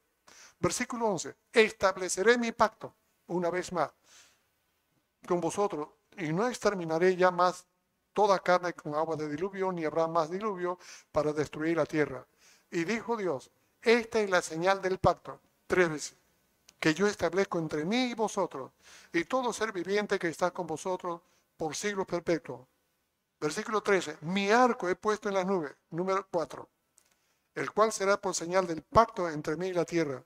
Versículo 0.61 1.09
11, 1.09 1.34
estableceré 1.53 2.38
mi 2.38 2.53
pacto 2.53 2.95
una 3.26 3.51
vez 3.51 3.72
más 3.72 3.90
con 5.26 5.40
vosotros 5.40 5.88
y 6.16 6.32
no 6.32 6.47
exterminaré 6.47 7.16
ya 7.16 7.32
más 7.32 7.66
toda 8.12 8.38
carne 8.38 8.74
con 8.74 8.95
agua 8.95 9.16
de 9.16 9.28
diluvio, 9.28 9.72
ni 9.72 9.84
habrá 9.84 10.07
más 10.07 10.30
diluvio 10.30 10.78
para 11.11 11.32
destruir 11.32 11.76
la 11.78 11.84
tierra. 11.84 12.24
Y 12.70 12.84
dijo 12.84 13.16
Dios, 13.16 13.51
esta 13.82 14.20
es 14.20 14.30
la 14.30 14.40
señal 14.40 14.80
del 14.80 14.99
pacto, 14.99 15.40
tres 15.66 15.90
veces, 15.90 16.16
que 16.78 16.95
yo 16.95 17.09
establezco 17.09 17.59
entre 17.59 17.84
mí 17.84 18.12
y 18.12 18.14
vosotros, 18.14 18.70
y 19.12 19.24
todo 19.24 19.53
ser 19.53 19.72
viviente 19.72 20.16
que 20.16 20.28
está 20.28 20.53
con 20.53 20.68
vosotros 20.68 21.22
por 21.57 21.74
siglos 21.74 22.07
perpetuos. 22.07 22.68
Versículo 23.40 23.82
13, 23.82 24.18
mi 24.20 24.49
arco 24.53 24.88
he 24.88 24.95
puesto 24.95 25.28
en 25.28 25.34
las 25.34 25.45
nubes, 25.45 25.74
número 25.90 26.24
4, 26.30 26.68
el 27.55 27.70
cual 27.72 27.92
será 27.92 28.20
por 28.20 28.34
señal 28.34 28.66
del 28.66 28.82
pacto 28.82 29.28
entre 29.28 29.57
mí 29.57 29.68
y 29.68 29.72
la 29.72 29.84
tierra. 29.84 30.24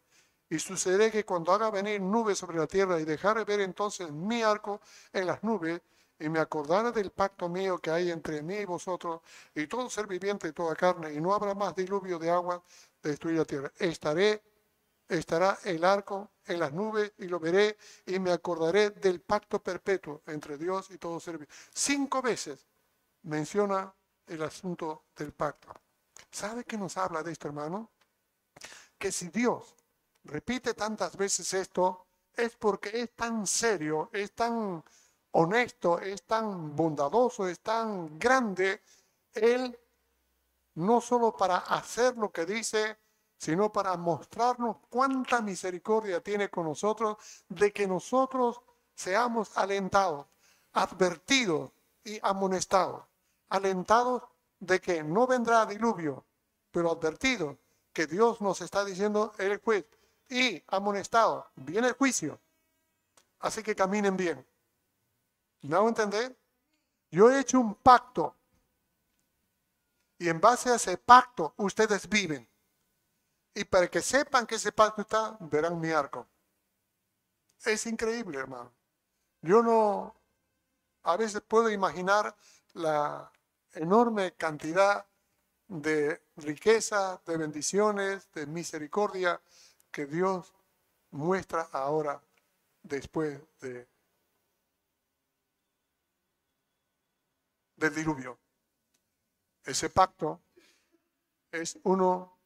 Y 0.51 0.59
sucederá 0.59 1.11
que 1.11 1.25
cuando 1.25 1.53
haga 1.53 1.71
venir 1.71 2.01
nubes 2.01 2.39
sobre 2.39 2.59
la 2.59 2.67
tierra 2.67 2.99
y 3.01 3.05
dejare 3.05 3.45
ver 3.45 3.61
entonces 3.61 4.11
mi 4.11 4.43
arco 4.43 4.81
en 5.13 5.27
las 5.27 5.43
nubes, 5.43 5.81
y 6.21 6.29
me 6.29 6.41
acordara 6.41 6.91
del 6.91 7.11
pacto 7.13 7.49
mío 7.49 7.79
que 7.79 7.91
hay 7.91 8.11
entre 8.11 8.43
mí 8.43 8.57
y 8.57 8.65
vosotros, 8.65 9.21
y 9.55 9.67
todo 9.67 9.89
ser 9.89 10.07
viviente 10.07 10.49
y 10.49 10.53
toda 10.53 10.75
carne, 10.75 11.13
y 11.13 11.21
no 11.21 11.33
habrá 11.33 11.55
más 11.55 11.77
diluvio 11.77 12.19
de 12.19 12.31
agua 12.31 12.63
de 13.03 13.11
destruir 13.11 13.39
la 13.39 13.45
tierra. 13.45 13.73
Estaré, 13.79 14.43
estará 15.09 15.59
el 15.65 15.85
arco 15.85 16.33
en 16.47 16.59
las 16.59 16.73
nubes, 16.73 17.13
y 17.19 17.29
lo 17.29 17.39
veré, 17.39 17.77
y 18.07 18.19
me 18.19 18.33
acordaré 18.33 18.91
del 18.91 19.21
pacto 19.21 19.63
perpetuo 19.63 20.23
entre 20.27 20.59
Dios 20.59 20.91
y 20.91 20.99
todo 20.99 21.21
ser 21.21 21.35
viviente. 21.35 21.55
Cinco 21.73 22.21
veces 22.21 22.67
menciona 23.23 23.95
el 24.27 24.43
asunto 24.43 25.05
del 25.17 25.33
pacto. 25.33 25.73
¿Sabe 26.31 26.65
qué 26.65 26.77
nos 26.77 26.97
habla 26.97 27.23
de 27.23 27.33
esto, 27.33 27.49
hermano? 27.49 27.91
Que 28.99 29.13
si 29.13 29.29
Dios 29.29 29.75
repite 30.25 30.75
tantas 30.75 31.17
veces 31.17 31.53
esto, 31.55 32.07
es 32.35 32.57
porque 32.57 33.01
es 33.01 33.15
tan 33.15 33.47
serio, 33.47 34.11
es 34.13 34.33
tan 34.33 34.85
honesto, 35.33 35.99
es 35.99 36.23
tan 36.25 36.75
bondadoso, 36.77 37.49
es 37.49 37.61
tan 37.61 38.19
grande, 38.19 38.83
Él 39.33 39.79
no 40.75 41.01
solo 41.01 41.37
para 41.37 41.59
hacer 41.59 42.17
lo 42.17 42.31
que 42.31 42.47
dice, 42.47 42.99
sino 43.37 43.73
para 43.73 43.97
mostrarnos 43.97 44.77
cuánta 44.89 45.41
misericordia 45.41 46.21
tiene 46.21 46.49
con 46.49 46.65
nosotros, 46.65 47.17
de 47.49 47.73
que 47.73 47.87
nosotros 47.87 48.61
seamos 48.95 49.57
alentados, 49.57 50.27
advertidos 50.73 51.73
y 52.05 52.19
amonestados, 52.23 53.05
alentados 53.49 54.23
de 54.61 54.81
que 54.81 55.03
no 55.03 55.27
vendrá 55.27 55.67
diluvio, 55.67 56.25
pero 56.71 56.91
advertidos 56.91 57.57
que 57.93 58.07
Dios 58.07 58.41
nos 58.41 58.61
está 58.61 58.85
diciendo 58.85 59.33
el 59.39 59.59
juez 59.59 59.87
y 60.29 60.63
amonestados, 60.69 61.47
viene 61.57 61.89
el 61.89 61.95
juicio, 61.95 62.41
así 63.41 63.63
que 63.63 63.75
caminen 63.75 64.17
bien. 64.17 64.47
¿Me 65.63 65.77
hago 65.77 65.89
entender? 65.89 66.37
Yo 67.11 67.31
he 67.31 67.41
hecho 67.41 67.59
un 67.59 67.75
pacto. 67.75 68.35
Y 70.19 70.29
en 70.29 70.41
base 70.41 70.71
a 70.71 70.75
ese 70.77 70.97
pacto 70.99 71.55
ustedes 71.57 72.09
viven. 72.09 72.49
Y 73.55 73.65
para 73.65 73.89
que 73.89 74.03
sepan 74.03 74.47
que 74.47 74.57
ese 74.57 74.73
pacto 74.73 75.03
está, 75.03 75.37
verán 75.41 75.81
mi 75.81 75.91
arco. 75.91 76.27
Es 77.65 77.87
increíble, 77.87 78.39
hermano. 78.39 78.73
Yo 79.43 79.63
no, 79.63 80.15
a 81.03 81.17
veces 81.17 81.41
puedo 81.41 81.71
imaginar 81.71 82.37
la 82.75 83.33
enorme 83.73 84.33
cantidad 84.35 85.07
de 85.67 86.23
riqueza, 86.37 87.21
de 87.27 87.37
bendiciones, 87.37 88.31
de 88.33 88.47
misericordia 88.47 89.41
que 89.91 90.07
Dios 90.07 90.55
muestra 91.11 91.69
ahora 91.73 92.23
después 92.83 93.41
de 93.61 93.87
del 97.79 97.95
diluvio. 97.95 98.39
Ese 99.65 99.89
pacto 99.89 100.41
es 101.53 101.79
uno 101.85 102.39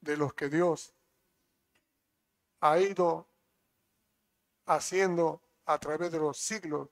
de 0.00 0.16
los 0.16 0.32
que 0.32 0.48
Dios 0.48 0.94
ha 2.60 2.78
ido 2.78 3.28
haciendo 4.66 5.42
a 5.66 5.78
través 5.78 6.10
de 6.10 6.18
los 6.18 6.38
siglos 6.38 6.88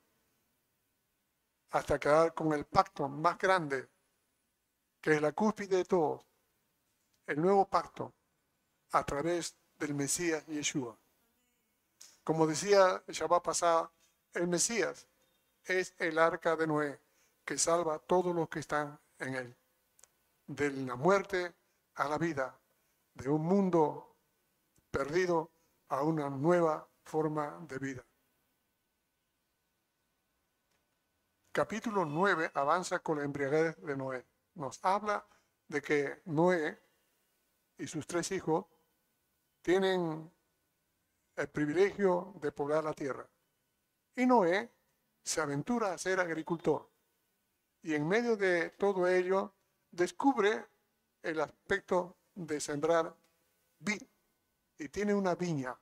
hasta 1.76 1.98
quedar 1.98 2.32
con 2.32 2.52
el 2.54 2.64
pacto 2.64 3.06
más 3.06 3.36
grande, 3.36 3.88
que 5.00 5.12
es 5.12 5.20
la 5.20 5.32
cúspide 5.32 5.76
de 5.76 5.84
todos, 5.84 6.24
el 7.26 7.40
nuevo 7.40 7.68
pacto 7.68 8.14
a 8.92 9.04
través 9.04 9.54
del 9.78 9.94
Mesías 9.94 10.46
Yeshua. 10.46 10.96
Como 12.24 12.46
decía 12.46 13.02
el 13.06 13.14
Shabbat 13.14 13.44
pasado, 13.44 13.92
el 14.32 14.48
Mesías 14.48 15.06
es 15.64 15.94
el 15.98 16.18
arca 16.18 16.56
de 16.56 16.66
Noé 16.66 17.00
que 17.44 17.58
salva 17.58 17.96
a 17.96 17.98
todos 17.98 18.34
los 18.34 18.48
que 18.48 18.60
están 18.60 18.98
en 19.18 19.34
él. 19.34 19.56
De 20.46 20.70
la 20.70 20.96
muerte 20.96 21.54
a 21.96 22.08
la 22.08 22.16
vida, 22.16 22.58
de 23.14 23.28
un 23.28 23.42
mundo 23.42 24.16
perdido 24.90 25.50
a 25.88 26.02
una 26.02 26.30
nueva 26.30 26.88
forma 27.04 27.58
de 27.68 27.78
vida. 27.78 28.04
Capítulo 31.56 32.04
9 32.04 32.50
avanza 32.52 32.98
con 32.98 33.16
la 33.16 33.24
embriaguez 33.24 33.80
de 33.80 33.96
Noé. 33.96 34.26
Nos 34.56 34.78
habla 34.84 35.26
de 35.66 35.80
que 35.80 36.20
Noé 36.26 36.78
y 37.78 37.86
sus 37.86 38.06
tres 38.06 38.30
hijos 38.32 38.66
tienen 39.62 40.30
el 41.34 41.48
privilegio 41.48 42.34
de 42.42 42.52
poblar 42.52 42.84
la 42.84 42.92
tierra. 42.92 43.26
Y 44.14 44.26
Noé 44.26 44.70
se 45.24 45.40
aventura 45.40 45.94
a 45.94 45.96
ser 45.96 46.20
agricultor 46.20 46.90
y 47.80 47.94
en 47.94 48.06
medio 48.06 48.36
de 48.36 48.68
todo 48.72 49.08
ello 49.08 49.54
descubre 49.90 50.62
el 51.22 51.40
aspecto 51.40 52.18
de 52.34 52.60
sembrar 52.60 53.16
vid 53.78 54.02
y 54.76 54.90
tiene 54.90 55.14
una 55.14 55.34
viña, 55.34 55.74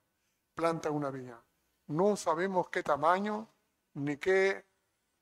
planta 0.55 0.93
una 0.93 1.11
viña. 1.11 1.43
No 1.89 2.15
sabemos 2.15 2.69
qué 2.69 2.85
tamaño, 2.85 3.53
ni 3.95 4.19
qué 4.19 4.65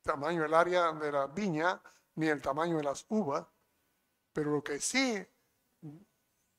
tamaño 0.03 0.45
el 0.45 0.55
área 0.55 0.93
de 0.93 1.13
la 1.13 1.27
viña, 1.27 1.81
ni 2.17 2.29
el 2.29 2.43
tamaño 2.43 2.77
de 2.77 2.85
las 2.85 3.07
uvas, 3.09 3.47
pero 4.33 4.51
lo 4.51 4.63
que 4.63 4.81
sí 4.81 5.25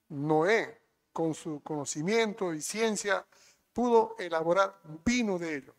Noé, 0.09 0.81
con 1.11 1.33
su 1.33 1.61
conocimiento 1.61 2.53
y 2.53 2.61
ciencia, 2.61 3.25
pudo 3.71 4.15
elaborar 4.19 4.79
vino 5.05 5.39
de 5.39 5.55
ello. 5.57 5.75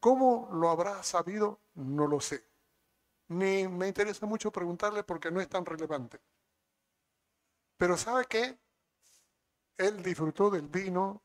¿Cómo 0.00 0.48
lo 0.52 0.70
habrá 0.70 1.02
sabido? 1.02 1.60
No 1.74 2.06
lo 2.06 2.20
sé 2.20 2.44
ni 3.28 3.66
me 3.68 3.88
interesa 3.88 4.26
mucho 4.26 4.50
preguntarle 4.52 5.02
porque 5.02 5.30
no 5.30 5.40
es 5.40 5.48
tan 5.48 5.64
relevante. 5.64 6.20
Pero 7.76 7.96
¿sabe 7.96 8.24
qué? 8.26 8.58
Él 9.76 10.02
disfrutó 10.02 10.50
del 10.50 10.68
vino, 10.68 11.22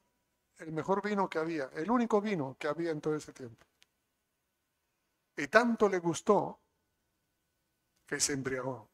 el 0.58 0.72
mejor 0.72 1.02
vino 1.02 1.30
que 1.30 1.40
había, 1.40 1.70
el 1.74 1.90
único 1.90 2.20
vino 2.20 2.56
que 2.60 2.68
había 2.68 2.92
en 2.92 3.02
todo 3.02 3.16
ese 3.16 3.32
tiempo. 3.32 3.66
Y 5.42 5.48
tanto 5.48 5.90
le 5.90 5.98
gustó 5.98 6.60
que 8.06 8.20
se 8.20 8.34
embriagó. 8.34 8.92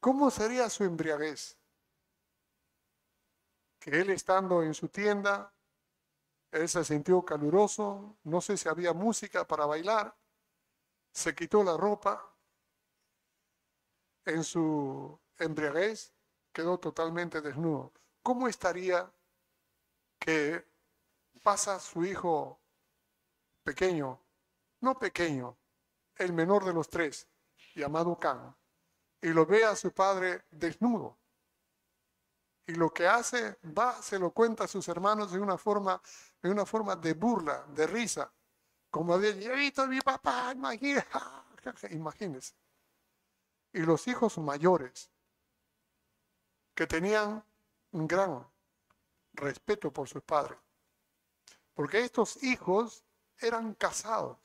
¿Cómo 0.00 0.32
sería 0.32 0.68
su 0.68 0.82
embriaguez? 0.82 1.56
Que 3.78 4.00
él 4.00 4.10
estando 4.10 4.64
en 4.64 4.74
su 4.74 4.88
tienda, 4.88 5.54
él 6.50 6.68
se 6.68 6.84
sintió 6.84 7.24
caluroso, 7.24 8.18
no 8.24 8.40
sé 8.40 8.56
si 8.56 8.68
había 8.68 8.92
música 8.94 9.46
para 9.46 9.64
bailar, 9.64 10.12
se 11.12 11.36
quitó 11.36 11.62
la 11.62 11.76
ropa, 11.76 12.28
en 14.24 14.42
su 14.42 15.20
embriaguez 15.38 16.12
quedó 16.52 16.80
totalmente 16.80 17.40
desnudo. 17.40 17.92
¿Cómo 18.24 18.48
estaría 18.48 19.08
que 20.18 20.66
pasa 21.44 21.78
su 21.78 22.04
hijo 22.04 22.60
pequeño, 23.62 24.25
no 24.80 24.98
pequeño, 24.98 25.56
el 26.16 26.32
menor 26.32 26.64
de 26.64 26.72
los 26.72 26.88
tres, 26.88 27.28
llamado 27.74 28.18
Can, 28.18 28.56
y 29.20 29.28
lo 29.28 29.46
ve 29.46 29.64
a 29.64 29.76
su 29.76 29.92
padre 29.92 30.44
desnudo? 30.50 31.18
Y 32.66 32.74
lo 32.74 32.92
que 32.92 33.06
hace, 33.06 33.58
va, 33.76 34.00
se 34.02 34.18
lo 34.18 34.32
cuenta 34.32 34.64
a 34.64 34.68
sus 34.68 34.88
hermanos 34.88 35.30
de 35.30 35.38
una 35.38 35.56
forma, 35.56 36.00
de 36.42 36.50
una 36.50 36.66
forma 36.66 36.96
de 36.96 37.14
burla, 37.14 37.64
de 37.68 37.86
risa. 37.86 38.32
Como 38.90 39.18
de, 39.18 39.30
he 39.30 39.54
visto 39.54 39.82
a 39.82 39.86
mi 39.86 40.00
papá, 40.00 40.52
imagínense. 41.90 42.54
Y 43.72 43.80
los 43.80 44.08
hijos 44.08 44.38
mayores, 44.38 45.10
que 46.74 46.86
tenían 46.86 47.44
un 47.92 48.06
gran 48.06 48.46
respeto 49.32 49.92
por 49.92 50.08
sus 50.08 50.22
padres. 50.22 50.58
Porque 51.72 52.00
estos 52.00 52.42
hijos 52.42 53.04
eran 53.38 53.74
casados. 53.74 54.38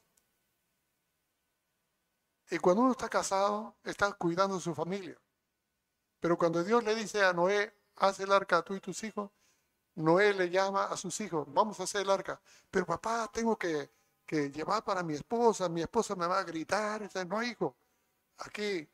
Y 2.52 2.60
cuando 2.60 2.82
uno 2.82 2.92
está 2.92 3.08
casado, 3.08 3.78
está 3.82 4.12
cuidando 4.12 4.56
de 4.56 4.62
su 4.62 4.76
familia. 4.76 5.18
Pero 6.20 6.38
cuando 6.38 6.62
Dios 6.64 6.84
le 6.84 6.94
dice 6.94 7.24
a 7.24 7.32
Noé, 7.32 7.74
haz 7.96 8.20
el 8.20 8.32
arca 8.32 8.58
a 8.58 8.62
tú 8.62 8.76
y 8.76 8.82
tus 8.82 9.02
hijos, 9.06 9.32
Noé 9.96 10.34
le 10.34 10.50
llama 10.50 10.86
a 10.86 10.98
sus 10.98 11.20
hijos, 11.22 11.48
vamos 11.50 11.80
a 11.80 11.84
hacer 11.84 12.02
el 12.02 12.10
arca. 12.10 12.42
Pero 12.70 12.86
papá, 12.86 13.30
tengo 13.32 13.58
que, 13.58 13.90
llevar 14.28 14.84
para 14.84 15.02
mi 15.02 15.14
esposa, 15.14 15.70
mi 15.70 15.82
esposa 15.82 16.14
me 16.16 16.28
va 16.28 16.40
a 16.40 16.44
gritar. 16.44 17.10
no, 17.26 17.42
hijo, 17.42 17.76
aquí 18.40 18.88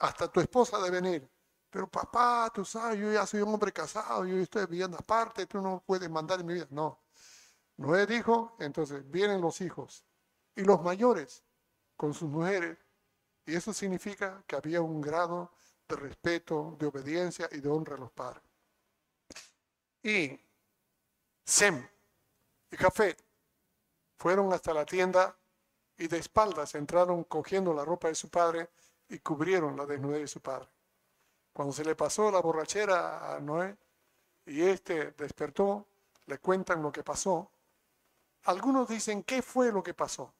hasta 0.00 0.30
tu 0.30 0.40
esposa 0.40 0.78
debe 0.78 1.00
venir. 1.00 1.30
Pero 1.70 1.88
papá, 1.88 2.50
tú 2.54 2.62
sabes, 2.64 2.98
yo 2.98 3.10
ya 3.10 3.26
soy 3.26 3.40
un 3.40 3.54
hombre 3.54 3.72
casado, 3.72 4.26
yo 4.26 4.36
estoy 4.36 4.66
viviendo 4.66 4.98
aparte, 4.98 5.46
tú 5.46 5.62
no 5.62 5.82
puedes 5.86 6.10
mandar 6.10 6.40
en 6.40 6.46
mi 6.46 6.54
vida. 6.54 6.66
No. 6.70 7.00
Noé 7.78 8.06
dijo, 8.06 8.54
entonces 8.58 9.10
vienen 9.10 9.40
los 9.40 9.62
hijos 9.62 10.04
y 10.54 10.62
los 10.62 10.82
mayores 10.82 11.42
con 11.96 12.12
sus 12.12 12.28
mujeres. 12.28 12.76
Y 13.48 13.56
eso 13.56 13.72
significa 13.72 14.44
que 14.46 14.56
había 14.56 14.82
un 14.82 15.00
grado 15.00 15.50
de 15.88 15.96
respeto, 15.96 16.76
de 16.78 16.84
obediencia 16.84 17.48
y 17.50 17.60
de 17.60 17.68
honra 17.70 17.96
a 17.96 17.98
los 17.98 18.12
padres. 18.12 18.42
Y 20.02 20.38
Sem 21.46 21.88
y 22.70 22.76
Jafet 22.76 23.18
fueron 24.18 24.52
hasta 24.52 24.74
la 24.74 24.84
tienda 24.84 25.34
y 25.96 26.08
de 26.08 26.18
espaldas 26.18 26.74
entraron 26.74 27.24
cogiendo 27.24 27.72
la 27.72 27.86
ropa 27.86 28.08
de 28.08 28.16
su 28.16 28.28
padre 28.28 28.68
y 29.08 29.18
cubrieron 29.20 29.78
la 29.78 29.86
desnudez 29.86 30.20
de 30.20 30.28
su 30.28 30.42
padre. 30.42 30.68
Cuando 31.50 31.72
se 31.72 31.86
le 31.86 31.96
pasó 31.96 32.30
la 32.30 32.42
borrachera 32.42 33.34
a 33.34 33.40
Noé 33.40 33.74
y 34.44 34.60
éste 34.60 35.12
despertó, 35.12 35.86
le 36.26 36.36
cuentan 36.36 36.82
lo 36.82 36.92
que 36.92 37.02
pasó. 37.02 37.50
Algunos 38.42 38.90
dicen, 38.90 39.22
¿qué 39.22 39.40
fue 39.40 39.72
lo 39.72 39.82
que 39.82 39.94
pasó? 39.94 40.34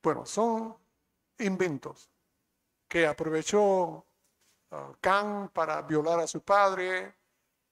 Bueno, 0.00 0.24
son 0.24 0.85
inventos 1.38 2.10
que 2.88 3.06
aprovechó 3.06 4.06
uh, 4.70 4.94
Can 5.00 5.50
para 5.50 5.82
violar 5.82 6.20
a 6.20 6.26
su 6.26 6.42
padre, 6.42 7.14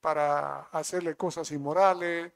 para 0.01 0.63
hacerle 0.73 1.17
cosas 1.17 1.51
inmorales, 1.53 2.33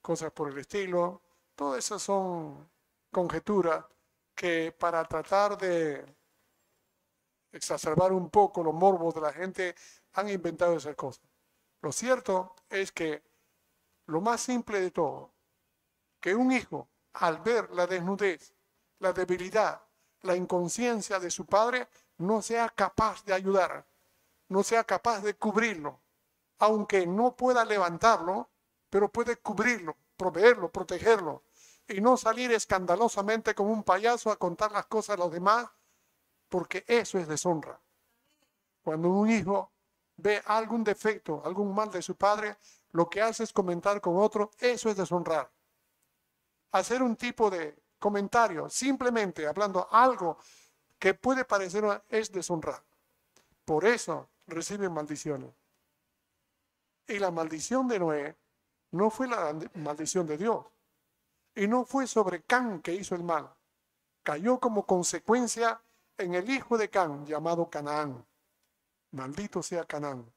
cosas 0.00 0.30
por 0.32 0.50
el 0.50 0.58
estilo. 0.58 1.22
Todas 1.54 1.84
esas 1.84 2.02
son 2.02 2.70
conjeturas 3.10 3.84
que 4.34 4.72
para 4.72 5.04
tratar 5.04 5.58
de 5.58 6.04
exacerbar 7.52 8.12
un 8.12 8.30
poco 8.30 8.62
los 8.62 8.74
morbos 8.74 9.14
de 9.14 9.20
la 9.20 9.32
gente, 9.32 9.74
han 10.12 10.28
inventado 10.28 10.76
esas 10.76 10.94
cosas. 10.94 11.24
Lo 11.80 11.92
cierto 11.92 12.54
es 12.68 12.92
que 12.92 13.22
lo 14.06 14.20
más 14.20 14.40
simple 14.40 14.80
de 14.80 14.90
todo, 14.90 15.32
que 16.20 16.34
un 16.34 16.52
hijo, 16.52 16.88
al 17.14 17.38
ver 17.38 17.70
la 17.70 17.86
desnudez, 17.86 18.54
la 18.98 19.12
debilidad, 19.12 19.82
la 20.22 20.36
inconsciencia 20.36 21.18
de 21.18 21.30
su 21.30 21.46
padre, 21.46 21.88
no 22.18 22.42
sea 22.42 22.68
capaz 22.68 23.24
de 23.24 23.34
ayudar, 23.34 23.86
no 24.48 24.62
sea 24.62 24.84
capaz 24.84 25.20
de 25.20 25.34
cubrirlo, 25.34 26.00
aunque 26.58 27.06
no 27.06 27.36
pueda 27.36 27.64
levantarlo, 27.64 28.48
pero 28.90 29.10
puede 29.10 29.36
cubrirlo, 29.36 29.96
proveerlo, 30.16 30.70
protegerlo, 30.70 31.42
y 31.86 32.00
no 32.00 32.16
salir 32.16 32.52
escandalosamente 32.52 33.54
como 33.54 33.72
un 33.72 33.82
payaso 33.82 34.30
a 34.30 34.36
contar 34.36 34.72
las 34.72 34.86
cosas 34.86 35.16
a 35.16 35.18
los 35.18 35.32
demás 35.32 35.68
porque 36.48 36.84
eso 36.86 37.18
es 37.18 37.28
deshonra. 37.28 37.80
Cuando 38.82 39.10
un 39.10 39.30
hijo 39.30 39.70
ve 40.16 40.42
algún 40.46 40.82
defecto, 40.82 41.42
algún 41.44 41.74
mal 41.74 41.90
de 41.90 42.02
su 42.02 42.16
padre, 42.16 42.56
lo 42.92 43.08
que 43.08 43.20
hace 43.20 43.44
es 43.44 43.52
comentar 43.52 44.00
con 44.00 44.16
otro, 44.16 44.50
eso 44.58 44.88
es 44.90 44.96
deshonrar. 44.96 45.50
Hacer 46.72 47.02
un 47.02 47.16
tipo 47.16 47.50
de 47.50 47.76
comentario, 47.98 48.68
simplemente 48.68 49.46
hablando 49.46 49.88
algo 49.90 50.38
que 50.98 51.14
puede 51.14 51.44
parecer 51.44 51.84
es 52.08 52.32
deshonrar. 52.32 52.82
Por 53.64 53.84
eso 53.84 54.30
reciben 54.46 54.92
maldiciones. 54.92 55.52
Y 57.06 57.18
la 57.18 57.30
maldición 57.30 57.88
de 57.88 57.98
Noé 57.98 58.36
no 58.92 59.10
fue 59.10 59.28
la 59.28 59.54
maldición 59.74 60.26
de 60.26 60.38
Dios. 60.38 60.64
Y 61.54 61.66
no 61.66 61.84
fue 61.84 62.06
sobre 62.06 62.42
Can 62.42 62.80
que 62.80 62.94
hizo 62.94 63.14
el 63.14 63.22
mal. 63.22 63.52
Cayó 64.22 64.58
como 64.58 64.86
consecuencia 64.86 65.80
en 66.16 66.34
el 66.34 66.48
hijo 66.50 66.76
de 66.76 66.90
Can, 66.90 67.26
llamado 67.26 67.68
Canaán. 67.70 68.26
Maldito 69.12 69.62
sea 69.62 69.84
Canaán, 69.84 70.30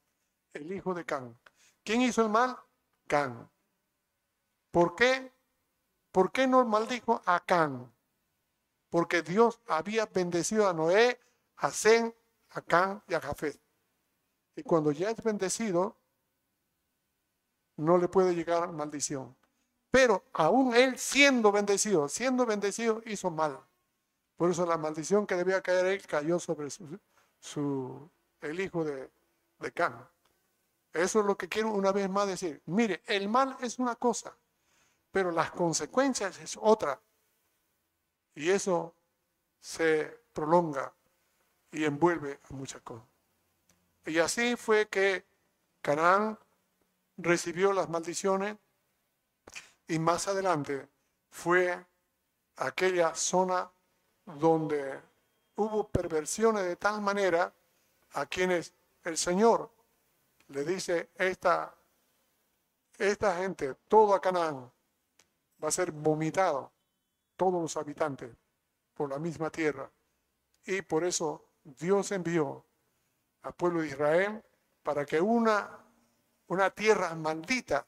el 0.54 0.72
hijo 0.72 0.94
de 0.94 1.04
Can. 1.04 1.38
¿Quién 1.84 2.02
hizo 2.02 2.22
el 2.22 2.30
mal? 2.30 2.56
Can. 3.06 3.50
¿Por 4.70 4.94
qué? 4.94 5.32
¿Por 6.12 6.30
qué 6.30 6.46
no 6.46 6.64
maldijo 6.66 7.22
a 7.24 7.40
Can? 7.40 7.90
Porque 8.90 9.22
Dios 9.22 9.60
había 9.66 10.04
bendecido 10.04 10.68
a 10.68 10.74
Noé, 10.74 11.18
a 11.56 11.70
Zen, 11.70 12.14
a 12.50 12.60
Can 12.60 13.02
y 13.08 13.14
a 13.14 13.20
Jafet. 13.20 13.58
Y 14.54 14.62
cuando 14.62 14.92
ya 14.92 15.10
es 15.10 15.22
bendecido, 15.22 15.96
no 17.76 17.96
le 17.96 18.08
puede 18.08 18.34
llegar 18.34 18.70
maldición. 18.70 19.34
Pero 19.90 20.24
aún 20.34 20.74
él 20.74 20.98
siendo 20.98 21.50
bendecido, 21.50 22.08
siendo 22.08 22.44
bendecido, 22.44 23.00
hizo 23.06 23.30
mal. 23.30 23.58
Por 24.36 24.50
eso 24.50 24.66
la 24.66 24.76
maldición 24.76 25.26
que 25.26 25.36
debía 25.36 25.62
caer 25.62 25.86
él 25.86 26.06
cayó 26.06 26.38
sobre 26.38 26.68
su, 27.40 28.10
el 28.42 28.60
hijo 28.60 28.84
de, 28.84 29.10
de 29.60 29.72
Can. 29.72 30.06
Eso 30.92 31.20
es 31.20 31.26
lo 31.26 31.38
que 31.38 31.48
quiero 31.48 31.70
una 31.70 31.92
vez 31.92 32.10
más 32.10 32.26
decir. 32.26 32.60
Mire, 32.66 33.02
el 33.06 33.30
mal 33.30 33.56
es 33.60 33.78
una 33.78 33.96
cosa, 33.96 34.36
pero 35.12 35.30
las 35.30 35.52
consecuencias 35.52 36.40
es 36.40 36.58
otra. 36.60 37.00
Y 38.34 38.50
eso 38.50 38.94
se 39.60 40.22
prolonga 40.32 40.92
y 41.70 41.84
envuelve 41.84 42.40
a 42.50 42.54
muchas 42.54 42.80
cosas. 42.82 43.06
Y 44.06 44.18
así 44.18 44.56
fue 44.56 44.88
que 44.88 45.24
Canaán 45.80 46.38
recibió 47.18 47.72
las 47.72 47.88
maldiciones 47.88 48.56
y 49.86 49.98
más 49.98 50.26
adelante 50.26 50.88
fue 51.30 51.84
aquella 52.56 53.14
zona 53.14 53.70
donde 54.24 55.00
hubo 55.56 55.88
perversiones 55.88 56.64
de 56.64 56.76
tal 56.76 57.00
manera 57.00 57.52
a 58.14 58.26
quienes 58.26 58.72
el 59.04 59.16
Señor 59.16 59.70
le 60.48 60.64
dice, 60.64 61.10
esta, 61.16 61.74
esta 62.98 63.36
gente, 63.36 63.74
todo 63.88 64.14
a 64.14 64.20
Canaán, 64.20 64.70
va 65.62 65.68
a 65.68 65.72
ser 65.72 65.92
vomitado, 65.92 66.72
todos 67.36 67.60
los 67.60 67.76
habitantes, 67.76 68.36
por 68.94 69.10
la 69.10 69.18
misma 69.18 69.50
tierra. 69.50 69.90
Y 70.64 70.82
por 70.82 71.04
eso 71.04 71.50
Dios 71.62 72.12
envió 72.12 72.64
al 73.42 73.54
pueblo 73.54 73.80
de 73.80 73.88
Israel 73.88 74.42
para 74.82 75.04
que 75.04 75.20
una, 75.20 75.78
una 76.48 76.70
tierra 76.70 77.14
maldita 77.14 77.86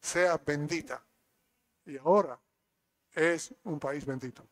sea 0.00 0.38
bendita. 0.38 1.04
Y 1.86 1.96
ahora 1.98 2.38
es 3.12 3.54
un 3.64 3.78
país 3.80 4.04
bendito. 4.04 4.46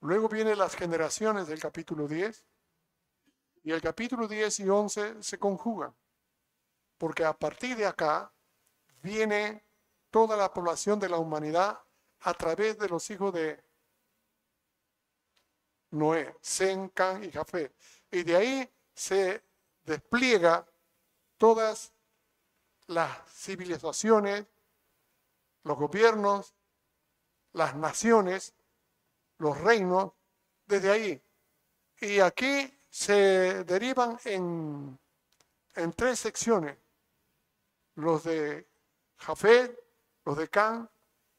Luego 0.00 0.28
vienen 0.28 0.58
las 0.58 0.76
generaciones 0.76 1.48
del 1.48 1.58
capítulo 1.58 2.06
10 2.06 2.44
y 3.64 3.72
el 3.72 3.80
capítulo 3.80 4.28
10 4.28 4.60
y 4.60 4.68
11 4.68 5.22
se 5.22 5.38
conjugan, 5.38 5.94
porque 6.96 7.24
a 7.24 7.32
partir 7.36 7.76
de 7.76 7.86
acá 7.86 8.32
viene 9.02 9.64
toda 10.10 10.36
la 10.36 10.52
población 10.52 10.98
de 10.98 11.08
la 11.08 11.18
humanidad 11.18 11.80
a 12.20 12.34
través 12.34 12.78
de 12.78 12.88
los 12.88 13.08
hijos 13.10 13.32
de 13.32 13.62
Noé, 15.90 16.36
Sem, 16.40 16.88
Can 16.90 17.24
y 17.24 17.30
Jafet. 17.30 17.72
Y 18.10 18.22
de 18.22 18.36
ahí 18.36 18.70
se 18.94 19.42
despliega 19.84 20.66
todas 21.36 21.92
las 22.86 23.10
civilizaciones, 23.30 24.46
los 25.64 25.76
gobiernos, 25.76 26.54
las 27.52 27.74
naciones, 27.74 28.54
los 29.38 29.58
reinos, 29.60 30.12
desde 30.66 30.90
ahí. 30.90 31.22
Y 32.00 32.20
aquí 32.20 32.72
se 32.90 33.64
derivan 33.64 34.18
en, 34.24 34.98
en 35.74 35.92
tres 35.92 36.18
secciones, 36.18 36.76
los 37.94 38.24
de 38.24 38.66
Jafet, 39.18 39.78
los 40.24 40.36
de 40.36 40.48
Can 40.48 40.88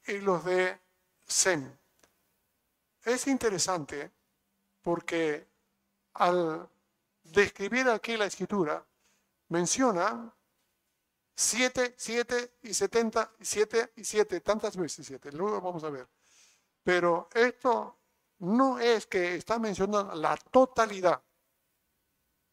y 0.08 0.20
los 0.20 0.44
de 0.46 0.80
Sem. 1.26 1.78
Es 3.04 3.28
interesante 3.28 4.12
porque 4.82 5.48
al 6.14 6.68
describir 7.24 7.90
aquí 7.90 8.18
la 8.18 8.26
escritura, 8.26 8.86
menciona 9.50 10.34
siete, 11.36 11.96
siete 11.98 12.56
y 12.64 12.74
setenta, 12.74 13.32
siete 13.40 13.94
y 13.96 14.04
siete, 14.04 14.42
tantas 14.42 14.76
veces 14.76 15.06
siete, 15.08 15.32
luego 15.32 15.62
vamos 15.62 15.84
a 15.84 15.90
ver. 15.90 16.08
Pero 16.84 17.30
esto 17.34 17.98
no 18.40 18.80
es 18.80 19.06
que 19.08 19.36
está 19.36 19.60
mencionando 19.60 20.16
la 20.16 20.36
totalidad. 20.36 21.22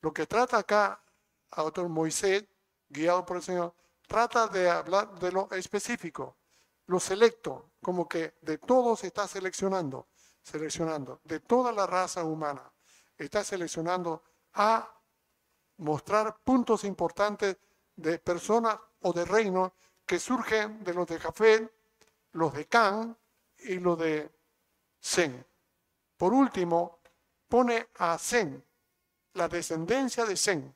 Lo 0.01 0.13
que 0.13 0.27
trata 0.27 0.59
acá, 0.59 1.01
autor 1.51 1.89
Moisés, 1.89 2.45
guiado 2.89 3.25
por 3.25 3.39
el 3.39 3.43
Señor, 3.43 3.75
trata 4.07 4.49
de 4.49 4.71
hablar 4.71 5.19
de 5.19 5.33
lo 5.33 5.51
específico, 5.53 6.37
lo 6.87 7.01
selecto, 7.01 7.73
como 7.83 8.09
que 8.09 8.35
de 8.43 8.59
todos 8.59 9.05
está 9.05 9.27
seleccionando, 9.27 10.09
seleccionando, 10.43 11.21
de 11.25 11.41
toda 11.41 11.73
la 11.73 11.87
raza 11.87 12.25
humana, 12.25 12.73
está 13.19 13.43
seleccionando 13.43 14.23
a 14.55 14.89
mostrar 15.79 16.39
puntos 16.43 16.85
importantes 16.85 17.57
de 17.97 18.19
personas 18.19 18.79
o 19.03 19.13
de 19.13 19.25
reinos 19.25 19.73
que 20.05 20.19
surgen 20.19 20.85
de 20.85 20.95
los 20.95 21.07
de 21.07 21.19
Jafet, 21.19 21.73
los 22.33 22.53
de 22.55 22.67
Can 22.67 23.17
y 23.59 23.79
los 23.79 23.99
de 23.99 24.31
Zen. 25.03 25.45
Por 26.17 26.33
último, 26.33 27.01
pone 27.49 27.89
a 27.99 28.17
Zen, 28.19 28.65
la 29.35 29.49
descendencia 29.49 30.25
de 30.25 30.37
Zen. 30.37 30.75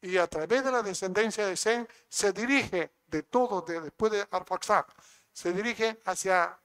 Y 0.00 0.16
a 0.16 0.26
través 0.26 0.64
de 0.64 0.70
la 0.70 0.82
descendencia 0.82 1.46
de 1.46 1.56
Zen 1.56 1.88
se 2.08 2.32
dirige 2.32 2.92
de 3.06 3.22
todo, 3.24 3.62
de, 3.62 3.80
después 3.80 4.12
de 4.12 4.26
Arfaxad, 4.30 4.84
se 5.32 5.52
dirige 5.52 6.00
hacia 6.04 6.58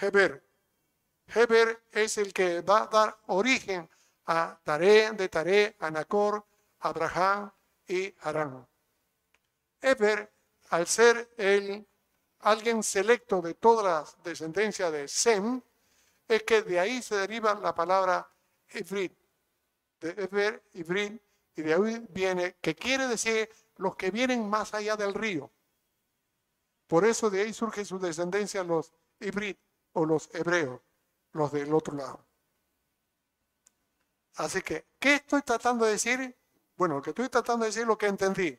Heber. 0.00 0.44
Heber 1.26 1.82
es 1.90 2.18
el 2.18 2.32
que 2.32 2.60
va 2.60 2.82
a 2.82 2.86
dar 2.86 3.18
origen 3.26 3.88
a 4.26 4.58
Taré, 4.62 5.10
de 5.12 5.28
Taré, 5.28 5.76
a 5.80 5.90
Nacor, 5.90 6.44
Abraham 6.80 7.50
y 7.86 8.14
Harán. 8.20 8.66
Heber, 9.80 10.32
al 10.70 10.86
ser 10.86 11.34
el 11.36 11.86
alguien 12.40 12.82
selecto 12.82 13.40
de 13.40 13.54
toda 13.54 13.82
la 13.82 14.06
descendencia 14.22 14.90
de 14.90 15.08
Sem, 15.08 15.60
es 16.28 16.42
que 16.44 16.62
de 16.62 16.78
ahí 16.78 17.02
se 17.02 17.16
deriva 17.16 17.54
la 17.54 17.74
palabra 17.74 18.28
Ibrit, 18.74 19.12
de 20.00 20.10
Eber, 20.10 20.62
Ibrit, 20.74 21.20
y 21.56 21.62
de 21.62 21.74
ahí 21.74 22.06
viene, 22.10 22.56
que 22.60 22.74
quiere 22.74 23.06
decir 23.06 23.48
los 23.76 23.96
que 23.96 24.10
vienen 24.10 24.48
más 24.48 24.74
allá 24.74 24.96
del 24.96 25.14
río. 25.14 25.50
Por 26.86 27.04
eso 27.04 27.30
de 27.30 27.42
ahí 27.42 27.52
surge 27.52 27.84
su 27.84 27.98
descendencia 27.98 28.64
los 28.64 28.92
Ibrit 29.20 29.58
o 29.92 30.04
los 30.04 30.28
hebreos, 30.34 30.80
los 31.32 31.52
del 31.52 31.72
otro 31.72 31.94
lado. 31.94 32.24
Así 34.36 34.62
que, 34.62 34.86
¿qué 34.98 35.14
estoy 35.14 35.42
tratando 35.42 35.84
de 35.84 35.92
decir? 35.92 36.36
Bueno, 36.76 36.96
lo 36.96 37.02
que 37.02 37.10
estoy 37.10 37.28
tratando 37.28 37.64
de 37.64 37.68
decir 37.68 37.82
es 37.82 37.88
lo 37.88 37.98
que 37.98 38.06
entendí 38.06 38.58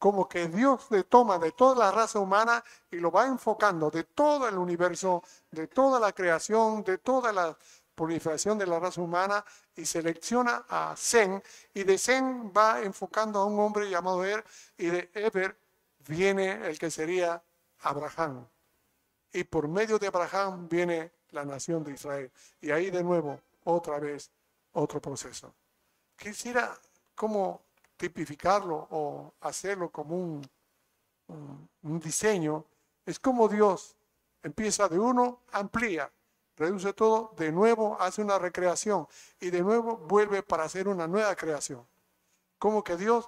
como 0.00 0.26
que 0.26 0.48
Dios 0.48 0.86
le 0.90 1.04
toma 1.04 1.38
de 1.38 1.52
toda 1.52 1.76
la 1.76 1.92
raza 1.92 2.18
humana 2.18 2.64
y 2.90 2.96
lo 2.96 3.10
va 3.12 3.26
enfocando 3.26 3.90
de 3.90 4.04
todo 4.04 4.48
el 4.48 4.56
universo, 4.56 5.22
de 5.50 5.66
toda 5.66 6.00
la 6.00 6.12
creación, 6.12 6.82
de 6.82 6.96
toda 6.96 7.30
la 7.34 7.56
proliferación 7.94 8.58
de 8.58 8.66
la 8.66 8.78
raza 8.78 9.00
humana 9.00 9.44
y 9.76 9.84
selecciona 9.84 10.64
a 10.68 10.94
Zen 10.96 11.42
y 11.74 11.84
de 11.84 11.98
Zen 11.98 12.52
va 12.56 12.82
enfocando 12.82 13.40
a 13.40 13.44
un 13.44 13.58
hombre 13.58 13.90
llamado 13.90 14.24
Er 14.24 14.44
y 14.76 14.86
de 14.86 15.10
Eber 15.14 15.56
viene 16.06 16.66
el 16.66 16.78
que 16.78 16.90
sería 16.90 17.42
Abraham. 17.80 18.46
Y 19.32 19.44
por 19.44 19.68
medio 19.68 19.98
de 19.98 20.08
Abraham 20.08 20.68
viene 20.68 21.12
la 21.30 21.44
nación 21.44 21.84
de 21.84 21.92
Israel. 21.92 22.30
Y 22.60 22.70
ahí 22.70 22.90
de 22.90 23.02
nuevo, 23.02 23.40
otra 23.64 23.98
vez, 23.98 24.30
otro 24.72 25.00
proceso. 25.00 25.54
Quisiera 26.16 26.76
como 27.14 27.62
tipificarlo 27.96 28.88
o 28.90 29.34
hacerlo 29.40 29.90
como 29.90 30.16
un, 30.16 30.50
un, 31.82 32.00
diseño, 32.00 32.64
es 33.04 33.18
como 33.18 33.48
Dios 33.48 33.96
empieza 34.42 34.88
de 34.88 34.98
uno, 34.98 35.40
amplía, 35.52 36.10
reduce 36.60 36.92
todo, 36.92 37.32
de 37.38 37.50
nuevo 37.50 37.96
hace 37.98 38.20
una 38.20 38.38
recreación 38.38 39.08
y 39.40 39.48
de 39.48 39.62
nuevo 39.62 39.96
vuelve 39.96 40.42
para 40.42 40.64
hacer 40.64 40.88
una 40.88 41.06
nueva 41.06 41.34
creación. 41.34 41.86
Como 42.58 42.84
que 42.84 42.98
Dios 42.98 43.26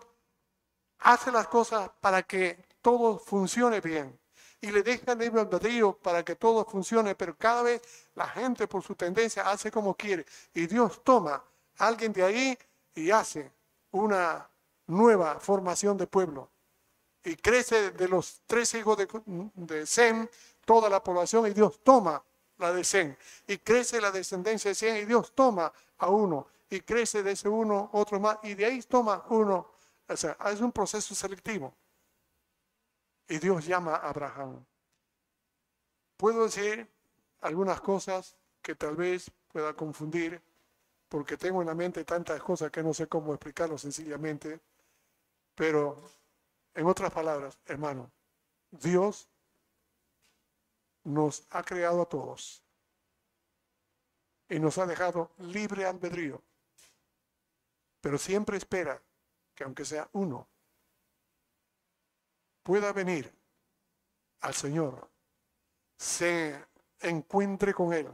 hace 0.99 1.33
las 1.33 1.49
cosas 1.49 1.91
para 2.03 2.22
que 2.22 2.62
todo 2.83 3.18
funcione 3.18 3.80
bien 3.80 4.20
y 4.61 4.70
le 4.70 4.83
deja 4.83 5.12
el 5.12 5.18
libre 5.18 5.41
albedrío 5.41 5.95
para 5.97 6.22
que 6.22 6.37
todo 6.37 6.66
funcione, 6.66 7.14
pero 7.14 7.35
cada 7.35 7.62
vez 7.62 7.80
la 8.14 8.28
gente 8.28 8.68
por 8.68 8.83
su 8.83 8.95
tendencia 8.95 9.51
hace 9.51 9.70
como 9.70 9.95
quiere 9.95 10.26
y 10.53 10.66
Dios 10.66 11.03
toma 11.03 11.43
a 11.78 11.87
alguien 11.87 12.12
de 12.12 12.22
ahí 12.22 12.59
y 12.95 13.11
hace 13.11 13.51
una 13.93 14.47
nueva 14.87 15.41
formación 15.41 15.97
de 15.97 16.07
pueblo. 16.07 16.51
Y 17.24 17.37
crece 17.37 17.93
de 17.93 18.09
los 18.09 18.43
tres 18.47 18.74
hijos 18.74 18.99
de, 18.99 19.09
de 19.55 19.87
Sem 19.87 20.28
toda 20.66 20.91
la 20.91 21.03
población 21.03 21.47
y 21.47 21.51
Dios 21.51 21.80
toma 21.83 22.22
la 22.63 22.73
de 22.73 22.85
Sem. 22.85 23.17
Y 23.47 23.59
crece 23.59 24.01
la 24.01 24.11
descendencia 24.11 24.71
de 24.71 24.75
Sem 24.75 24.97
y 24.97 25.05
Dios 25.05 25.33
toma 25.35 25.73
a 25.99 26.09
uno. 26.09 26.49
Y 26.71 26.81
crece 26.81 27.23
de 27.23 27.33
ese 27.33 27.49
uno 27.49 27.91
otro 27.93 28.19
más 28.19 28.39
y 28.43 28.55
de 28.55 28.65
ahí 28.65 28.83
toma 28.83 29.25
uno. 29.29 29.71
O 30.09 30.17
sea, 30.17 30.37
es 30.51 30.61
un 30.61 30.73
proceso 30.73 31.15
selectivo. 31.15 31.75
Y 33.29 33.39
Dios 33.39 33.67
llama 33.67 33.97
a 33.97 34.09
Abraham. 34.09 34.65
Puedo 36.17 36.45
decir 36.45 36.89
algunas 37.41 37.81
cosas 37.81 38.37
que 38.63 38.75
tal 38.75 38.97
vez 38.97 39.31
pueda 39.49 39.75
confundir, 39.75 40.41
porque 41.09 41.37
tengo 41.37 41.61
en 41.61 41.69
la 41.69 41.75
mente 41.75 42.05
tantas 42.05 42.41
cosas 42.43 42.71
que 42.71 42.83
no 42.83 42.95
sé 42.95 43.07
cómo 43.07 43.35
explicarlo 43.35 43.77
sencillamente. 43.77 44.61
Pero, 45.55 46.01
en 46.75 46.87
otras 46.87 47.11
palabras, 47.11 47.59
hermano, 47.67 48.11
Dios 48.71 49.29
nos 51.05 51.47
ha 51.51 51.63
creado 51.63 52.03
a 52.03 52.07
todos 52.07 52.63
y 54.49 54.59
nos 54.59 54.79
ha 54.79 54.87
dejado 54.87 55.33
libre 55.39 55.87
albedrío, 55.87 56.43
pero 58.01 58.19
siempre 58.19 58.57
espera 58.57 59.01
que 59.55 59.65
aunque 59.65 59.85
sea 59.85 60.09
uno, 60.13 60.47
pueda 62.63 62.93
venir 62.93 63.33
al 64.41 64.55
Señor, 64.55 65.09
se 65.97 66.67
encuentre 67.01 67.73
con 67.73 67.93
Él 67.93 68.09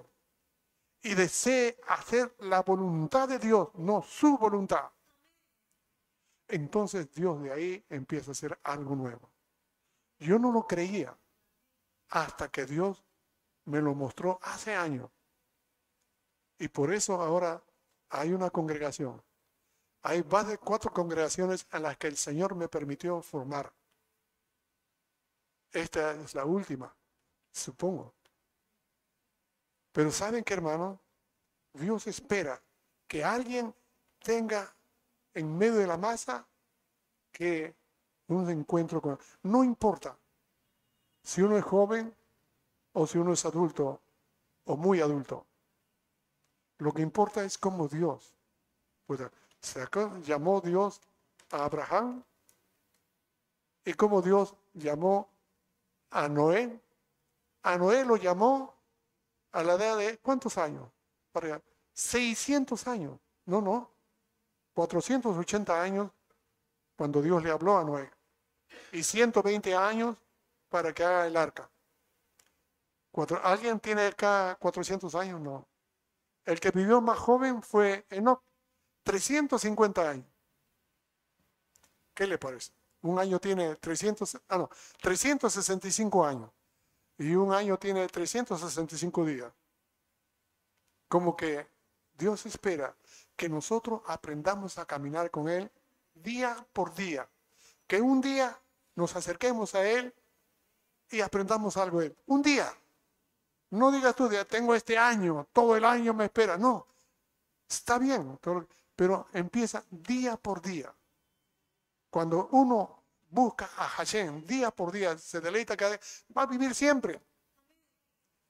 y 1.03 1.15
desee 1.15 1.81
hacer 1.89 2.35
la 2.41 2.63
voluntad 2.63 3.29
de 3.29 3.39
Dios, 3.39 3.71
no 3.75 4.03
su 4.03 4.37
voluntad. 4.37 4.91
Entonces 6.49 7.13
Dios 7.13 7.43
de 7.43 7.53
ahí 7.53 7.85
empieza 7.91 8.31
a 8.31 8.33
hacer 8.33 8.59
algo 8.63 8.95
nuevo. 8.97 9.31
Yo 10.19 10.39
no 10.39 10.51
lo 10.51 10.67
creía 10.67 11.17
hasta 12.09 12.49
que 12.49 12.67
Dios 12.67 13.05
me 13.65 13.81
lo 13.81 13.95
mostró 13.95 14.39
hace 14.43 14.75
años. 14.75 15.11
Y 16.59 16.69
por 16.69 16.93
eso 16.93 17.21
ahora 17.21 17.63
hay 18.11 18.33
una 18.33 18.51
congregación. 18.51 19.23
Hay 20.03 20.23
más 20.25 20.49
de 20.49 20.59
cuatro 20.59 20.93
congregaciones 20.93 21.67
a 21.71 21.79
las 21.79 21.97
que 21.97 22.07
el 22.07 22.17
Señor 22.17 22.55
me 22.55 22.69
permitió 22.69 23.21
formar. 23.21 23.73
Esta 25.71 26.13
es 26.13 26.35
la 26.35 26.45
última, 26.45 26.95
supongo. 27.53 28.15
Pero 29.93 30.11
¿saben 30.11 30.45
qué, 30.45 30.55
hermano? 30.55 31.01
Dios 31.75 32.07
espera 32.07 32.61
que 33.07 33.25
alguien 33.25 33.75
tenga 34.19 34.75
en 35.35 35.57
medio 35.57 35.77
de 35.77 35.87
la 35.87 35.97
masa 35.97 36.47
que 37.31 37.75
un 38.29 38.49
encuentro 38.49 39.01
con... 39.01 39.19
No 39.43 39.63
importa 39.63 40.17
si 41.29 41.43
uno 41.43 41.59
es 41.59 41.65
joven 41.65 42.17
o 42.95 43.07
si 43.07 43.19
uno 43.19 43.35
es 43.35 43.45
adulto 43.45 44.01
o 44.65 44.79
muy 44.79 45.03
adulto. 45.03 45.45
Lo 46.79 46.91
que 46.91 47.03
importa 47.03 47.45
es 47.45 47.59
cómo 47.59 47.87
Dios. 47.87 48.33
Llamó 50.23 50.63
Dios 50.63 51.03
a 51.51 51.67
Abraham 51.67 52.25
y 53.85 53.93
cómo 53.93 54.23
Dios 54.23 54.55
llamó 54.73 55.29
a 56.11 56.29
Noé 56.29 56.81
A 57.63 57.77
Noé 57.77 58.07
lo 58.07 58.17
llamó 58.17 58.75
a 59.53 59.63
la 59.63 59.75
edad 59.75 59.99
de 59.99 60.17
¿cuántos 60.17 60.57
años? 60.57 60.89
Para 61.31 61.61
600 61.93 62.89
años. 62.89 63.21
No, 63.45 63.61
no. 63.61 63.91
480 64.73 65.83
años 65.83 66.11
cuando 66.97 67.21
Dios 67.21 67.43
le 67.43 67.51
habló 67.51 67.77
a 67.77 67.85
Noé. 67.85 68.11
Y 68.93 69.03
120 69.03 69.75
años 69.75 70.17
para 70.69 70.93
que 70.93 71.05
haga 71.05 71.27
el 71.27 71.37
arca. 71.37 71.71
¿Alguien 73.43 73.81
tiene 73.81 74.07
acá 74.07 74.57
400 74.61 75.15
años? 75.15 75.41
No. 75.41 75.67
El 76.45 76.61
que 76.61 76.71
vivió 76.71 77.01
más 77.01 77.19
joven 77.19 77.63
fue 77.63 78.07
Enoch, 78.11 78.43
350 79.03 80.11
años. 80.11 80.27
¿Qué 82.15 82.27
le 82.27 82.39
parece? 82.39 82.73
Un 83.03 83.19
año 83.19 83.39
tiene 83.39 83.77
300, 83.77 84.39
ah, 84.49 84.59
no, 84.59 84.71
365 85.01 86.25
años 86.25 86.51
y 87.17 87.35
un 87.35 87.53
año 87.53 87.79
tiene 87.79 88.07
365 88.07 89.25
días. 89.25 89.53
Como 91.09 91.37
que 91.37 91.67
Dios 92.15 92.47
espera 92.47 92.95
que 93.37 93.49
nosotros 93.49 94.03
aprendamos 94.07 94.79
a 94.79 94.87
caminar 94.87 95.31
con 95.31 95.49
Él 95.49 95.71
día 96.15 96.57
por 96.73 96.95
día. 96.95 97.29
Que 97.87 98.01
un 98.01 98.21
día 98.21 98.61
nos 98.95 99.15
acerquemos 99.17 99.75
a 99.75 99.89
Él 99.89 100.15
y 101.11 101.21
aprendamos 101.21 101.77
algo 101.77 102.01
de. 102.01 102.15
Un 102.27 102.43
día. 102.43 102.73
No 103.71 103.91
digas 103.91 104.15
tú, 104.15 104.31
tengo 104.49 104.75
este 104.75 104.97
año, 104.97 105.47
todo 105.53 105.77
el 105.77 105.85
año 105.85 106.15
me 106.15 106.25
espera. 106.25 106.57
No, 106.57 106.87
está 107.69 107.99
bien, 107.99 108.39
pero 108.97 109.29
empieza 109.33 109.85
día 109.91 110.37
por 110.37 110.63
día. 110.63 110.95
Cuando 112.11 112.49
uno 112.53 113.03
busca 113.31 113.69
a 113.77 113.89
Hashem 113.89 114.45
día 114.47 114.71
por 114.71 114.91
día, 114.91 115.19
se 115.19 115.41
deleita 115.41 115.77
cada 115.77 115.93
día, 115.93 116.01
va 116.37 116.43
a 116.43 116.47
vivir 116.47 116.75
siempre. 116.75 117.21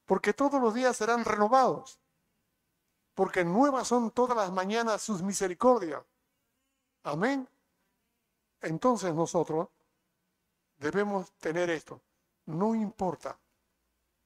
Porque 0.06 0.32
todos 0.32 0.62
los 0.62 0.72
días 0.72 0.96
serán 0.96 1.24
renovados. 1.24 1.98
Porque 3.14 3.44
nuevas 3.44 3.88
son 3.88 4.12
todas 4.12 4.36
las 4.36 4.52
mañanas 4.52 5.02
sus 5.02 5.20
misericordias. 5.22 6.02
Amén. 7.02 7.48
Entonces 8.60 9.12
nosotros 9.12 9.68
debemos 10.78 11.32
tener 11.32 11.68
esto. 11.70 12.00
No 12.48 12.74
importa 12.74 13.38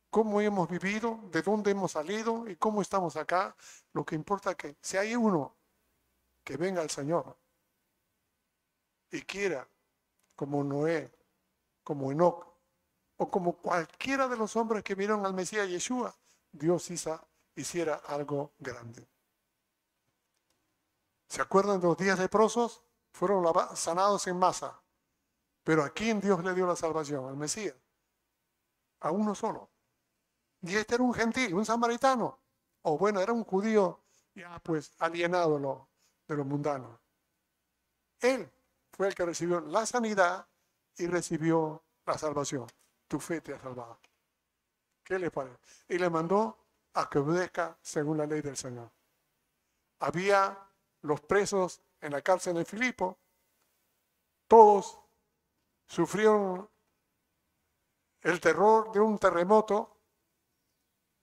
cómo 0.09 0.41
hemos 0.41 0.69
vivido, 0.69 1.19
de 1.33 1.43
dónde 1.43 1.73
hemos 1.73 1.91
salido 1.91 2.47
y 2.49 2.55
cómo 2.55 2.81
estamos 2.81 3.17
acá. 3.17 3.57
Lo 3.93 4.05
que 4.05 4.15
importa 4.15 4.53
es 4.53 4.57
que 4.57 4.77
si 4.81 4.97
hay 4.97 5.17
uno 5.17 5.57
que 6.45 6.57
venga 6.57 6.83
al 6.83 6.91
Señor 6.91 7.37
y 9.11 9.23
quiera, 9.23 9.67
como 10.37 10.63
Noé, 10.63 11.11
como 11.83 12.13
Enoch, 12.13 12.47
o 13.17 13.29
como 13.29 13.55
cualquiera 13.57 14.29
de 14.29 14.37
los 14.37 14.55
hombres 14.55 14.85
que 14.85 14.95
vieron 14.95 15.27
al 15.27 15.35
Mesías 15.35 15.69
Yeshua, 15.69 16.15
Dios 16.53 16.91
hiciera 17.57 17.97
algo 18.07 18.53
grande. 18.61 19.05
¿Se 21.29 21.43
acuerdan 21.43 21.81
de 21.81 21.89
los 21.89 21.97
días 21.97 22.21
leprosos? 22.21 22.85
Fueron 23.11 23.45
sanados 23.75 24.29
en 24.29 24.39
masa. 24.39 24.81
Pero 25.65 25.83
¿a 25.83 25.91
quién 25.91 26.21
Dios 26.21 26.45
le 26.45 26.55
dio 26.55 26.69
la 26.69 26.77
salvación? 26.77 27.27
Al 27.27 27.37
Mesías. 27.37 27.82
A 29.03 29.11
uno 29.11 29.35
solo. 29.35 29.71
Y 30.63 30.75
este 30.77 30.95
era 30.95 31.05
un 31.05 31.15
gentil, 31.15 31.55
un 31.55 31.65
samaritano. 31.65 32.39
O 32.83 32.99
bueno, 32.99 33.21
era 33.21 33.33
un 33.33 33.45
judío 33.45 34.01
ya 34.35 34.59
pues 34.61 34.93
alienado 34.99 35.89
de 36.27 36.37
lo 36.37 36.45
mundano. 36.45 37.01
Él 38.21 38.51
fue 38.93 39.09
el 39.09 39.15
que 39.15 39.25
recibió 39.25 39.61
la 39.61 39.85
sanidad 39.87 40.47
y 40.97 41.07
recibió 41.07 41.83
la 42.07 42.17
salvación. 42.17 42.67
Tu 43.09 43.19
fe 43.21 43.41
te 43.41 43.55
ha 43.55 43.61
salvado. 43.61 43.99
¿Qué 45.03 45.19
le 45.19 45.31
parece? 45.31 45.59
Y 45.89 45.99
le 45.99 46.09
mandó 46.09 46.57
a 46.95 47.09
que 47.09 47.19
obedezca 47.19 47.77
según 47.83 48.19
la 48.19 48.27
ley 48.27 48.41
del 48.41 48.57
Señor. 48.57 48.91
Había 49.99 50.59
los 51.03 51.21
presos 51.21 51.83
en 52.01 52.13
la 52.13 52.23
cárcel 52.23 52.55
de 52.55 52.65
Filipo. 52.65 53.19
Todos 54.47 54.99
sufrieron 55.87 56.69
el 58.23 58.41
terror 58.41 58.93
de 58.93 59.01
un 59.01 59.19
terremoto 59.19 59.93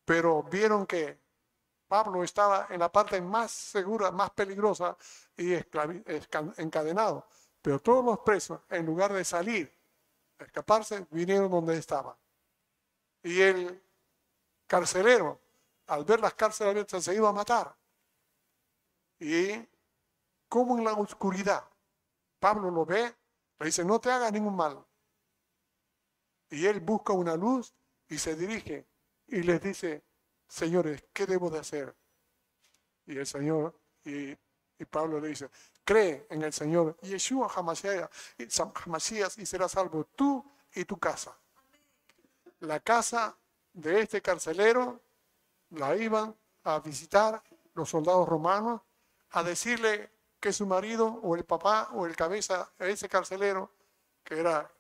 pero 0.09 0.41
vieron 0.41 0.87
que 0.87 1.19
Pablo 1.87 2.23
estaba 2.23 2.65
en 2.71 2.79
la 2.79 2.91
parte 2.91 3.21
más 3.21 3.51
segura, 3.51 4.09
más 4.09 4.31
peligrosa 4.31 4.97
y 5.37 5.53
encadenado. 5.53 7.27
Pero 7.61 7.79
todos 7.79 8.03
los 8.03 8.19
presos, 8.21 8.59
en 8.71 8.87
lugar 8.87 9.13
de 9.13 9.23
salir, 9.23 9.71
escaparse, 10.39 11.05
vinieron 11.11 11.51
donde 11.51 11.77
estaba. 11.77 12.17
Y 13.21 13.39
el 13.39 13.83
carcelero, 14.65 15.39
al 15.85 16.05
ver 16.05 16.21
las 16.21 16.33
cárceles 16.33 16.71
abiertas, 16.71 17.03
se 17.03 17.13
iba 17.13 17.29
a 17.29 17.33
matar. 17.33 17.75
Y 19.19 19.63
como 20.47 20.75
en 20.75 20.85
la 20.85 20.93
oscuridad, 20.93 21.63
Pablo 22.39 22.71
lo 22.71 22.83
ve, 22.83 23.15
le 23.59 23.65
dice, 23.67 23.85
no 23.85 23.99
te 23.99 24.09
hagas 24.11 24.31
ningún 24.31 24.55
mal. 24.55 24.83
Y 26.49 26.65
él 26.65 26.79
busca 26.79 27.13
una 27.13 27.35
luz 27.35 27.73
y 28.07 28.17
se 28.17 28.35
dirige 28.35 28.87
y 29.27 29.43
les 29.43 29.61
dice, 29.61 30.03
señores, 30.47 31.03
¿qué 31.13 31.25
debo 31.25 31.49
de 31.49 31.59
hacer? 31.59 31.95
Y 33.05 33.17
el 33.17 33.27
Señor, 33.27 33.79
y, 34.03 34.35
Pablo 34.89 35.19
le 35.19 35.27
dice, 35.27 35.49
cree 35.83 36.25
en 36.29 36.41
el 36.41 36.53
Señor 36.53 36.97
Yeshua 37.01 37.51
Hamasías 37.53 39.37
y 39.37 39.45
serás 39.45 39.71
salvo 39.73 40.05
tú 40.15 40.43
y 40.73 40.85
tu 40.85 40.97
casa. 40.97 41.37
La 42.61 42.79
casa 42.79 43.35
de 43.73 44.01
este 44.01 44.21
carcelero 44.21 45.01
la 45.71 45.95
iban 45.95 46.35
a 46.63 46.79
visitar 46.79 47.43
los 47.73 47.89
soldados 47.89 48.27
romanos 48.27 48.81
a 49.31 49.43
decirle 49.43 50.11
que 50.39 50.53
su 50.53 50.65
marido 50.65 51.07
o 51.23 51.35
el 51.35 51.43
papá 51.43 51.89
o 51.93 52.05
el 52.05 52.15
cabeza 52.15 52.71
ese 52.79 53.09
carcelero, 53.09 53.71
que 54.23 54.39
era 54.39 54.71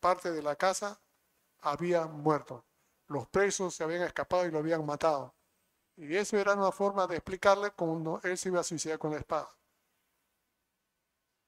parte 0.00 0.32
de 0.32 0.42
la 0.42 0.56
casa, 0.56 0.98
había 1.60 2.06
muerto 2.06 2.64
los 3.08 3.28
presos 3.28 3.74
se 3.74 3.84
habían 3.84 4.02
escapado 4.02 4.46
y 4.46 4.50
lo 4.50 4.58
habían 4.58 4.84
matado. 4.84 5.34
Y 5.96 6.14
eso 6.14 6.36
era 6.36 6.54
una 6.54 6.72
forma 6.72 7.06
de 7.06 7.16
explicarle 7.16 7.70
cómo 7.72 8.20
él 8.22 8.36
se 8.36 8.48
iba 8.48 8.60
a 8.60 8.64
suicidar 8.64 8.98
con 8.98 9.12
la 9.12 9.18
espada. 9.18 9.50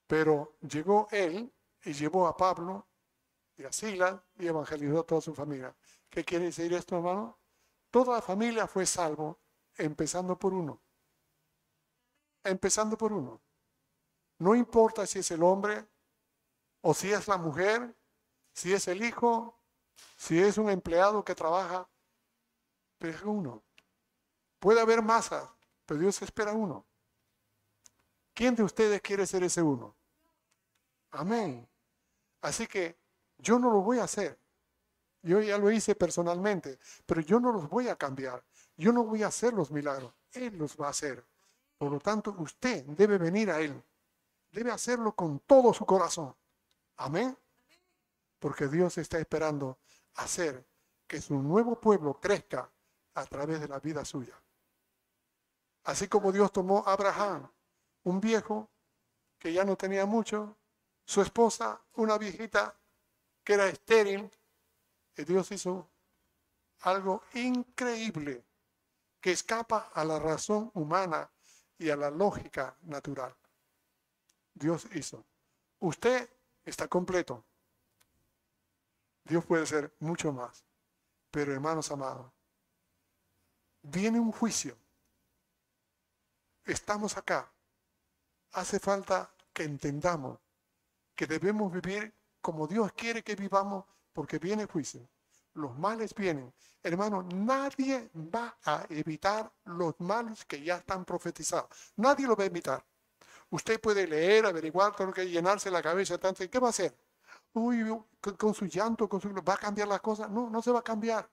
Pero 0.07 0.57
llegó 0.61 1.09
él 1.11 1.53
y 1.85 1.93
llevó 1.93 2.27
a 2.27 2.37
Pablo 2.37 2.87
y 3.57 3.65
a 3.65 3.73
Sila 3.73 4.23
y 4.37 4.47
evangelizó 4.47 5.01
a 5.01 5.07
toda 5.07 5.21
su 5.21 5.35
familia. 5.35 5.75
¿Qué 6.09 6.25
quiere 6.25 6.47
decir 6.47 6.73
esto, 6.73 6.97
hermano? 6.97 7.39
Toda 7.91 8.17
la 8.17 8.23
familia 8.23 8.67
fue 8.67 8.87
salvo, 8.87 9.39
empezando 9.77 10.39
por 10.39 10.55
uno. 10.55 10.81
Empezando 12.45 12.97
por 12.97 13.13
uno. 13.13 13.43
No 14.39 14.55
importa 14.55 15.07
si 15.07 15.19
es 15.19 15.31
el 15.33 15.43
hombre 15.43 15.87
o 16.81 16.95
si 16.95 17.13
es 17.13 17.27
la 17.29 17.37
mujer, 17.37 17.95
si 18.53 18.73
es 18.73 18.89
el 18.89 19.05
hijo 19.05 19.58
si 20.17 20.39
es 20.39 20.59
un 20.59 20.71
empleado 20.71 21.25
que 21.25 21.35
trabaja, 21.35 21.89
es 23.01 23.23
uno. 23.23 23.63
Puede 24.59 24.81
haber 24.81 25.03
masas, 25.03 25.49
pero 25.87 26.01
Dios 26.01 26.21
espera 26.23 26.53
uno. 26.53 26.85
¿Quién 28.35 28.55
de 28.55 28.63
ustedes 28.63 29.01
quiere 29.01 29.27
ser 29.27 29.43
ese 29.43 29.63
uno? 29.63 29.97
Amén. 31.11 31.69
Así 32.41 32.67
que 32.67 32.97
yo 33.39 33.59
no 33.59 33.71
lo 33.71 33.81
voy 33.81 33.99
a 33.99 34.05
hacer. 34.05 34.39
Yo 35.23 35.41
ya 35.41 35.59
lo 35.59 35.71
hice 35.71 35.95
personalmente, 35.95 36.79
pero 37.05 37.21
yo 37.21 37.41
no 37.41 37.53
los 37.53 37.69
voy 37.69 37.89
a 37.89 37.97
cambiar. 37.97 38.45
Yo 38.77 38.93
no 38.93 39.05
voy 39.05 39.23
a 39.23 39.29
hacer 39.29 39.53
los 39.53 39.71
milagros. 39.71 40.13
Él 40.33 40.57
los 40.57 40.77
va 40.77 40.87
a 40.87 40.91
hacer. 40.91 41.25
Por 41.77 41.91
lo 41.91 42.01
tanto, 42.01 42.35
usted 42.39 42.85
debe 42.85 43.19
venir 43.19 43.51
a 43.51 43.61
Él. 43.61 43.83
Debe 44.51 44.71
hacerlo 44.71 45.13
con 45.15 45.41
todo 45.41 45.75
su 45.75 45.85
corazón. 45.85 46.35
Amén. 46.97 47.37
Porque 48.39 48.69
Dios 48.69 48.99
está 48.99 49.19
esperando 49.19 49.79
hacer 50.15 50.67
que 51.07 51.21
su 51.21 51.35
nuevo 51.43 51.81
pueblo 51.81 52.21
crezca 52.21 52.71
a 53.15 53.27
través 53.27 53.61
de 53.61 53.69
la 53.69 53.81
vida 53.81 54.05
suya. 54.05 54.41
Así 55.85 56.07
como 56.07 56.33
Dios 56.33 56.53
tomó 56.53 56.85
a 56.87 56.93
Abraham, 56.93 57.51
un 58.05 58.21
viejo 58.21 58.69
que 59.39 59.53
ya 59.53 59.65
no 59.65 59.77
tenía 59.77 60.07
mucho, 60.07 60.57
su 61.05 61.23
esposa, 61.23 61.81
una 61.95 62.19
viejita 62.19 62.77
que 63.43 63.55
era 63.55 63.67
estéril, 63.67 64.31
y 65.17 65.25
Dios 65.25 65.51
hizo 65.51 65.89
algo 66.81 67.23
increíble 67.35 68.45
que 69.21 69.33
escapa 69.33 69.91
a 69.95 70.05
la 70.05 70.19
razón 70.19 70.71
humana 70.75 71.29
y 71.79 71.91
a 71.91 71.97
la 71.97 72.11
lógica 72.11 72.77
natural. 72.83 73.35
Dios 74.55 74.87
hizo. 74.95 75.25
Usted 75.81 76.29
está 76.65 76.89
completo. 76.89 77.45
Dios 79.29 79.45
puede 79.45 79.67
ser 79.67 79.95
mucho 80.01 80.33
más. 80.33 80.65
Pero 81.31 81.53
hermanos 81.53 81.91
amados, 81.91 82.33
viene 83.83 84.19
un 84.19 84.33
juicio. 84.33 84.77
Estamos 86.65 87.17
acá. 87.17 87.53
Hace 88.53 88.79
falta 88.79 89.31
que 89.53 89.65
entendamos 89.65 90.39
que 91.15 91.27
debemos 91.27 91.71
vivir 91.73 92.15
como 92.41 92.67
Dios 92.67 92.93
quiere 92.93 93.23
que 93.23 93.35
vivamos 93.35 93.85
porque 94.13 94.39
viene 94.39 94.65
juicio. 94.67 95.09
los 95.55 95.77
males 95.77 96.15
vienen. 96.15 96.55
Hermano, 96.83 97.23
nadie 97.25 98.11
va 98.15 98.57
a 98.65 98.87
evitar 98.91 99.53
los 99.65 99.99
males 99.99 100.45
que 100.45 100.63
ya 100.63 100.77
están 100.77 101.05
profetizados. 101.05 101.69
Nadie 101.97 102.27
lo 102.27 102.37
va 102.37 102.45
a 102.45 102.47
evitar. 102.47 102.85
Usted 103.51 103.81
puede 103.81 104.07
leer, 104.07 104.47
averiguar, 104.47 104.95
todo 104.95 105.13
que 105.13 105.29
llenarse 105.29 105.71
la 105.71 105.83
cabeza 105.83 106.17
tanto. 106.19 106.49
¿Qué 106.49 106.59
va 106.61 106.69
a 106.69 106.71
hacer? 106.71 106.97
Con, 108.37 108.55
su 108.55 108.67
llanto, 108.67 109.09
con 109.09 109.21
su, 109.21 109.33
¿va 109.33 109.55
a 109.55 109.59
cambiar 109.59 109.89
las 109.89 110.01
cosas? 110.01 110.31
No, 110.31 110.51
no 110.51 110.61
se 110.61 110.71
va 110.71 110.81
a 110.81 110.85
cambiar. 110.85 111.29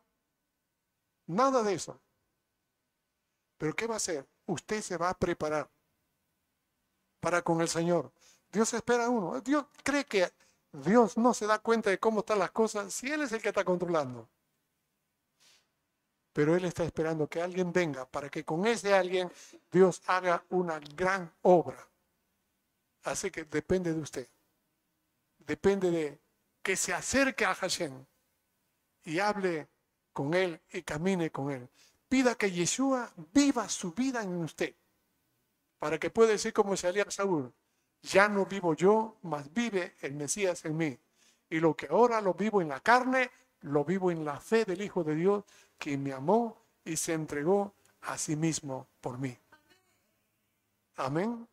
Nada 1.28 1.64
de 1.64 1.74
eso. 1.74 2.00
Pero 3.58 3.76
¿qué 3.76 3.88
va 3.88 3.96
a 3.96 3.98
hacer? 3.98 4.28
Usted 4.46 4.82
se 4.82 4.98
va 4.98 5.10
a 5.10 5.18
preparar 5.18 5.70
para 7.20 7.42
con 7.42 7.62
el 7.62 7.68
Señor. 7.68 8.12
Dios 8.52 8.74
espera 8.74 9.06
a 9.06 9.10
uno. 9.10 9.42
Dios 9.42 9.66
cree 9.84 10.06
que 10.06 10.32
Dios 10.72 11.18
no 11.18 11.34
se 11.34 11.48
da 11.48 11.60
cuenta 11.60 11.90
de 11.90 12.00
cómo 12.00 12.20
están 12.20 12.40
las 12.40 12.52
cosas 12.52 12.94
si 12.94 13.12
Él 13.12 13.22
es 13.22 13.32
el 13.32 13.42
que 13.42 13.50
está 13.50 13.64
controlando. 13.64 14.30
Pero 16.34 16.56
Él 16.56 16.66
está 16.66 16.84
esperando 16.84 17.28
que 17.28 17.42
alguien 17.42 17.72
venga 17.72 18.06
para 18.06 18.30
que 18.30 18.44
con 18.44 18.66
ese 18.68 18.94
alguien 18.94 19.32
Dios 19.72 20.02
haga 20.06 20.44
una 20.50 20.80
gran 20.80 21.34
obra. 21.42 21.88
Así 23.04 23.32
que 23.32 23.46
depende 23.46 23.94
de 23.94 24.02
usted. 24.02 24.28
Depende 25.46 25.91
de 25.91 26.20
que 26.62 26.76
se 26.76 26.93
acerque 26.93 27.46
a 27.46 27.54
Hashem 27.54 28.06
y 29.04 29.20
hable 29.20 29.68
con 30.14 30.34
Él 30.34 30.60
y 30.72 30.82
camine 30.82 31.30
con 31.30 31.52
Él. 31.52 31.68
Pida 32.10 32.36
que 32.36 32.52
Yeshua 32.52 33.12
viva 33.34 33.68
su 33.70 33.91
vida 33.93 34.24
en 34.24 34.36
usted 34.38 34.74
para 35.80 36.00
que 36.00 36.10
pueda 36.10 36.32
decir 36.32 36.54
como 36.54 36.76
salía 36.76 37.06
Saúl, 37.10 37.54
ya 38.02 38.28
no 38.28 38.46
vivo 38.46 38.74
yo, 38.74 39.18
mas 39.24 39.54
vive 39.54 39.96
el 40.02 40.14
Mesías 40.14 40.66
en 40.66 40.78
mí. 40.78 40.98
Y 41.50 41.60
lo 41.60 41.76
que 41.76 41.88
ahora 41.88 42.22
lo 42.22 42.34
vivo 42.34 42.62
en 42.62 42.70
la 42.70 42.80
carne, 42.80 43.30
lo 43.62 43.84
vivo 43.84 44.12
en 44.12 44.26
la 44.26 44.39
fe 44.39 44.66
del 44.66 44.82
Hijo 44.82 45.04
de 45.04 45.16
Dios, 45.16 45.43
que 45.78 45.98
me 45.98 46.14
amó 46.14 46.58
y 46.84 46.98
se 46.98 47.14
entregó 47.14 47.74
a 48.02 48.18
sí 48.18 48.36
mismo 48.36 48.88
por 49.02 49.18
mí. 49.18 49.38
Amén. 50.98 51.48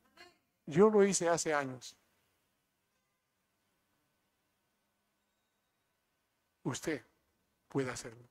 Yo 0.67 0.89
lo 0.89 1.05
hice 1.05 1.29
hace 1.29 1.53
años. 1.53 1.97
Usted 6.65 7.05
puede 7.69 7.91
hacerlo. 7.91 8.29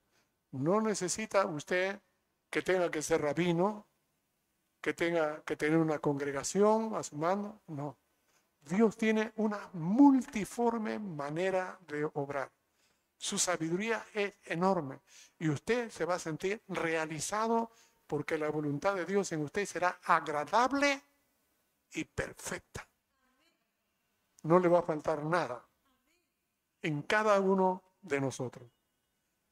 No 0.52 0.82
necesita 0.82 1.46
usted 1.46 2.00
que 2.50 2.62
tenga 2.62 2.92
que 2.92 3.02
ser 3.02 3.22
rabino, 3.22 3.88
que 4.82 4.94
tenga 4.94 5.42
que 5.44 5.56
tener 5.56 5.78
una 5.78 6.00
congregación 6.00 6.96
a 6.96 7.04
su 7.04 7.16
mano. 7.16 7.62
No. 7.68 7.98
Dios 8.62 8.98
tiene 8.98 9.32
una 9.38 9.70
multiforme 9.74 11.00
manera 11.00 11.80
de 11.88 12.06
obrar. 12.14 12.52
Su 13.18 13.38
sabiduría 13.38 14.06
es 14.14 14.34
enorme 14.46 15.00
y 15.40 15.50
usted 15.50 15.90
se 15.90 16.06
va 16.06 16.16
a 16.16 16.20
sentir 16.20 16.62
realizado 16.68 17.72
porque 18.08 18.38
la 18.38 18.50
voluntad 18.50 18.96
de 18.96 19.06
Dios 19.06 19.32
en 19.32 19.44
usted 19.44 19.66
será 19.66 20.00
agradable 20.04 21.02
y 21.94 22.04
perfecta. 22.04 22.88
No 24.44 24.60
le 24.60 24.68
va 24.68 24.80
a 24.80 24.84
faltar 24.84 25.24
nada 25.24 25.64
en 26.82 27.04
cada 27.04 27.40
uno 27.40 27.84
de 28.02 28.20
nosotros. 28.20 28.70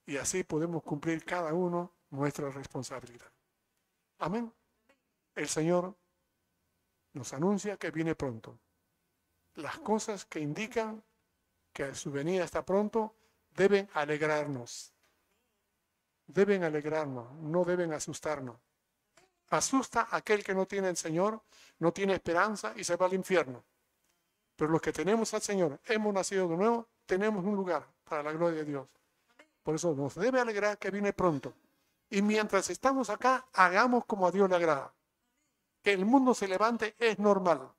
Y 0.06 0.18
así 0.18 0.44
podemos 0.44 0.84
cumplir 0.84 1.24
cada 1.24 1.54
uno 1.54 1.94
nuestra 2.10 2.50
responsabilidad. 2.50 3.32
Amén. 4.20 4.52
El 5.36 5.48
Señor 5.48 5.96
nos 7.14 7.34
anuncia 7.34 7.78
que 7.78 7.92
viene 7.92 8.16
pronto 8.16 8.60
las 9.60 9.78
cosas 9.80 10.26
que 10.26 10.40
indican 10.40 11.04
que 11.74 11.94
su 11.96 12.12
venida 12.12 12.44
está 12.44 12.66
pronto 12.66 13.16
deben 13.56 13.90
alegrarnos. 13.94 14.94
Deben 16.28 16.64
alegrarnos, 16.64 17.32
no 17.34 17.64
deben 17.66 17.94
asustarnos. 17.94 18.58
Asusta 19.50 20.08
a 20.12 20.18
aquel 20.18 20.44
que 20.44 20.54
no 20.54 20.68
tiene 20.68 20.90
el 20.90 20.98
Señor, 20.98 21.42
no 21.80 21.92
tiene 21.92 22.14
esperanza 22.14 22.74
y 22.76 22.84
se 22.84 22.96
va 22.96 23.08
al 23.08 23.14
infierno. 23.14 23.64
Pero 24.56 24.72
los 24.72 24.82
que 24.82 24.94
tenemos 24.94 25.34
al 25.34 25.42
Señor, 25.42 25.80
hemos 25.86 26.14
nacido 26.14 26.48
de 26.48 26.58
nuevo, 26.58 26.88
tenemos 27.06 27.44
un 27.44 27.56
lugar 27.56 27.88
para 28.10 28.24
la 28.24 28.34
gloria 28.34 28.60
de 28.60 28.66
Dios. 28.66 28.88
Por 29.64 29.76
eso 29.76 29.94
nos 29.94 30.16
debe 30.16 30.40
alegrar 30.40 30.78
que 30.78 30.92
viene 30.92 31.14
pronto. 31.14 31.54
Y 32.10 32.22
mientras 32.22 32.70
estamos 32.70 33.10
acá, 33.10 33.46
hagamos 33.54 34.06
como 34.06 34.28
a 34.28 34.32
Dios 34.32 34.50
le 34.50 34.56
agrada. 34.56 34.94
Que 35.84 35.94
el 35.94 36.06
mundo 36.06 36.34
se 36.34 36.48
levante 36.48 36.96
es 36.98 37.20
normal 37.20 37.72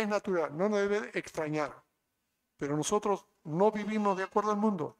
es 0.00 0.08
natural, 0.08 0.56
no 0.56 0.68
nos 0.68 0.80
debe 0.80 1.10
extrañar. 1.14 1.72
Pero 2.56 2.76
nosotros 2.76 3.26
no 3.44 3.70
vivimos 3.70 4.16
de 4.16 4.24
acuerdo 4.24 4.50
al 4.50 4.56
mundo, 4.56 4.96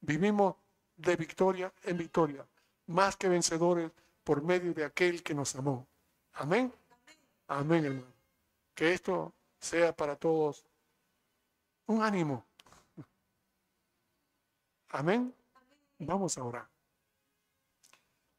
vivimos 0.00 0.56
de 0.96 1.16
victoria 1.16 1.72
en 1.84 1.96
victoria, 1.96 2.46
más 2.86 3.16
que 3.16 3.28
vencedores 3.28 3.90
por 4.24 4.42
medio 4.42 4.74
de 4.74 4.84
aquel 4.84 5.22
que 5.22 5.34
nos 5.34 5.54
amó. 5.54 5.86
Amén. 6.34 6.72
Amén, 7.48 7.84
hermano. 7.84 8.12
Que 8.74 8.92
esto 8.92 9.32
sea 9.58 9.94
para 9.94 10.16
todos 10.16 10.64
un 11.86 12.02
ánimo. 12.02 12.44
Amén. 14.90 15.34
Vamos 15.98 16.38
a 16.38 16.44
orar. 16.44 16.68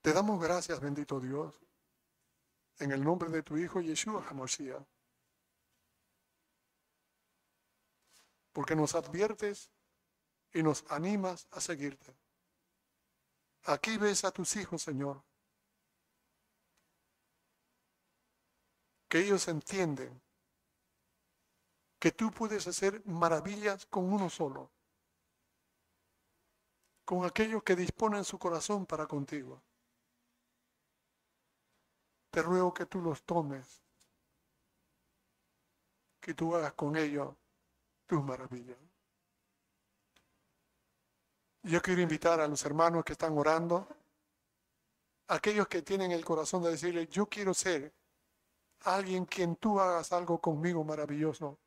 Te 0.01 0.13
damos 0.13 0.41
gracias, 0.41 0.79
bendito 0.79 1.19
Dios, 1.19 1.59
en 2.79 2.91
el 2.91 3.03
nombre 3.03 3.29
de 3.29 3.43
tu 3.43 3.57
Hijo 3.57 3.81
Yeshua 3.81 4.25
HaMashiach 4.27 4.83
porque 8.59 8.75
nos 8.75 8.93
adviertes 8.93 9.71
y 10.53 10.63
nos 10.63 10.83
animas 10.89 11.47
a 11.51 11.61
seguirte. 11.61 12.13
Aquí 13.63 13.97
ves 13.97 14.25
a 14.25 14.31
tus 14.31 14.55
hijos, 14.57 14.81
Señor, 14.81 15.23
que 19.07 19.19
ellos 19.19 19.47
entienden 19.47 20.21
que 21.99 22.11
tú 22.11 22.31
puedes 22.31 22.67
hacer 22.67 23.01
maravillas 23.05 23.85
con 23.85 24.11
uno 24.11 24.29
solo, 24.29 24.69
con 27.09 27.25
aquellos 27.25 27.63
que 27.63 27.75
disponen 27.75 28.23
su 28.23 28.37
corazón 28.37 28.85
para 28.85 29.07
contigo. 29.07 29.59
Te 32.29 32.43
ruego 32.43 32.71
que 32.71 32.85
tú 32.85 33.01
los 33.01 33.23
tomes, 33.23 33.81
que 36.19 36.35
tú 36.35 36.55
hagas 36.55 36.73
con 36.73 36.95
ellos 36.95 37.35
tus 38.05 38.23
maravillas. 38.23 38.77
Yo 41.63 41.81
quiero 41.81 41.99
invitar 41.99 42.39
a 42.41 42.47
los 42.47 42.63
hermanos 42.63 43.03
que 43.03 43.13
están 43.13 43.35
orando, 43.35 43.87
aquellos 45.29 45.67
que 45.67 45.81
tienen 45.81 46.11
el 46.11 46.23
corazón 46.23 46.61
de 46.61 46.69
decirle, 46.69 47.07
yo 47.07 47.25
quiero 47.25 47.55
ser 47.55 47.91
alguien 48.81 49.25
quien 49.25 49.55
tú 49.55 49.79
hagas 49.79 50.13
algo 50.13 50.39
conmigo 50.39 50.83
maravilloso. 50.83 51.57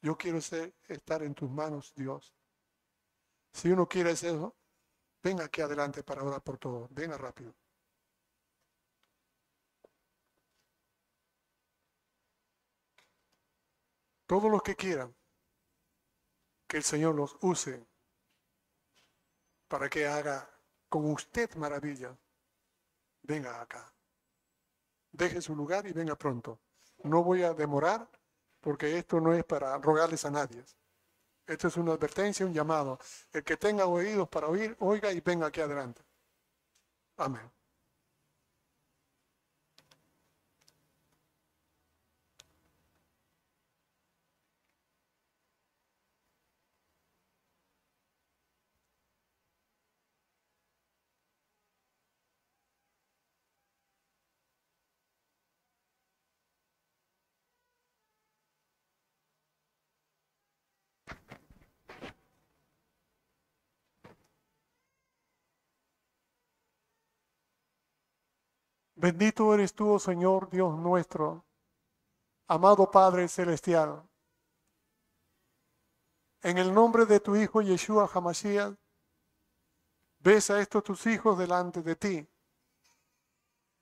Yo 0.00 0.16
quiero 0.16 0.40
ser, 0.40 0.72
estar 0.86 1.24
en 1.24 1.34
tus 1.34 1.50
manos, 1.50 1.92
Dios. 1.96 2.37
Si 3.52 3.70
uno 3.70 3.86
quiere 3.88 4.12
eso, 4.12 4.56
venga 5.22 5.44
aquí 5.44 5.60
adelante 5.60 6.02
para 6.02 6.22
orar 6.22 6.42
por 6.42 6.58
todo. 6.58 6.88
Venga 6.90 7.16
rápido. 7.18 7.54
Todos 14.26 14.50
los 14.50 14.62
que 14.62 14.76
quieran 14.76 15.14
que 16.66 16.76
el 16.76 16.82
Señor 16.82 17.14
los 17.14 17.36
use 17.40 17.86
para 19.68 19.88
que 19.88 20.06
haga 20.06 20.48
con 20.88 21.10
usted 21.10 21.54
maravilla, 21.56 22.16
venga 23.22 23.60
acá. 23.60 23.90
Deje 25.12 25.40
su 25.40 25.56
lugar 25.56 25.86
y 25.86 25.92
venga 25.92 26.14
pronto. 26.14 26.60
No 27.04 27.24
voy 27.24 27.42
a 27.42 27.54
demorar 27.54 28.08
porque 28.60 28.98
esto 28.98 29.20
no 29.20 29.32
es 29.32 29.44
para 29.44 29.78
rogarles 29.78 30.24
a 30.24 30.30
nadie. 30.30 30.62
Esto 31.48 31.68
es 31.68 31.76
una 31.78 31.92
advertencia, 31.94 32.44
un 32.46 32.52
llamado. 32.52 32.98
El 33.32 33.42
que 33.42 33.56
tenga 33.56 33.86
oídos 33.86 34.28
para 34.28 34.48
oír, 34.48 34.76
oiga 34.80 35.10
y 35.12 35.20
venga 35.20 35.46
aquí 35.46 35.60
adelante. 35.60 36.02
Amén. 37.16 37.50
Bendito 69.08 69.54
eres 69.54 69.72
tú, 69.72 69.98
Señor 69.98 70.50
Dios 70.50 70.78
nuestro, 70.78 71.42
amado 72.46 72.90
Padre 72.90 73.26
Celestial. 73.26 74.06
En 76.42 76.58
el 76.58 76.74
nombre 76.74 77.06
de 77.06 77.18
tu 77.18 77.34
Hijo 77.34 77.62
Yeshua 77.62 78.10
Hamashiach, 78.12 78.76
ves 80.18 80.50
a 80.50 80.60
estos 80.60 80.84
tus 80.84 81.06
hijos 81.06 81.38
delante 81.38 81.80
de 81.80 81.96
ti. 81.96 82.28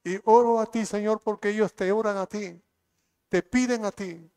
Y 0.05 0.21
oro 0.27 0.61
a 0.61 0.67
ti, 0.67 0.87
Señor, 0.87 1.21
porque 1.21 1.49
ellos 1.49 1.75
te 1.75 1.91
oran 1.91 2.19
a 2.19 2.27
ti, 2.27 2.63
te 3.29 3.43
piden 3.43 3.85
a 3.85 3.91
ti 3.91 4.31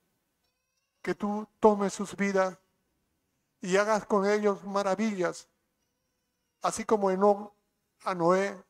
que 1.03 1.13
tú 1.13 1.47
tomes 1.59 1.93
sus 1.93 2.15
vidas 2.15 2.57
y 3.61 3.77
hagas 3.77 4.07
con 4.07 4.27
ellos 4.27 4.63
maravillas, 4.63 5.47
así 6.63 6.83
como 6.83 7.11
en 7.11 7.21
a 8.05 8.15
Noé, 8.15 8.68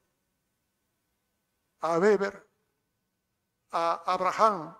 a 1.81 1.97
Weber, 1.97 2.47
a 3.71 4.03
Abraham, 4.05 4.75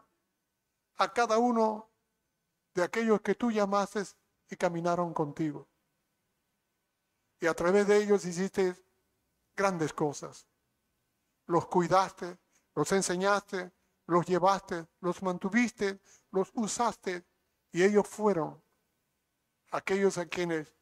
a 0.98 1.14
cada 1.14 1.38
uno 1.38 1.90
de 2.74 2.84
aquellos 2.84 3.22
que 3.22 3.36
tú 3.36 3.52
llamaste 3.52 4.04
y 4.50 4.56
caminaron 4.56 5.14
contigo. 5.14 5.68
Y 7.40 7.48
a 7.48 7.54
través 7.54 7.88
de 7.88 7.98
ellos 7.98 8.26
hiciste 8.26 8.76
grandes 9.56 9.94
cosas. 9.94 10.46
Los 11.46 11.68
cuidaste, 11.68 12.38
los 12.76 12.92
enseñaste, 12.92 13.72
los 14.08 14.26
llevaste, 14.26 14.88
los 15.00 15.22
mantuviste, 15.22 16.00
los 16.32 16.52
usaste 16.54 17.26
y 17.72 17.84
ellos 17.84 18.08
fueron 18.08 18.62
aquellos 19.72 20.18
a 20.18 20.26
quienes 20.26 20.74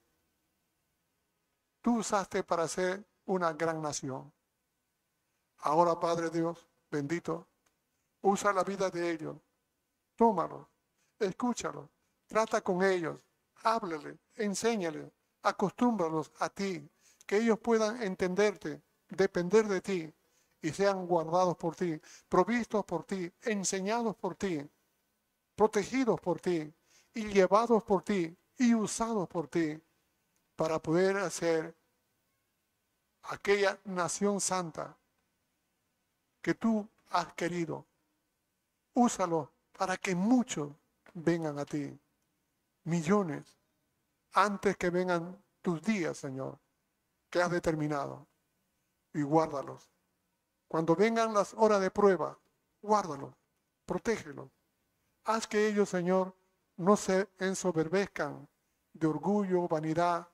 tú 1.81 1.99
usaste 1.99 2.43
para 2.43 2.67
ser 2.67 3.05
una 3.25 3.53
gran 3.53 3.81
nación. 3.81 4.33
Ahora, 5.59 5.99
Padre 5.99 6.29
Dios, 6.29 6.67
bendito, 6.89 7.47
usa 8.21 8.53
la 8.53 8.63
vida 8.63 8.89
de 8.89 9.11
ellos, 9.11 9.35
tómalo, 10.15 10.69
escúchalo, 11.19 11.89
trata 12.27 12.61
con 12.61 12.83
ellos, 12.83 13.19
háblale, 13.63 14.17
enséñale, 14.35 15.11
acostúmbralos 15.41 16.31
a 16.39 16.49
ti, 16.49 16.87
que 17.25 17.37
ellos 17.37 17.59
puedan 17.59 18.01
entenderte, 18.03 18.81
depender 19.09 19.67
de 19.67 19.81
ti 19.81 20.13
y 20.61 20.69
sean 20.71 21.05
guardados 21.07 21.57
por 21.57 21.75
ti, 21.75 21.99
provistos 22.29 22.85
por 22.85 23.03
ti, 23.03 23.31
enseñados 23.41 24.15
por 24.15 24.35
ti, 24.35 24.67
protegidos 25.55 26.19
por 26.19 26.39
ti 26.39 26.73
y 27.13 27.27
llevados 27.27 27.83
por 27.83 28.03
ti 28.03 28.37
y 28.57 28.73
usados 28.73 29.27
por 29.27 29.47
ti 29.47 29.79
para 30.55 30.79
poder 30.79 31.17
hacer 31.17 31.75
aquella 33.23 33.79
nación 33.85 34.39
santa 34.39 34.97
que 36.47 36.55
tú 36.55 36.87
has 37.09 37.33
querido. 37.33 37.85
Úsalo 38.93 39.51
para 39.77 39.97
que 39.97 40.15
muchos 40.15 40.71
vengan 41.13 41.59
a 41.59 41.65
ti, 41.65 41.99
millones, 42.85 43.57
antes 44.31 44.77
que 44.77 44.89
vengan 44.89 45.43
tus 45.61 45.81
días, 45.81 46.17
Señor, 46.17 46.57
que 47.29 47.41
has 47.41 47.51
determinado, 47.51 48.25
y 49.13 49.23
guárdalos. 49.23 49.89
Cuando 50.69 50.95
vengan 50.95 51.33
las 51.33 51.53
horas 51.53 51.81
de 51.81 51.91
prueba, 51.91 52.39
guárdalos, 52.81 53.33
protégelos. 53.85 54.49
Haz 55.25 55.47
que 55.47 55.67
ellos, 55.67 55.89
Señor, 55.89 56.33
no 56.77 56.95
se 56.95 57.27
ensoberbezcan 57.39 58.47
de 58.93 59.05
orgullo, 59.05 59.67
vanidad, 59.67 60.29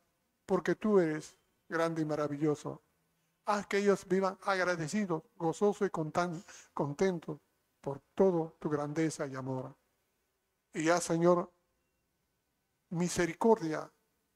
porque 0.45 0.76
tú 0.76 0.99
eres 0.99 1.36
grande 1.68 2.03
y 2.03 2.05
maravilloso. 2.05 2.83
Haz 3.46 3.68
que 3.68 3.78
ellos 3.78 4.08
vivan 4.08 4.38
agradecidos, 4.44 5.24
gozosos 5.36 5.88
y 5.88 5.91
contentos 6.74 7.39
por 7.82 8.00
todo 8.16 8.56
tu 8.60 8.70
grandeza 8.70 9.28
y 9.28 9.36
amor. 9.36 9.76
Y 10.74 10.89
haz, 10.89 11.04
Señor, 11.04 11.52
misericordia 12.89 13.91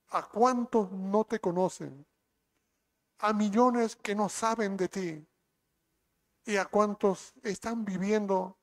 a 0.10 0.28
cuantos 0.28 0.92
no 0.92 1.24
te 1.24 1.40
conocen, 1.40 2.06
a 3.20 3.34
millones 3.34 3.96
que 3.96 4.16
no 4.16 4.30
saben 4.30 4.78
de 4.78 4.90
ti 4.90 5.28
y 6.46 6.58
a 6.58 6.66
cuantos 6.66 7.34
están 7.44 7.84
viviendo 7.84 8.58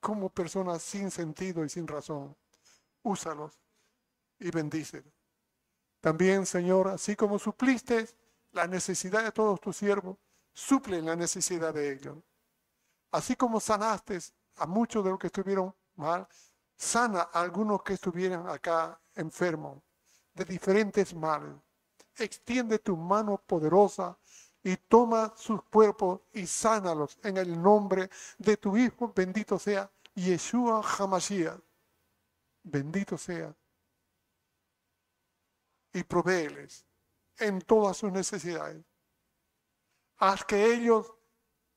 como 0.00 0.30
personas 0.30 0.82
sin 0.82 1.10
sentido 1.10 1.64
y 1.64 1.68
sin 1.68 1.86
razón. 1.86 2.36
Úsalos 3.02 3.60
y 4.38 4.50
bendícelos. 4.50 5.15
También, 6.06 6.46
Señor, 6.46 6.86
así 6.86 7.16
como 7.16 7.36
supliste 7.36 8.08
la 8.52 8.68
necesidad 8.68 9.24
de 9.24 9.32
todos 9.32 9.60
tus 9.60 9.76
siervos, 9.76 10.16
suple 10.52 11.02
la 11.02 11.16
necesidad 11.16 11.74
de 11.74 11.94
ellos. 11.94 12.18
Así 13.10 13.34
como 13.34 13.58
sanaste 13.58 14.20
a 14.54 14.66
muchos 14.66 15.02
de 15.02 15.10
los 15.10 15.18
que 15.18 15.26
estuvieron 15.26 15.74
mal, 15.96 16.28
sana 16.76 17.22
a 17.32 17.40
algunos 17.40 17.82
que 17.82 17.94
estuvieran 17.94 18.48
acá 18.48 19.00
enfermos 19.16 19.82
de 20.32 20.44
diferentes 20.44 21.12
males. 21.12 21.56
Extiende 22.16 22.78
tu 22.78 22.96
mano 22.96 23.42
poderosa 23.44 24.16
y 24.62 24.76
toma 24.76 25.34
sus 25.36 25.60
cuerpos 25.64 26.20
y 26.32 26.46
sánalos 26.46 27.18
en 27.24 27.36
el 27.36 27.60
nombre 27.60 28.10
de 28.38 28.56
tu 28.56 28.76
Hijo, 28.76 29.12
bendito 29.12 29.58
sea 29.58 29.90
Yeshua 30.14 30.82
Hamashiach, 30.82 31.58
bendito 32.62 33.18
sea, 33.18 33.52
y 35.96 36.04
provéeles 36.04 36.84
en 37.38 37.62
todas 37.62 37.96
sus 37.96 38.12
necesidades. 38.12 38.84
Haz 40.18 40.44
que 40.44 40.74
ellos 40.74 41.10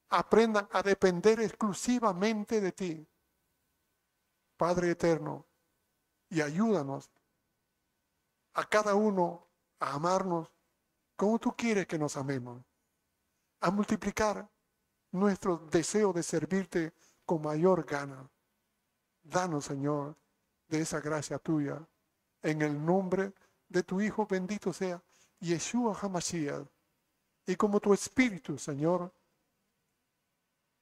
aprendan 0.10 0.68
a 0.72 0.84
depender 0.84 1.40
exclusivamente 1.40 2.60
de 2.60 2.72
ti, 2.74 3.08
Padre 4.58 4.92
eterno, 4.92 5.46
y 6.30 6.42
ayúdanos 6.42 7.10
a 8.56 8.66
cada 8.66 8.94
uno 8.94 9.48
a 9.80 9.94
amarnos 9.94 10.52
como 11.16 11.40
tú 11.40 11.56
quieres 11.56 11.88
que 11.88 11.98
nos 11.98 12.18
amemos, 12.18 12.62
a 13.62 13.72
multiplicar 13.72 14.50
nuestro 15.12 15.58
deseo 15.58 16.12
de 16.12 16.24
servirte 16.24 16.94
con 17.26 17.42
mayor 17.42 17.86
gana. 17.86 18.30
Danos, 19.24 19.66
Señor, 19.66 20.18
de 20.68 20.82
esa 20.82 21.00
gracia 21.00 21.40
tuya, 21.40 21.88
en 22.42 22.62
el 22.62 22.86
nombre 22.86 23.24
de 23.28 23.49
tu 23.86 24.02
Hijo 24.02 24.26
bendito 24.26 24.74
sea, 24.74 25.02
Yeshua 25.40 25.94
HaMashiach. 25.94 26.68
Y 27.46 27.56
como 27.56 27.80
tu 27.80 27.94
Espíritu, 27.94 28.58
Señor, 28.58 29.12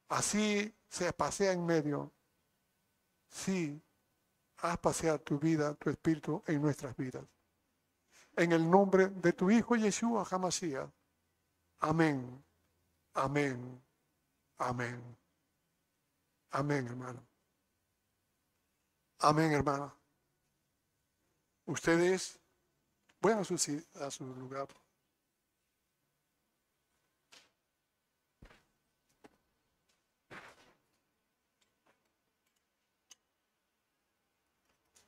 así 0.09 0.73
se 0.89 1.11
pasea 1.14 1.51
en 1.51 1.65
medio. 1.65 2.11
Sí, 3.30 3.81
haz 4.57 4.77
pasear 4.80 5.19
tu 5.19 5.38
vida, 5.38 5.73
tu 5.76 5.89
Espíritu 5.89 6.43
en 6.47 6.61
nuestras 6.61 6.95
vidas. 6.95 7.23
En 8.35 8.51
el 8.51 8.69
nombre 8.69 9.07
de 9.07 9.34
tu 9.34 9.51
Hijo 9.51 9.76
Yeshua 9.76 10.26
HaMashiach. 10.30 10.89
Amén. 11.80 12.43
Amén. 13.14 13.81
Amén. 14.57 15.18
Amén, 16.51 16.88
hermano. 16.88 17.27
Amén, 19.19 19.51
hermano. 19.51 19.93
Ustedes, 21.65 22.39
vayan 23.28 23.41
a 23.41 23.44
su, 23.44 23.84
a 24.02 24.12
su 24.12 24.26
lugar. 24.36 24.68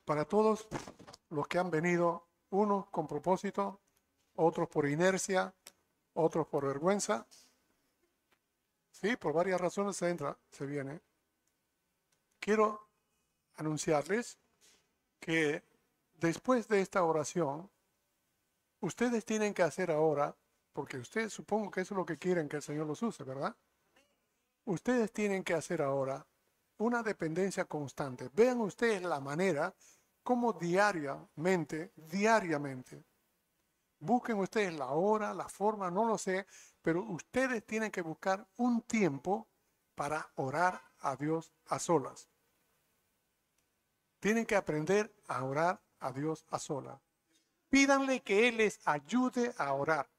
Para 0.06 0.26
todos 0.26 0.68
los 1.30 1.48
que 1.48 1.60
han 1.60 1.70
venido, 1.70 2.28
unos 2.50 2.88
con 2.90 3.08
propósito, 3.08 3.80
otros 4.36 4.68
por 4.68 4.88
inercia, 4.88 5.54
otros 6.14 6.48
por 6.48 6.66
vergüenza. 6.66 7.26
Sí, 8.91 9.16
por 9.16 9.34
varias 9.34 9.62
razones 9.62 9.96
se 9.98 10.10
entra, 10.10 10.38
se 10.52 10.66
viene 10.66 11.02
quiero 12.40 12.88
anunciarles 13.58 14.40
que 15.20 15.64
después 16.16 16.68
de 16.68 16.82
esta 16.82 17.04
oración, 17.04 17.70
ustedes 18.81 19.26
tienen 19.26 19.53
que 19.53 19.64
hacer 19.64 19.91
ahora, 19.91 20.35
porque 20.73 20.97
ustedes 20.97 21.34
supongo 21.34 21.72
que 21.72 21.81
eso 21.81 21.93
es 21.93 21.97
lo 21.97 22.06
que 22.06 22.18
quieren 22.18 22.47
que 22.47 22.57
el 22.57 22.61
Señor 22.61 22.88
los 22.88 23.01
use, 23.01 23.23
¿verdad? 23.23 23.56
Ustedes 24.65 25.11
tienen 25.11 25.43
que 25.43 25.53
hacer 25.53 25.81
ahora 25.81 26.26
una 26.77 27.03
dependencia 27.03 27.65
constante. 27.65 28.30
Vean 28.34 28.61
ustedes 28.61 29.01
la 29.01 29.19
manera 29.19 29.73
como 30.23 30.53
diariamente, 30.53 31.91
diariamente, 31.95 33.03
busquen 33.99 34.38
ustedes 34.38 34.73
la 34.73 34.91
hora, 34.91 35.34
la 35.34 35.49
forma, 35.49 35.91
no 35.91 36.06
lo 36.06 36.18
sé, 36.18 36.45
pero 36.81 37.03
ustedes 37.03 37.65
tienen 37.65 37.91
que 37.91 38.01
buscar 38.01 38.47
un 38.57 38.81
tiempo 38.81 39.47
para 39.95 40.31
orar 40.35 40.81
a 40.99 41.15
Dios 41.15 41.51
a 41.65 41.80
solas. 41.80 42.30
Tienen 44.19 44.45
que 44.45 44.56
aprender 44.56 45.14
a 45.27 45.43
orar 45.43 45.81
a 45.99 46.11
Dios 46.11 46.45
a 46.49 46.60
solas. 46.60 47.09
Pídanle 47.70 48.22
que 48.22 48.48
Él 48.48 48.58
les 48.58 48.80
ayude 48.88 49.54
a 49.58 49.74
orar, 49.74 50.10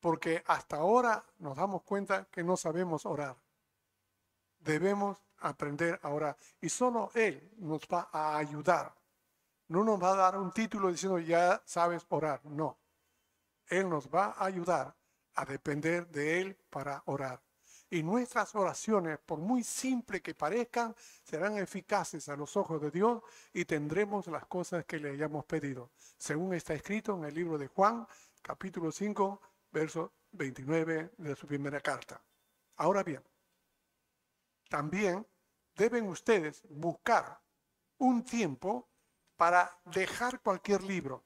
porque 0.00 0.42
hasta 0.46 0.76
ahora 0.76 1.24
nos 1.38 1.56
damos 1.56 1.82
cuenta 1.82 2.26
que 2.30 2.44
no 2.44 2.56
sabemos 2.56 3.06
orar. 3.06 3.36
Debemos 4.60 5.18
aprender 5.38 5.98
a 6.02 6.08
orar. 6.08 6.36
Y 6.60 6.68
solo 6.68 7.10
Él 7.14 7.50
nos 7.58 7.82
va 7.82 8.08
a 8.12 8.36
ayudar. 8.38 8.94
No 9.68 9.84
nos 9.84 10.02
va 10.02 10.12
a 10.12 10.16
dar 10.16 10.38
un 10.38 10.52
título 10.52 10.90
diciendo 10.90 11.18
ya 11.18 11.60
sabes 11.64 12.06
orar. 12.08 12.44
No. 12.44 12.78
Él 13.66 13.88
nos 13.88 14.08
va 14.08 14.26
a 14.26 14.44
ayudar 14.44 14.94
a 15.34 15.44
depender 15.44 16.06
de 16.08 16.40
Él 16.40 16.56
para 16.70 17.02
orar. 17.06 17.43
Y 17.94 18.02
nuestras 18.02 18.56
oraciones, 18.56 19.20
por 19.20 19.38
muy 19.38 19.62
simples 19.62 20.20
que 20.20 20.34
parezcan, 20.34 20.96
serán 21.22 21.58
eficaces 21.58 22.28
a 22.28 22.34
los 22.34 22.56
ojos 22.56 22.82
de 22.82 22.90
Dios 22.90 23.22
y 23.52 23.66
tendremos 23.66 24.26
las 24.26 24.46
cosas 24.46 24.84
que 24.84 24.98
le 24.98 25.10
hayamos 25.10 25.44
pedido, 25.44 25.92
según 26.18 26.54
está 26.54 26.74
escrito 26.74 27.16
en 27.16 27.22
el 27.22 27.32
libro 27.32 27.56
de 27.56 27.68
Juan, 27.68 28.04
capítulo 28.42 28.90
5, 28.90 29.40
verso 29.70 30.12
29 30.32 31.12
de 31.18 31.36
su 31.36 31.46
primera 31.46 31.80
carta. 31.80 32.20
Ahora 32.78 33.04
bien, 33.04 33.22
también 34.68 35.24
deben 35.76 36.08
ustedes 36.08 36.62
buscar 36.68 37.40
un 37.98 38.24
tiempo 38.24 38.88
para 39.36 39.70
dejar 39.84 40.40
cualquier 40.40 40.82
libro. 40.82 41.22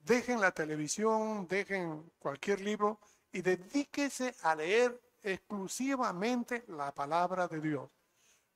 Dejen 0.00 0.40
la 0.40 0.50
televisión, 0.50 1.46
dejen 1.46 2.10
cualquier 2.18 2.60
libro 2.60 2.98
y 3.30 3.40
dedíquese 3.40 4.34
a 4.42 4.56
leer 4.56 5.00
exclusivamente 5.24 6.64
la 6.68 6.94
palabra 6.94 7.48
de 7.48 7.60
Dios. 7.60 7.90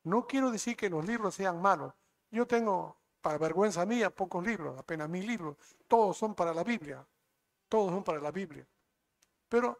No 0.04 0.26
quiero 0.26 0.50
decir 0.50 0.76
que 0.76 0.88
los 0.88 1.04
libros 1.04 1.34
sean 1.34 1.60
malos. 1.60 1.92
Yo 2.30 2.46
tengo, 2.46 2.96
para 3.20 3.38
vergüenza 3.38 3.84
mía, 3.84 4.10
pocos 4.10 4.46
libros, 4.46 4.78
apenas 4.78 5.08
mil 5.08 5.26
libros. 5.26 5.56
Todos 5.88 6.16
son 6.16 6.34
para 6.34 6.54
la 6.54 6.62
Biblia. 6.62 7.04
Todos 7.68 7.90
son 7.90 8.04
para 8.04 8.20
la 8.20 8.30
Biblia. 8.30 8.66
Pero 9.48 9.78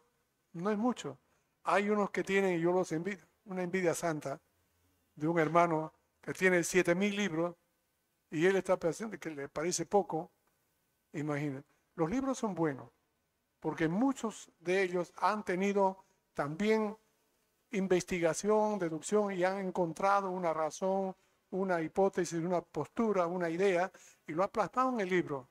no 0.55 0.71
es 0.71 0.79
mucho. 0.79 1.19
Hay 1.65 1.91
unos 1.91 2.11
que 2.11 2.25
tienen, 2.25 2.59
y 2.59 2.61
yo 2.61 2.73
los 2.73 2.91
envidio, 2.93 3.25
una 3.45 3.63
envidia 3.63 3.95
santa 3.95 4.41
de 5.15 5.29
un 5.29 5.39
hermano 5.39 5.93
que 6.21 6.33
tiene 6.33 6.65
siete 6.65 6.95
mil 6.95 7.15
libros 7.15 7.55
y 8.31 8.45
él 8.47 8.57
está 8.57 8.77
pensando 8.79 9.19
que 9.19 9.31
le 9.31 9.49
parece 9.49 9.87
poco. 9.87 10.31
Imaginen, 11.13 11.65
los 11.95 12.11
libros 12.11 12.39
son 12.39 12.55
buenos 12.55 12.91
porque 13.61 13.89
muchos 13.89 14.51
de 14.61 14.83
ellos 14.83 15.13
han 15.17 15.45
tenido 15.45 16.05
también 16.39 16.97
investigación, 17.73 18.79
deducción 18.79 19.33
y 19.33 19.43
han 19.43 19.59
encontrado 19.59 20.31
una 20.31 20.55
razón, 20.55 21.17
una 21.51 21.83
hipótesis, 21.83 22.39
una 22.39 22.61
postura, 22.61 23.27
una 23.27 23.51
idea 23.51 23.91
y 24.25 24.35
lo 24.35 24.45
ha 24.45 24.53
plasmado 24.53 24.91
en 24.91 25.01
el 25.01 25.09
libro. 25.09 25.49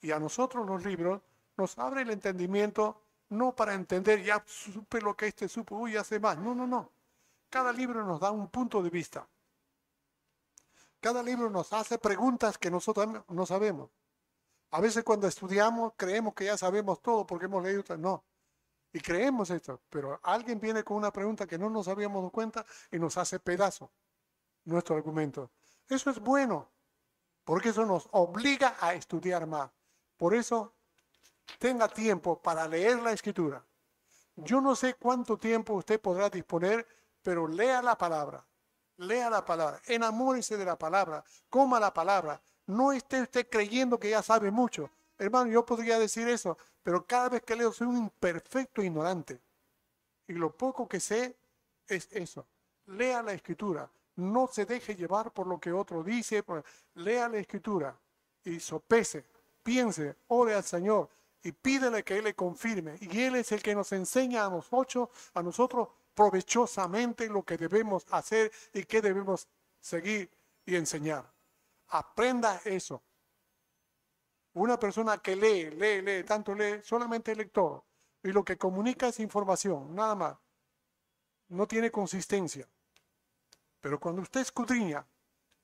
Y 0.00 0.12
a 0.12 0.20
nosotros 0.20 0.64
los 0.64 0.84
libros 0.84 1.20
nos 1.56 1.76
abre 1.76 2.02
el 2.02 2.10
entendimiento 2.10 3.02
no 3.30 3.56
para 3.56 3.74
entender, 3.74 4.22
ya 4.22 4.40
supe 4.46 5.00
lo 5.00 5.16
que 5.16 5.26
este 5.26 5.48
supo, 5.48 5.74
uy, 5.74 5.96
hace 5.96 6.20
más. 6.20 6.38
No, 6.38 6.54
no, 6.54 6.68
no. 6.68 6.92
Cada 7.50 7.72
libro 7.72 8.04
nos 8.04 8.20
da 8.20 8.30
un 8.30 8.46
punto 8.48 8.80
de 8.80 8.90
vista. 8.90 9.26
Cada 11.00 11.20
libro 11.20 11.50
nos 11.50 11.72
hace 11.72 11.98
preguntas 11.98 12.58
que 12.58 12.70
nosotros 12.70 13.08
no 13.26 13.44
sabemos. 13.44 13.90
A 14.70 14.80
veces 14.80 15.02
cuando 15.02 15.26
estudiamos 15.26 15.94
creemos 15.96 16.32
que 16.34 16.44
ya 16.44 16.56
sabemos 16.56 17.02
todo 17.02 17.26
porque 17.26 17.46
hemos 17.46 17.64
leído. 17.64 17.82
No, 17.96 18.22
y 18.92 19.00
creemos 19.00 19.50
esto, 19.50 19.80
pero 19.90 20.18
alguien 20.22 20.60
viene 20.60 20.82
con 20.82 20.96
una 20.96 21.12
pregunta 21.12 21.46
que 21.46 21.58
no 21.58 21.68
nos 21.68 21.88
habíamos 21.88 22.22
dado 22.22 22.30
cuenta 22.30 22.64
y 22.90 22.98
nos 22.98 23.16
hace 23.18 23.38
pedazo 23.38 23.90
nuestro 24.64 24.96
argumento. 24.96 25.50
Eso 25.88 26.10
es 26.10 26.18
bueno, 26.18 26.68
porque 27.44 27.70
eso 27.70 27.84
nos 27.84 28.08
obliga 28.12 28.76
a 28.80 28.94
estudiar 28.94 29.46
más. 29.46 29.70
Por 30.16 30.34
eso, 30.34 30.74
tenga 31.58 31.88
tiempo 31.88 32.40
para 32.40 32.66
leer 32.66 33.00
la 33.00 33.12
escritura. 33.12 33.64
Yo 34.36 34.60
no 34.60 34.76
sé 34.76 34.94
cuánto 34.94 35.36
tiempo 35.36 35.74
usted 35.74 36.00
podrá 36.00 36.30
disponer, 36.30 36.86
pero 37.22 37.48
lea 37.48 37.82
la 37.82 37.96
palabra. 37.96 38.44
Lea 38.96 39.30
la 39.30 39.44
palabra. 39.44 39.80
Enamórese 39.86 40.56
de 40.56 40.64
la 40.64 40.78
palabra. 40.78 41.24
Coma 41.48 41.80
la 41.80 41.92
palabra. 41.92 42.40
No 42.66 42.92
esté 42.92 43.22
usted 43.22 43.48
creyendo 43.48 43.98
que 43.98 44.10
ya 44.10 44.22
sabe 44.22 44.50
mucho. 44.50 44.90
Hermano, 45.18 45.50
yo 45.50 45.66
podría 45.66 45.98
decir 45.98 46.28
eso, 46.28 46.56
pero 46.82 47.06
cada 47.06 47.28
vez 47.28 47.42
que 47.42 47.56
leo 47.56 47.72
soy 47.72 47.88
un 47.88 47.98
imperfecto 47.98 48.82
ignorante. 48.82 49.40
Y 50.28 50.34
lo 50.34 50.56
poco 50.56 50.88
que 50.88 51.00
sé 51.00 51.36
es 51.86 52.08
eso. 52.12 52.46
Lea 52.86 53.22
la 53.22 53.32
escritura. 53.32 53.90
No 54.16 54.46
se 54.46 54.64
deje 54.64 54.94
llevar 54.94 55.32
por 55.32 55.46
lo 55.46 55.58
que 55.58 55.72
otro 55.72 56.02
dice. 56.02 56.44
Lea 56.94 57.28
la 57.28 57.38
escritura 57.38 57.98
y 58.44 58.60
sopese, 58.60 59.24
piense, 59.62 60.16
ore 60.28 60.54
al 60.54 60.64
Señor 60.64 61.08
y 61.42 61.52
pídele 61.52 62.04
que 62.04 62.18
Él 62.18 62.24
le 62.24 62.34
confirme. 62.34 62.96
Y 63.00 63.20
Él 63.20 63.36
es 63.36 63.52
el 63.52 63.62
que 63.62 63.74
nos 63.74 63.92
enseña 63.92 64.46
a 64.46 64.50
nosotros, 64.50 65.08
a 65.34 65.42
nosotros 65.42 65.88
provechosamente 66.14 67.28
lo 67.28 67.42
que 67.42 67.56
debemos 67.56 68.04
hacer 68.10 68.50
y 68.72 68.84
qué 68.84 69.00
debemos 69.00 69.46
seguir 69.80 70.30
y 70.66 70.76
enseñar. 70.76 71.30
Aprenda 71.88 72.60
eso. 72.64 73.02
Una 74.54 74.78
persona 74.78 75.18
que 75.18 75.36
lee, 75.36 75.70
lee, 75.70 76.02
lee, 76.02 76.24
tanto 76.24 76.54
lee, 76.54 76.80
solamente 76.82 77.34
lector, 77.34 77.84
y 78.22 78.32
lo 78.32 78.44
que 78.44 78.56
comunica 78.56 79.08
es 79.08 79.20
información, 79.20 79.94
nada 79.94 80.14
más. 80.14 80.36
No 81.48 81.66
tiene 81.66 81.90
consistencia. 81.90 82.68
Pero 83.80 84.00
cuando 84.00 84.22
usted 84.22 84.40
escudriña, 84.40 85.06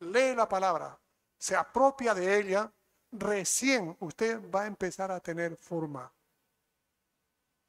lee 0.00 0.34
la 0.34 0.48
palabra, 0.48 0.98
se 1.36 1.56
apropia 1.56 2.14
de 2.14 2.38
ella, 2.38 2.72
recién 3.10 3.96
usted 4.00 4.40
va 4.50 4.62
a 4.62 4.66
empezar 4.66 5.10
a 5.10 5.20
tener 5.20 5.56
forma. 5.56 6.12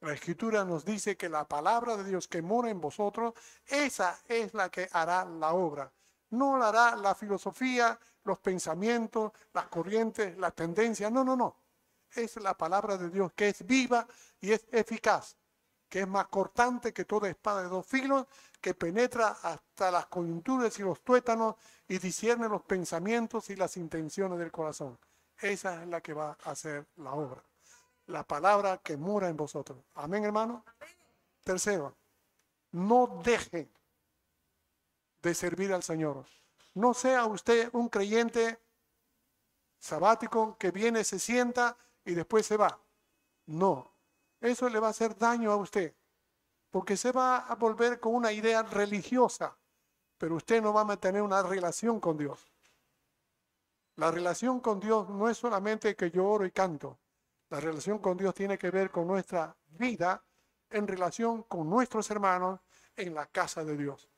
La 0.01 0.13
escritura 0.13 0.63
nos 0.63 0.85
dice 0.85 1.17
que 1.17 1.29
la 1.29 1.47
palabra 1.47 1.97
de 1.97 2.03
Dios 2.03 2.27
que 2.27 2.41
mora 2.41 2.69
en 2.69 2.79
vosotros, 2.79 3.33
esa 3.65 4.19
es 4.27 4.53
la 4.53 4.69
que 4.69 4.87
hará 4.91 5.25
la 5.25 5.53
obra. 5.53 5.91
No 6.35 6.57
la 6.57 6.69
hará 6.69 6.95
la 6.95 7.15
filosofía, 7.15 7.97
los 8.23 8.39
pensamientos, 8.39 9.31
las 9.53 9.67
corrientes, 9.67 10.37
las 10.37 10.53
tendencias. 10.53 11.11
No, 11.11 11.23
no, 11.23 11.35
no. 11.35 11.55
Es 12.11 12.35
la 12.37 12.55
palabra 12.57 12.97
de 12.97 13.09
Dios 13.09 13.33
que 13.33 13.49
es 13.49 13.65
viva 13.65 14.07
y 14.39 14.51
es 14.51 14.65
eficaz, 14.71 15.35
que 15.89 16.01
es 16.01 16.07
más 16.07 16.27
cortante 16.27 16.93
que 16.93 17.05
toda 17.05 17.29
espada 17.29 17.63
de 17.63 17.69
dos 17.69 17.85
filos, 17.85 18.25
que 18.61 18.73
penetra 18.73 19.37
hasta 19.43 19.91
las 19.91 20.07
coyunturas 20.07 20.77
y 20.79 20.83
los 20.83 21.01
tuétanos 21.01 21.55
y 21.87 21.97
discierne 21.99 22.49
los 22.49 22.63
pensamientos 22.63 23.49
y 23.49 23.55
las 23.55 23.77
intenciones 23.77 24.39
del 24.39 24.51
corazón. 24.51 24.97
Esa 25.37 25.83
es 25.83 25.87
la 25.87 26.01
que 26.01 26.13
va 26.13 26.37
a 26.43 26.51
hacer 26.51 26.87
la 26.97 27.11
obra. 27.11 27.43
La 28.07 28.23
palabra 28.23 28.77
que 28.77 28.97
mora 28.97 29.29
en 29.29 29.35
vosotros. 29.35 29.77
Amén, 29.95 30.23
hermano. 30.23 30.63
Tercero, 31.43 31.95
no 32.71 33.21
deje 33.23 33.69
de 35.25 35.33
servir 35.33 35.73
al 35.73 35.81
Señor. 35.81 36.23
No 36.75 36.93
sea 36.93 37.25
usted 37.25 37.69
un 37.73 37.89
creyente 37.89 38.61
sabático 39.79 40.55
que 40.57 40.69
viene, 40.69 41.03
se 41.03 41.17
sienta 41.17 41.75
y 42.05 42.13
después 42.13 42.45
se 42.45 42.57
va. 42.57 42.79
No, 43.47 43.91
eso 44.39 44.69
le 44.69 44.79
va 44.79 44.87
a 44.87 44.89
hacer 44.91 45.17
daño 45.17 45.51
a 45.51 45.55
usted, 45.55 45.95
porque 46.69 46.95
se 46.95 47.11
va 47.11 47.37
a 47.39 47.55
volver 47.55 47.99
con 47.99 48.13
una 48.13 48.31
idea 48.31 48.61
religiosa, 48.61 49.57
pero 50.19 50.35
usted 50.35 50.61
no 50.61 50.71
va 50.71 50.81
a 50.81 50.85
mantener 50.85 51.23
una 51.23 51.41
relación 51.41 51.99
con 51.99 52.17
Dios. 52.17 52.45
La 53.95 54.11
relación 54.11 54.59
con 54.59 54.79
Dios 54.79 55.09
no 55.09 55.27
es 55.27 55.37
solamente 55.37 55.95
que 55.95 56.11
yo 56.11 56.27
oro 56.27 56.45
y 56.45 56.51
canto. 56.51 56.99
La 57.49 57.59
relación 57.59 57.97
con 57.97 58.15
Dios 58.15 58.35
tiene 58.35 58.59
que 58.59 58.69
ver 58.69 58.91
con 58.91 59.07
nuestra 59.07 59.55
vida 59.69 60.23
en 60.69 60.87
relación 60.87 61.43
con 61.43 61.67
nuestros 61.67 62.11
hermanos 62.11 62.59
en 62.95 63.15
la 63.15 63.25
casa 63.25 63.63
de 63.63 63.75
Dios. 63.75 64.09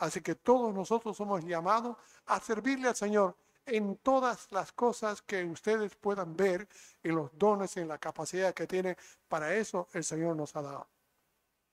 Así 0.00 0.22
que 0.22 0.34
todos 0.34 0.72
nosotros 0.74 1.14
somos 1.14 1.44
llamados 1.44 1.94
a 2.24 2.40
servirle 2.40 2.88
al 2.88 2.96
Señor 2.96 3.36
en 3.66 3.96
todas 3.98 4.50
las 4.50 4.72
cosas 4.72 5.20
que 5.20 5.44
ustedes 5.44 5.94
puedan 5.94 6.34
ver, 6.34 6.66
en 7.02 7.16
los 7.16 7.30
dones, 7.38 7.76
en 7.76 7.86
la 7.86 7.98
capacidad 7.98 8.54
que 8.54 8.66
tienen. 8.66 8.96
Para 9.28 9.54
eso 9.54 9.88
el 9.92 10.02
Señor 10.02 10.36
nos 10.36 10.56
ha 10.56 10.62
dado. 10.62 10.88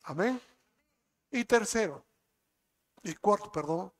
Amén. 0.04 0.42
Y 1.32 1.46
tercero, 1.46 2.04
y 3.02 3.16
cuarto, 3.16 3.50
perdón. 3.50 3.94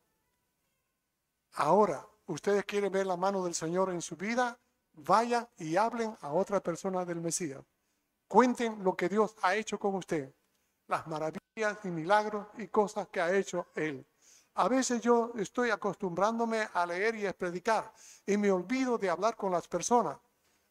Ahora, 1.54 2.06
ustedes 2.26 2.66
quieren 2.66 2.92
ver 2.92 3.06
la 3.06 3.16
mano 3.16 3.46
del 3.46 3.56
Señor 3.56 3.92
en 3.92 4.02
su 4.02 4.18
vida, 4.18 4.60
vayan 4.92 5.48
y 5.58 5.78
hablen 5.78 6.18
a 6.20 6.34
otra 6.34 6.60
persona 6.60 7.06
del 7.06 7.22
Mesías. 7.22 7.64
Cuenten 8.28 8.84
lo 8.84 8.94
que 8.94 9.08
Dios 9.08 9.36
ha 9.42 9.56
hecho 9.56 9.80
con 9.80 9.96
usted, 9.96 10.34
las 10.88 11.08
maravillas 11.08 11.80
y 11.86 11.88
milagros 11.88 12.46
y 12.58 12.68
cosas 12.68 13.08
que 13.08 13.22
ha 13.22 13.34
hecho 13.34 13.68
Él. 13.74 14.06
A 14.60 14.68
veces 14.68 15.02
yo 15.02 15.34
estoy 15.36 15.70
acostumbrándome 15.70 16.68
a 16.74 16.84
leer 16.88 17.16
y 17.16 17.28
a 17.28 17.34
predicar 17.34 17.94
y 18.26 18.38
me 18.38 18.52
olvido 18.52 18.98
de 18.98 19.08
hablar 19.08 19.36
con 19.36 19.52
las 19.52 19.68
personas. 19.68 20.18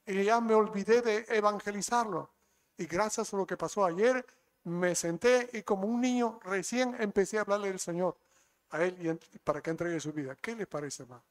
Y 0.04 0.24
ya 0.24 0.40
me 0.40 0.54
olvidé 0.54 1.02
de 1.02 1.24
evangelizarlo. 1.28 2.28
Y 2.76 2.86
gracias 2.86 3.32
a 3.32 3.36
lo 3.36 3.46
que 3.46 3.56
pasó 3.56 3.84
ayer, 3.84 4.26
me 4.64 4.96
senté 4.96 5.50
y 5.52 5.62
como 5.62 5.86
un 5.86 6.00
niño 6.00 6.40
recién 6.42 6.96
empecé 6.98 7.38
a 7.38 7.42
hablarle 7.42 7.68
del 7.68 7.78
Señor 7.78 8.16
a 8.70 8.82
él 8.82 9.20
para 9.44 9.62
que 9.62 9.70
entregue 9.70 10.00
su 10.00 10.12
vida. 10.12 10.34
¿Qué 10.34 10.56
le 10.56 10.66
parece 10.66 11.06
más? 11.06 11.22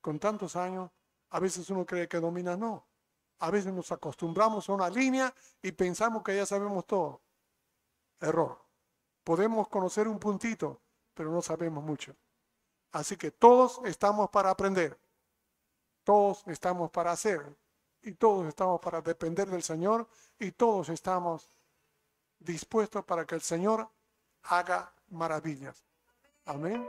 Con 0.00 0.18
tantos 0.18 0.56
años, 0.56 0.90
a 1.28 1.40
veces 1.40 1.68
uno 1.68 1.84
cree 1.84 2.08
que 2.08 2.18
domina, 2.18 2.56
no. 2.56 2.86
A 3.40 3.50
veces 3.50 3.70
nos 3.70 3.92
acostumbramos 3.92 4.66
a 4.70 4.72
una 4.72 4.88
línea 4.88 5.32
y 5.60 5.72
pensamos 5.72 6.22
que 6.22 6.34
ya 6.34 6.46
sabemos 6.46 6.86
todo. 6.86 7.20
Error. 8.18 8.64
Podemos 9.22 9.68
conocer 9.68 10.08
un 10.08 10.18
puntito, 10.18 10.80
pero 11.16 11.30
no 11.32 11.40
sabemos 11.40 11.82
mucho. 11.82 12.14
Así 12.92 13.16
que 13.16 13.30
todos 13.30 13.80
estamos 13.84 14.30
para 14.30 14.50
aprender, 14.50 14.96
todos 16.04 16.46
estamos 16.46 16.90
para 16.90 17.12
hacer, 17.12 17.56
y 18.02 18.12
todos 18.12 18.46
estamos 18.46 18.80
para 18.80 19.00
depender 19.00 19.48
del 19.48 19.62
Señor, 19.62 20.06
y 20.38 20.52
todos 20.52 20.90
estamos 20.90 21.48
dispuestos 22.38 23.04
para 23.04 23.26
que 23.26 23.34
el 23.34 23.40
Señor 23.40 23.88
haga 24.42 24.92
maravillas. 25.08 25.82
Amén. 26.44 26.86